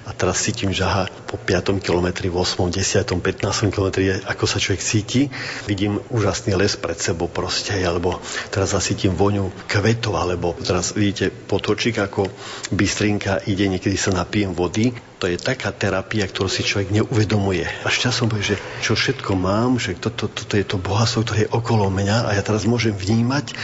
a 0.07 0.11
teraz 0.15 0.43
cítim, 0.43 0.71
že 0.71 0.87
aha, 0.87 1.11
po 1.27 1.35
5. 1.35 1.83
kilometri, 1.83 2.31
8., 2.31 2.69
10., 2.71 3.03
15. 3.19 3.73
kilometri, 3.73 4.15
ako 4.23 4.45
sa 4.47 4.61
človek 4.61 4.81
cíti, 4.83 5.27
vidím 5.65 5.99
úžasný 6.13 6.55
les 6.55 6.75
pred 6.77 6.95
sebou 6.95 7.27
proste, 7.27 7.75
alebo 7.79 8.21
teraz 8.53 8.75
zacítim 8.77 9.15
voňu 9.17 9.51
kvetov, 9.67 10.15
alebo 10.19 10.55
teraz 10.59 10.95
vidíte 10.95 11.31
potočík, 11.31 11.99
ako 11.99 12.29
bystrinka 12.71 13.43
ide, 13.49 13.67
niekedy 13.67 13.97
sa 13.97 14.13
napijem 14.13 14.55
vody, 14.55 14.93
to 15.23 15.31
je 15.31 15.39
taká 15.39 15.71
terapia, 15.71 16.27
ktorú 16.27 16.51
si 16.51 16.67
človek 16.67 16.91
neuvedomuje. 16.91 17.63
Až 17.87 18.11
časom 18.11 18.27
povie, 18.27 18.43
že 18.43 18.57
čo 18.83 18.91
všetko 18.91 19.39
mám, 19.39 19.79
že 19.79 19.95
toto, 19.95 20.27
toto 20.27 20.59
je 20.59 20.67
to 20.67 20.75
bohatstvo, 20.75 21.23
ktoré 21.23 21.39
je 21.47 21.53
okolo 21.55 21.87
mňa 21.87 22.27
a 22.27 22.35
ja 22.35 22.43
teraz 22.43 22.52
môžem 22.69 22.93
vnímať 22.93 23.57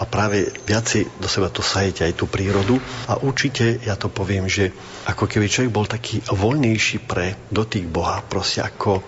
a 0.00 0.08
práve 0.08 0.48
viacej 0.64 1.20
do 1.20 1.28
seba 1.28 1.52
to 1.52 1.60
sajete 1.60 2.08
aj 2.08 2.14
tú 2.16 2.24
prírodu. 2.24 2.80
A 3.06 3.20
určite, 3.20 3.76
ja 3.84 4.00
to 4.00 4.08
poviem, 4.08 4.48
že 4.48 4.72
ako 5.04 5.28
keby 5.28 5.46
človek 5.52 5.72
bol 5.72 5.84
taký 5.84 6.24
voľnejší 6.24 7.04
pre 7.04 7.36
dotyk 7.52 7.84
Boha, 7.92 8.24
proste 8.24 8.64
ako 8.64 9.04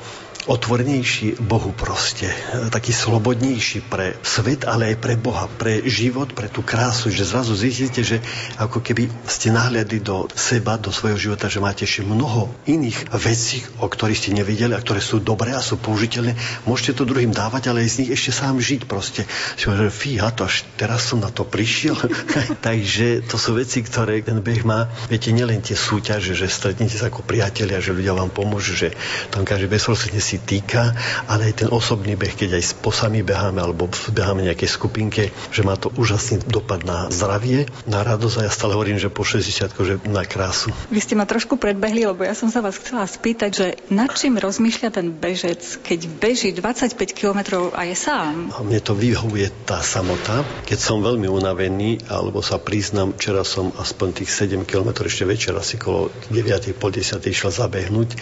otvornejší 0.51 1.39
Bohu 1.39 1.71
proste, 1.71 2.27
taký 2.75 2.91
slobodnejší 2.91 3.87
pre 3.87 4.19
svet, 4.27 4.67
ale 4.67 4.95
aj 4.95 4.97
pre 4.99 5.15
Boha, 5.15 5.47
pre 5.47 5.87
život, 5.87 6.35
pre 6.35 6.51
tú 6.51 6.67
krásu, 6.67 7.15
že 7.15 7.23
zrazu 7.23 7.55
zistíte, 7.55 8.03
že 8.03 8.19
ako 8.59 8.83
keby 8.83 9.07
ste 9.27 9.55
nahliadli 9.55 10.03
do 10.03 10.27
seba, 10.35 10.75
do 10.79 10.91
svojho 10.91 11.19
života, 11.19 11.47
že 11.47 11.63
máte 11.63 11.87
ešte 11.87 12.03
mnoho 12.03 12.51
iných 12.67 13.15
vecí, 13.23 13.63
o 13.79 13.87
ktorých 13.87 14.19
ste 14.19 14.31
nevideli 14.35 14.75
a 14.75 14.83
ktoré 14.83 14.99
sú 14.99 15.23
dobré 15.23 15.55
a 15.55 15.63
sú 15.63 15.79
použiteľné. 15.79 16.35
Môžete 16.67 16.99
to 16.99 17.07
druhým 17.07 17.31
dávať, 17.31 17.71
ale 17.71 17.87
aj 17.87 17.91
z 17.95 17.99
nich 18.03 18.11
ešte 18.11 18.35
sám 18.35 18.59
žiť 18.59 18.91
proste. 18.91 19.23
Si 19.55 19.71
že 19.71 19.89
fíha, 19.95 20.35
to 20.35 20.51
až 20.51 20.67
teraz 20.75 21.07
som 21.07 21.23
na 21.23 21.31
to 21.31 21.47
prišiel. 21.47 21.95
Takže 22.67 23.23
to 23.31 23.39
sú 23.39 23.55
veci, 23.55 23.81
ktoré 23.87 24.21
ten 24.27 24.43
beh 24.43 24.63
má. 24.67 24.91
Viete, 25.07 25.31
nielen 25.31 25.63
tie 25.63 25.79
súťaže, 25.79 26.35
že 26.35 26.51
stretnete 26.51 26.99
sa 26.99 27.09
ako 27.09 27.23
priatelia, 27.23 27.79
že 27.79 27.95
ľudia 27.95 28.13
vám 28.13 28.35
pomôžu, 28.35 28.75
že 28.75 28.89
tam 29.31 29.47
každý 29.47 29.71
bezprostredne 29.71 30.21
si 30.21 30.32
týka, 30.39 30.95
ale 31.29 31.53
aj 31.53 31.67
ten 31.67 31.69
osobný 31.69 32.17
beh, 32.17 32.33
keď 32.37 32.61
aj 32.61 32.65
s 32.65 32.73
posami 32.79 33.21
beháme 33.21 33.59
alebo 33.59 33.89
beháme 33.91 34.47
nejakej 34.47 34.71
skupinke, 34.71 35.23
že 35.53 35.67
má 35.67 35.77
to 35.77 35.93
úžasný 35.93 36.45
dopad 36.47 36.85
na 36.87 37.11
zdravie, 37.13 37.69
na 37.85 38.05
radosť 38.05 38.37
a 38.41 38.47
ja 38.49 38.53
stále 38.53 38.77
hovorím, 38.77 39.01
že 39.01 39.13
po 39.13 39.27
60 39.27 39.73
že 39.83 39.99
na 40.07 40.23
krásu. 40.23 40.71
Vy 40.93 41.01
ste 41.03 41.19
ma 41.19 41.27
trošku 41.27 41.59
predbehli, 41.59 42.07
lebo 42.07 42.23
ja 42.23 42.37
som 42.37 42.53
sa 42.53 42.63
vás 42.63 42.79
chcela 42.79 43.09
spýtať, 43.09 43.51
že 43.51 43.67
nad 43.91 44.13
čím 44.15 44.39
rozmýšľa 44.39 44.91
ten 44.95 45.11
bežec, 45.11 45.61
keď 45.83 46.01
beží 46.21 46.55
25 46.55 46.95
km 47.17 47.71
a 47.75 47.83
je 47.89 47.97
sám? 47.99 48.55
A 48.55 48.63
mne 48.63 48.79
to 48.79 48.95
vyhovuje 48.95 49.51
tá 49.67 49.83
samota, 49.83 50.47
keď 50.69 50.79
som 50.79 51.03
veľmi 51.03 51.27
unavený, 51.27 52.07
alebo 52.07 52.45
sa 52.45 52.61
priznam, 52.63 53.17
včera 53.17 53.43
som 53.43 53.73
aspoň 53.75 54.23
tých 54.23 54.31
7 54.31 54.69
km 54.69 55.03
ešte 55.03 55.25
večer 55.27 55.53
asi 55.57 55.81
kolo 55.81 56.13
9. 56.31 56.77
po 56.77 56.93
10. 56.93 57.19
išiel 57.23 57.51
zabehnúť, 57.51 58.15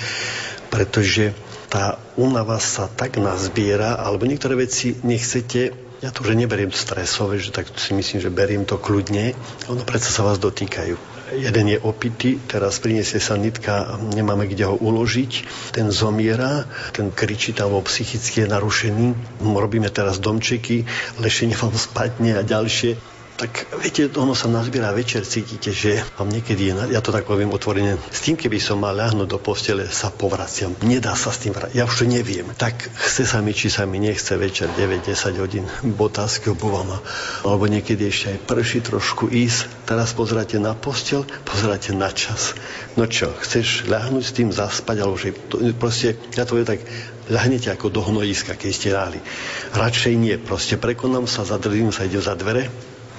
pretože 0.71 1.35
tá 1.71 2.03
únava 2.19 2.59
sa 2.59 2.91
tak 2.91 3.23
nazbiera, 3.23 3.95
alebo 3.95 4.27
niektoré 4.27 4.59
veci 4.59 4.99
nechcete 5.07 5.91
ja 6.01 6.09
to 6.09 6.25
už 6.25 6.33
neberiem 6.33 6.73
stresové, 6.73 7.37
že 7.37 7.53
tak 7.53 7.69
si 7.77 7.93
myslím, 7.93 8.25
že 8.25 8.33
beriem 8.33 8.65
to 8.65 8.81
kľudne. 8.81 9.37
Ono 9.69 9.85
predsa 9.85 10.09
sa 10.09 10.25
vás 10.25 10.41
dotýkajú. 10.41 10.97
Jeden 11.37 11.67
je 11.69 11.79
opitý, 11.79 12.41
teraz 12.49 12.81
priniesie 12.81 13.21
sa 13.21 13.37
nitka, 13.37 14.01
nemáme 14.17 14.49
kde 14.49 14.65
ho 14.65 14.81
uložiť. 14.81 15.33
Ten 15.77 15.93
zomiera, 15.93 16.65
ten 16.97 17.13
kričí 17.13 17.53
tam 17.53 17.77
psychicky 17.85 18.43
je 18.43 18.49
narušený. 18.49 19.07
Robíme 19.45 19.93
teraz 19.93 20.17
domčeky, 20.17 20.89
lešenie 21.21 21.55
vám 21.55 21.77
spadne 21.77 22.41
a 22.41 22.43
ďalšie 22.43 23.20
tak 23.41 23.73
viete, 23.81 24.05
ono 24.21 24.37
sa 24.37 24.53
nazbiera 24.53 24.93
večer, 24.93 25.25
cítite, 25.25 25.73
že 25.73 26.05
vám 26.21 26.29
niekedy 26.29 26.69
je, 26.69 26.93
ja 26.93 27.01
to 27.01 27.09
tak 27.09 27.25
poviem 27.25 27.49
otvorene, 27.49 27.97
s 28.13 28.21
tým, 28.21 28.37
keby 28.37 28.61
som 28.61 28.85
mal 28.85 28.93
ľahnuť 28.93 29.25
do 29.25 29.41
postele, 29.41 29.89
sa 29.89 30.13
povraciam. 30.13 30.77
Nedá 30.85 31.17
sa 31.17 31.33
s 31.33 31.41
tým 31.41 31.57
vrať, 31.57 31.73
ja 31.73 31.89
už 31.89 32.05
to 32.05 32.05
neviem. 32.05 32.45
Tak 32.53 32.93
chce 32.93 33.25
sa 33.25 33.41
mi, 33.41 33.57
či 33.57 33.73
sa 33.73 33.89
mi 33.89 33.97
nechce 33.97 34.37
večer 34.37 34.69
9-10 34.77 35.41
hodín 35.41 35.65
botázky 35.97 36.53
obúvam 36.53 37.01
alebo 37.41 37.65
niekedy 37.65 38.13
ešte 38.13 38.27
aj 38.37 38.39
prší 38.45 38.79
trošku 38.85 39.33
ísť. 39.33 39.89
Teraz 39.89 40.13
pozeráte 40.13 40.61
na 40.61 40.77
postel, 40.77 41.25
pozeráte 41.49 41.97
na 41.97 42.13
čas. 42.13 42.53
No 43.01 43.09
čo, 43.09 43.33
chceš 43.41 43.89
ľahnuť 43.89 44.25
s 44.27 44.37
tým 44.37 44.53
zaspať, 44.53 44.97
alebo 45.01 45.17
že 45.17 45.33
to, 45.49 45.65
proste, 45.81 46.21
ja 46.37 46.45
to 46.45 46.61
tak, 46.61 46.85
ľahnete 47.31 47.73
ako 47.73 47.89
do 47.89 48.03
hnojiska, 48.05 48.59
keď 48.59 48.71
ste 48.75 48.89
ráli. 48.93 49.21
Radšej 49.73 50.13
nie, 50.19 50.37
proste 50.37 50.77
prekonám 50.77 51.25
sa, 51.31 51.47
zadržím 51.47 51.95
sa, 51.95 52.05
ide 52.05 52.19
za 52.19 52.35
dvere, 52.35 52.69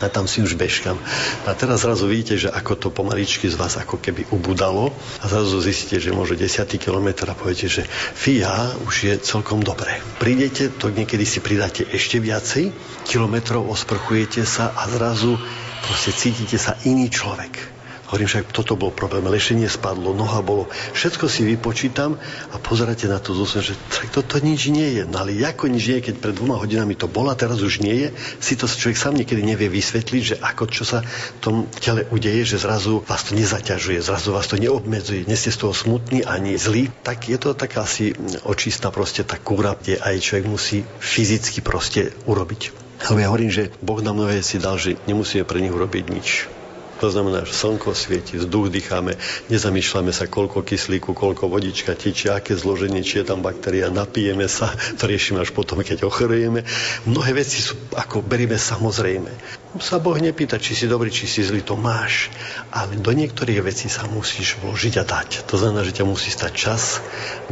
a 0.04 0.14
tam 0.14 0.26
si 0.26 0.42
už 0.42 0.58
bežkam. 0.58 0.98
A 1.46 1.54
teraz 1.54 1.86
zrazu 1.86 2.06
vidíte, 2.10 2.38
že 2.38 2.50
ako 2.50 2.74
to 2.78 2.88
pomaličky 2.94 3.50
z 3.50 3.56
vás 3.58 3.78
ako 3.78 3.98
keby 3.98 4.30
ubudalo 4.30 4.94
a 5.22 5.26
zrazu 5.26 5.62
zistíte, 5.62 6.02
že 6.02 6.16
môže 6.16 6.38
10 6.38 6.68
km 6.78 7.30
a 7.30 7.38
poviete, 7.38 7.68
že 7.70 7.84
fíha, 8.16 8.78
už 8.86 8.96
je 9.08 9.14
celkom 9.22 9.62
dobré. 9.62 10.02
Prídete, 10.22 10.70
to 10.70 10.94
niekedy 10.94 11.26
si 11.26 11.42
pridáte 11.42 11.86
ešte 11.90 12.22
viacej 12.22 12.74
kilometrov, 13.06 13.66
osprchujete 13.70 14.46
sa 14.46 14.74
a 14.74 14.86
zrazu 14.90 15.38
proste 15.86 16.14
cítite 16.14 16.62
sa 16.62 16.78
iný 16.86 17.10
človek 17.10 17.81
Hovorím, 18.12 18.28
však 18.28 18.52
toto 18.52 18.76
bol 18.76 18.92
problém, 18.92 19.24
lešenie 19.24 19.72
spadlo, 19.72 20.12
noha 20.12 20.44
bolo, 20.44 20.68
všetko 20.92 21.32
si 21.32 21.48
vypočítam 21.48 22.20
a 22.52 22.60
pozeráte 22.60 23.08
na 23.08 23.24
to 23.24 23.32
zúsmev, 23.32 23.72
že 23.72 23.80
tak 23.88 24.12
toto 24.12 24.36
nič 24.44 24.68
nie 24.68 25.00
je. 25.00 25.08
No 25.08 25.24
ale 25.24 25.32
ako 25.40 25.72
nič 25.72 25.88
nie 25.88 25.98
je, 26.04 26.12
keď 26.12 26.16
pred 26.20 26.36
dvoma 26.36 26.60
hodinami 26.60 27.00
to 27.00 27.08
bolo 27.08 27.32
a 27.32 27.40
teraz 27.40 27.64
už 27.64 27.80
nie 27.80 28.04
je, 28.04 28.08
si 28.44 28.60
to 28.60 28.68
človek 28.68 29.00
sám 29.00 29.16
niekedy 29.16 29.40
nevie 29.40 29.72
vysvetliť, 29.72 30.24
že 30.28 30.36
ako 30.44 30.68
čo 30.68 30.84
sa 30.84 31.08
v 31.08 31.40
tom 31.40 31.56
tele 31.72 32.04
udeje, 32.12 32.52
že 32.52 32.60
zrazu 32.60 33.00
vás 33.08 33.24
to 33.24 33.32
nezaťažuje, 33.32 34.04
zrazu 34.04 34.36
vás 34.36 34.52
to 34.52 34.60
neobmedzuje, 34.60 35.24
nie 35.24 35.40
ste 35.40 35.56
z 35.56 35.64
toho 35.64 35.72
smutní 35.72 36.28
ani 36.28 36.60
zlí, 36.60 36.92
tak 37.08 37.32
je 37.32 37.40
to 37.40 37.56
taká 37.56 37.88
asi 37.88 38.12
očistá 38.44 38.92
proste 38.92 39.24
tá 39.24 39.40
kúra, 39.40 39.80
kde 39.80 40.04
aj 40.04 40.20
človek 40.20 40.52
musí 40.52 40.84
fyzicky 41.00 41.64
proste 41.64 42.12
urobiť. 42.28 42.76
Ale 43.08 43.24
ja 43.24 43.32
hovorím, 43.32 43.56
že 43.56 43.72
Boh 43.80 44.04
nám 44.04 44.20
mnohé 44.20 44.44
si 44.44 44.60
dal, 44.60 44.76
že 44.76 45.00
nemusíme 45.08 45.48
pre 45.48 45.64
nich 45.64 45.72
urobiť 45.72 46.06
nič. 46.12 46.60
To 47.02 47.10
znamená, 47.10 47.50
že 47.50 47.58
slnko 47.58 47.98
svieti, 47.98 48.38
vzduch 48.38 48.70
dýchame, 48.70 49.18
nezamýšľame 49.50 50.14
sa, 50.14 50.30
koľko 50.30 50.62
kyslíku, 50.62 51.18
koľko 51.18 51.50
vodička 51.50 51.98
tečie, 51.98 52.30
aké 52.30 52.54
zloženie, 52.54 53.02
či 53.02 53.26
je 53.26 53.34
tam 53.34 53.42
baktéria, 53.42 53.90
napijeme 53.90 54.46
sa, 54.46 54.70
to 55.02 55.10
riešime 55.10 55.42
až 55.42 55.50
potom, 55.50 55.82
keď 55.82 56.06
ochorujeme. 56.06 56.62
Mnohé 57.10 57.34
veci 57.34 57.58
sú, 57.58 57.74
ako 57.98 58.22
berieme 58.22 58.62
samozrejme. 58.62 59.34
Sa 59.80 60.04
Boh 60.04 60.20
nepýta, 60.20 60.60
či 60.60 60.76
si 60.76 60.84
dobrý, 60.84 61.08
či 61.08 61.32
si 61.32 61.40
zlý, 61.48 61.64
to 61.64 61.80
máš. 61.80 62.28
Ale 62.76 63.00
do 63.00 63.16
niektorých 63.16 63.64
vecí 63.64 63.88
sa 63.88 64.04
musíš 64.04 64.60
vložiť 64.60 65.00
a 65.00 65.08
dať. 65.08 65.48
To 65.48 65.56
znamená, 65.56 65.88
že 65.88 65.96
ťa 65.96 66.04
musí 66.04 66.28
stať 66.28 66.52
čas, 66.52 67.00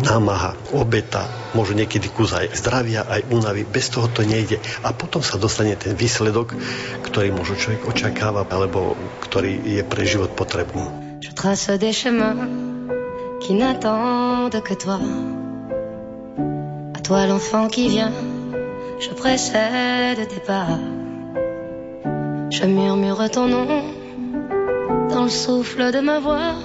námaha, 0.03 0.59
obeta, 0.76 1.24
možno 1.55 1.80
niekedy 1.80 2.11
kus 2.11 2.36
aj 2.36 2.51
zdravia, 2.59 3.07
aj 3.07 3.24
únavy. 3.32 3.63
Bez 3.63 3.95
toho 3.95 4.11
to 4.11 4.28
nejde. 4.28 4.59
A 4.84 4.91
potom 4.91 5.24
sa 5.24 5.39
dostane 5.39 5.80
ten 5.80 5.95
výsledok, 5.95 6.59
ktorý 7.07 7.32
možno 7.32 7.55
človek 7.55 7.88
očakáva, 7.88 8.43
alebo 8.43 8.99
ktorý 9.24 9.80
je 9.80 9.84
pre 9.88 10.03
život 10.03 10.36
potrebný. 10.36 10.91
Je 11.24 11.32
trace 11.32 11.72
des 11.80 11.95
chemins 11.95 12.36
qui 13.39 13.55
n'attendent 13.55 14.59
que 14.59 14.76
toi. 14.76 14.99
À 16.91 16.99
toi 16.99 17.32
l'enfant 17.32 17.72
qui 17.72 17.88
vient, 17.88 18.11
je 18.99 19.07
précède 19.15 20.28
tes 20.28 20.43
pas. 20.43 20.99
Je 22.50 22.66
murmure 22.66 23.30
ton 23.30 23.47
nom 23.47 23.68
dans 25.10 25.24
le 25.24 25.30
souffle 25.30 25.91
de 25.91 26.00
ma 26.00 26.20
voix. 26.20 26.56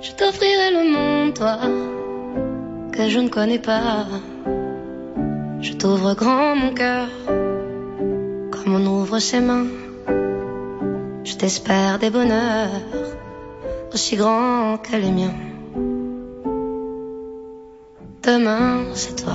Je 0.00 0.12
t'offrirai 0.12 0.70
le 0.70 0.84
monde, 0.94 1.34
toi, 1.34 1.58
que 2.92 3.08
je 3.08 3.18
ne 3.18 3.28
connais 3.28 3.58
pas. 3.58 4.06
Je 5.60 5.72
t'ouvre 5.72 6.14
grand 6.14 6.54
mon 6.54 6.72
cœur, 6.72 7.08
comme 7.26 8.74
on 8.74 8.86
ouvre 8.86 9.18
ses 9.18 9.40
mains. 9.40 9.66
Je 11.24 11.34
t'espère 11.34 11.98
des 11.98 12.10
bonheurs 12.10 12.70
aussi 13.92 14.14
grands 14.16 14.78
que 14.78 14.96
les 14.96 15.10
miens. 15.10 15.34
Demain, 18.22 18.84
c'est 18.94 19.16
toi. 19.24 19.34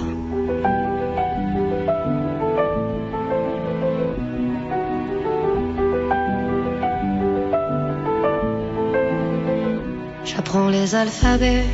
J'apprends 10.46 10.70
les 10.70 10.94
alphabets 10.94 11.66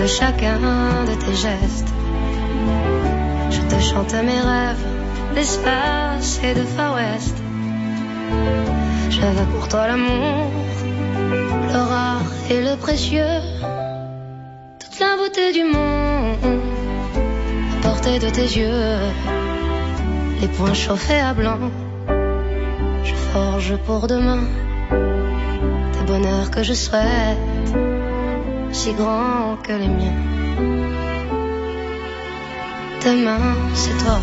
de 0.00 0.06
chacun 0.06 0.58
de 1.06 1.14
tes 1.14 1.34
gestes. 1.34 1.94
Je 3.48 3.60
te 3.60 3.80
chante 3.80 4.12
mes 4.14 4.40
rêves 4.40 4.84
d'espace 5.36 6.40
et 6.42 6.52
de 6.52 6.62
Far 6.62 6.96
West. 6.96 7.36
Veux 9.10 9.46
pour 9.54 9.68
toi 9.68 9.86
l'amour, 9.86 10.50
le 11.72 11.78
rare 11.78 12.32
et 12.50 12.60
le 12.60 12.76
précieux, 12.76 13.38
toute 14.80 14.98
la 14.98 15.16
beauté 15.16 15.52
du 15.52 15.62
monde, 15.62 16.60
à 17.72 17.82
portée 17.86 18.18
de 18.18 18.30
tes 18.30 18.50
yeux, 18.58 18.98
les 20.40 20.48
poings 20.48 20.74
chauffés 20.74 21.20
à 21.20 21.34
blanc. 21.34 21.70
Je 23.04 23.14
forge 23.32 23.76
pour 23.86 24.08
demain 24.08 24.42
des 24.90 26.04
bonheurs 26.04 26.50
que 26.50 26.64
je 26.64 26.74
souhaite, 26.74 27.38
si 28.72 28.94
grands 28.94 29.58
que 29.62 29.72
les 29.72 29.88
miens. 29.88 30.20
Demain, 33.04 33.54
c'est 33.74 33.96
toi. 34.02 34.18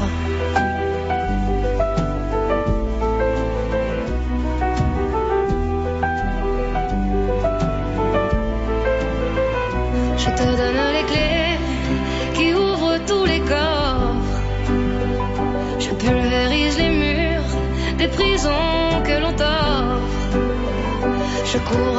Je 10.18 10.30
te 10.40 10.44
donne 10.60 10.82
les 10.98 11.06
clés 11.12 11.58
qui 12.34 12.54
ouvrent 12.54 13.00
tous 13.06 13.26
les 13.26 13.42
coffres. 13.42 14.42
Je 15.80 15.90
pulvérise 15.92 16.78
les 16.78 16.90
murs 16.90 17.54
des 18.00 18.08
prisons 18.08 19.04
que 19.04 19.16
l'on 19.22 19.34
t'offre. 19.34 20.38
Je 21.52 21.58
cours 21.60 21.99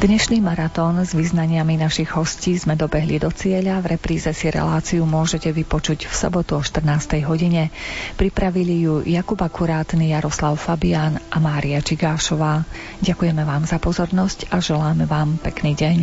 Dnešný 0.00 0.40
maratón 0.40 0.96
s 1.04 1.12
vyznaniami 1.12 1.76
našich 1.76 2.08
hostí 2.16 2.56
sme 2.56 2.72
dobehli 2.72 3.20
do 3.20 3.28
cieľa. 3.28 3.84
V 3.84 4.00
repríze 4.00 4.32
si 4.32 4.48
reláciu 4.48 5.04
môžete 5.04 5.52
vypočuť 5.52 6.08
v 6.08 6.14
sobotu 6.16 6.56
o 6.56 6.64
14. 6.64 7.20
hodine. 7.28 7.68
Pripravili 8.16 8.80
ju 8.80 9.04
Jakub 9.04 9.36
Akurátny, 9.36 10.16
Jaroslav 10.16 10.56
Fabián 10.56 11.20
a 11.28 11.36
Mária 11.36 11.84
Čigášová. 11.84 12.64
Ďakujeme 13.04 13.44
vám 13.44 13.68
za 13.68 13.76
pozornosť 13.76 14.48
a 14.48 14.64
želáme 14.64 15.04
vám 15.04 15.36
pekný 15.36 15.76
deň. 15.76 15.98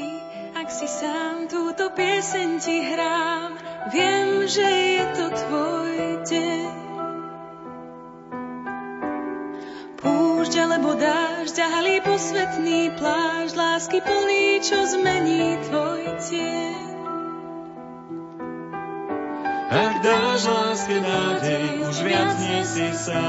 Ty, 0.00 0.08
ak 0.56 0.72
si 0.72 0.88
sám 0.88 1.44
túto 1.52 1.92
pieseň 1.92 2.48
ti 2.56 2.76
hrám, 2.88 3.60
viem, 3.92 4.48
že 4.48 4.64
je 4.64 5.04
to 5.12 5.26
tvoj 5.28 5.81
alebo 10.72 10.96
dážď 10.96 11.52
ťahali 11.52 12.00
posvetný 12.00 12.96
plášť 12.96 13.52
lásky 13.60 14.00
plný, 14.00 14.64
čo 14.64 14.88
zmení 14.88 15.60
tvoj 15.68 16.16
tieň. 16.16 16.96
Ak 19.68 20.00
dáš 20.00 20.48
láske 20.48 20.96
nádej, 20.96 21.76
už 21.92 21.96
viac 22.08 22.40
nie 22.40 22.64
si 22.64 22.88
sám. 22.88 23.20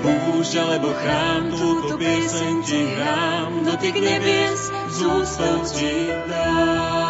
Púšť 0.00 0.56
alebo 0.56 0.96
chrám, 0.96 1.52
túto 1.52 2.00
pieseň 2.00 2.54
ti 2.64 2.88
hrám, 2.88 3.68
dotyk 3.68 4.00
nebies 4.00 4.72
z 4.72 4.98
ústov 5.04 5.68
ti 5.76 6.08
dám. 6.24 7.04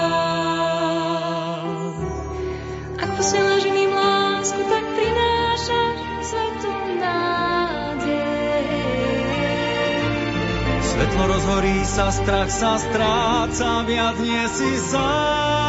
Ak 2.98 3.14
posielaš 3.14 3.62
iným 3.70 3.83
Svetlo 11.14 11.30
rozhorí 11.30 11.78
sa, 11.86 12.10
strach 12.10 12.50
sa 12.50 12.74
stráca, 12.74 13.86
viac 13.86 14.18
nie 14.18 14.50
si 14.50 14.74
sám. 14.82 15.63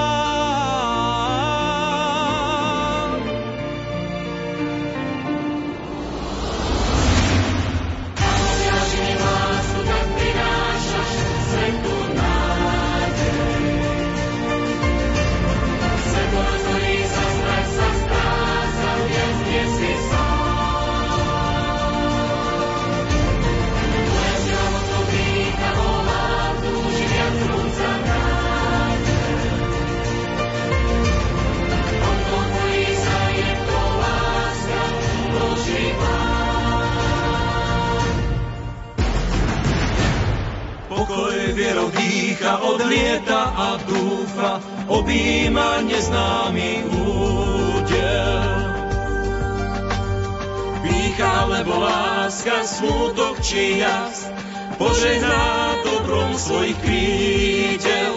Láska, 52.45 52.63
smutok 52.63 53.41
či 53.41 53.81
jas, 53.81 54.29
požehná 54.77 55.75
dobrom 55.81 56.37
svojich 56.37 56.77
krídel. 56.77 58.13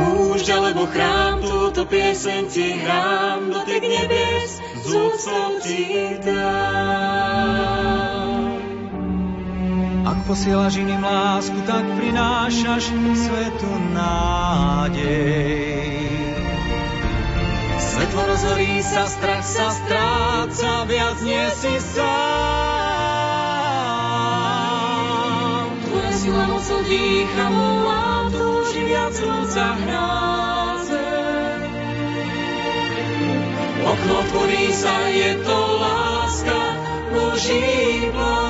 púšť 0.00 0.46
alebo 0.56 0.88
chrám, 0.88 1.42
túto 1.44 1.84
pieseň 1.84 2.48
ti 2.48 2.72
hrám, 2.80 3.52
dotyk 3.52 3.82
nebies, 3.84 4.62
z 4.86 4.88
úctou 4.96 5.60
ti 5.60 6.16
dám. 6.24 7.60
Ak 10.08 10.18
posielaš 10.24 10.80
iným 10.80 11.04
lásku, 11.04 11.60
tak 11.68 11.84
prinášaš 11.98 12.88
svetu 13.14 13.89
nádej. 14.00 15.60
Svetlo 17.76 18.22
rozhorí 18.24 18.80
sa, 18.80 19.04
strach 19.04 19.44
sa 19.44 19.68
stráca, 19.68 20.88
viac 20.88 21.20
nie 21.20 21.44
si 21.52 21.76
sám. 21.80 22.00
Tvoja 25.84 26.12
sila 26.16 26.44
mocou 26.48 26.80
dýcha, 26.88 27.46
volá, 27.52 28.32
túži 28.32 28.82
viac 28.88 29.14
rúca 29.20 29.76
hrá. 29.84 30.30
Okno 33.80 34.22
otvorí 34.22 34.70
sa, 34.70 34.92
je 35.10 35.34
to 35.42 35.58
láska, 35.82 36.60
Boží 37.10 38.06
plán. 38.14 38.49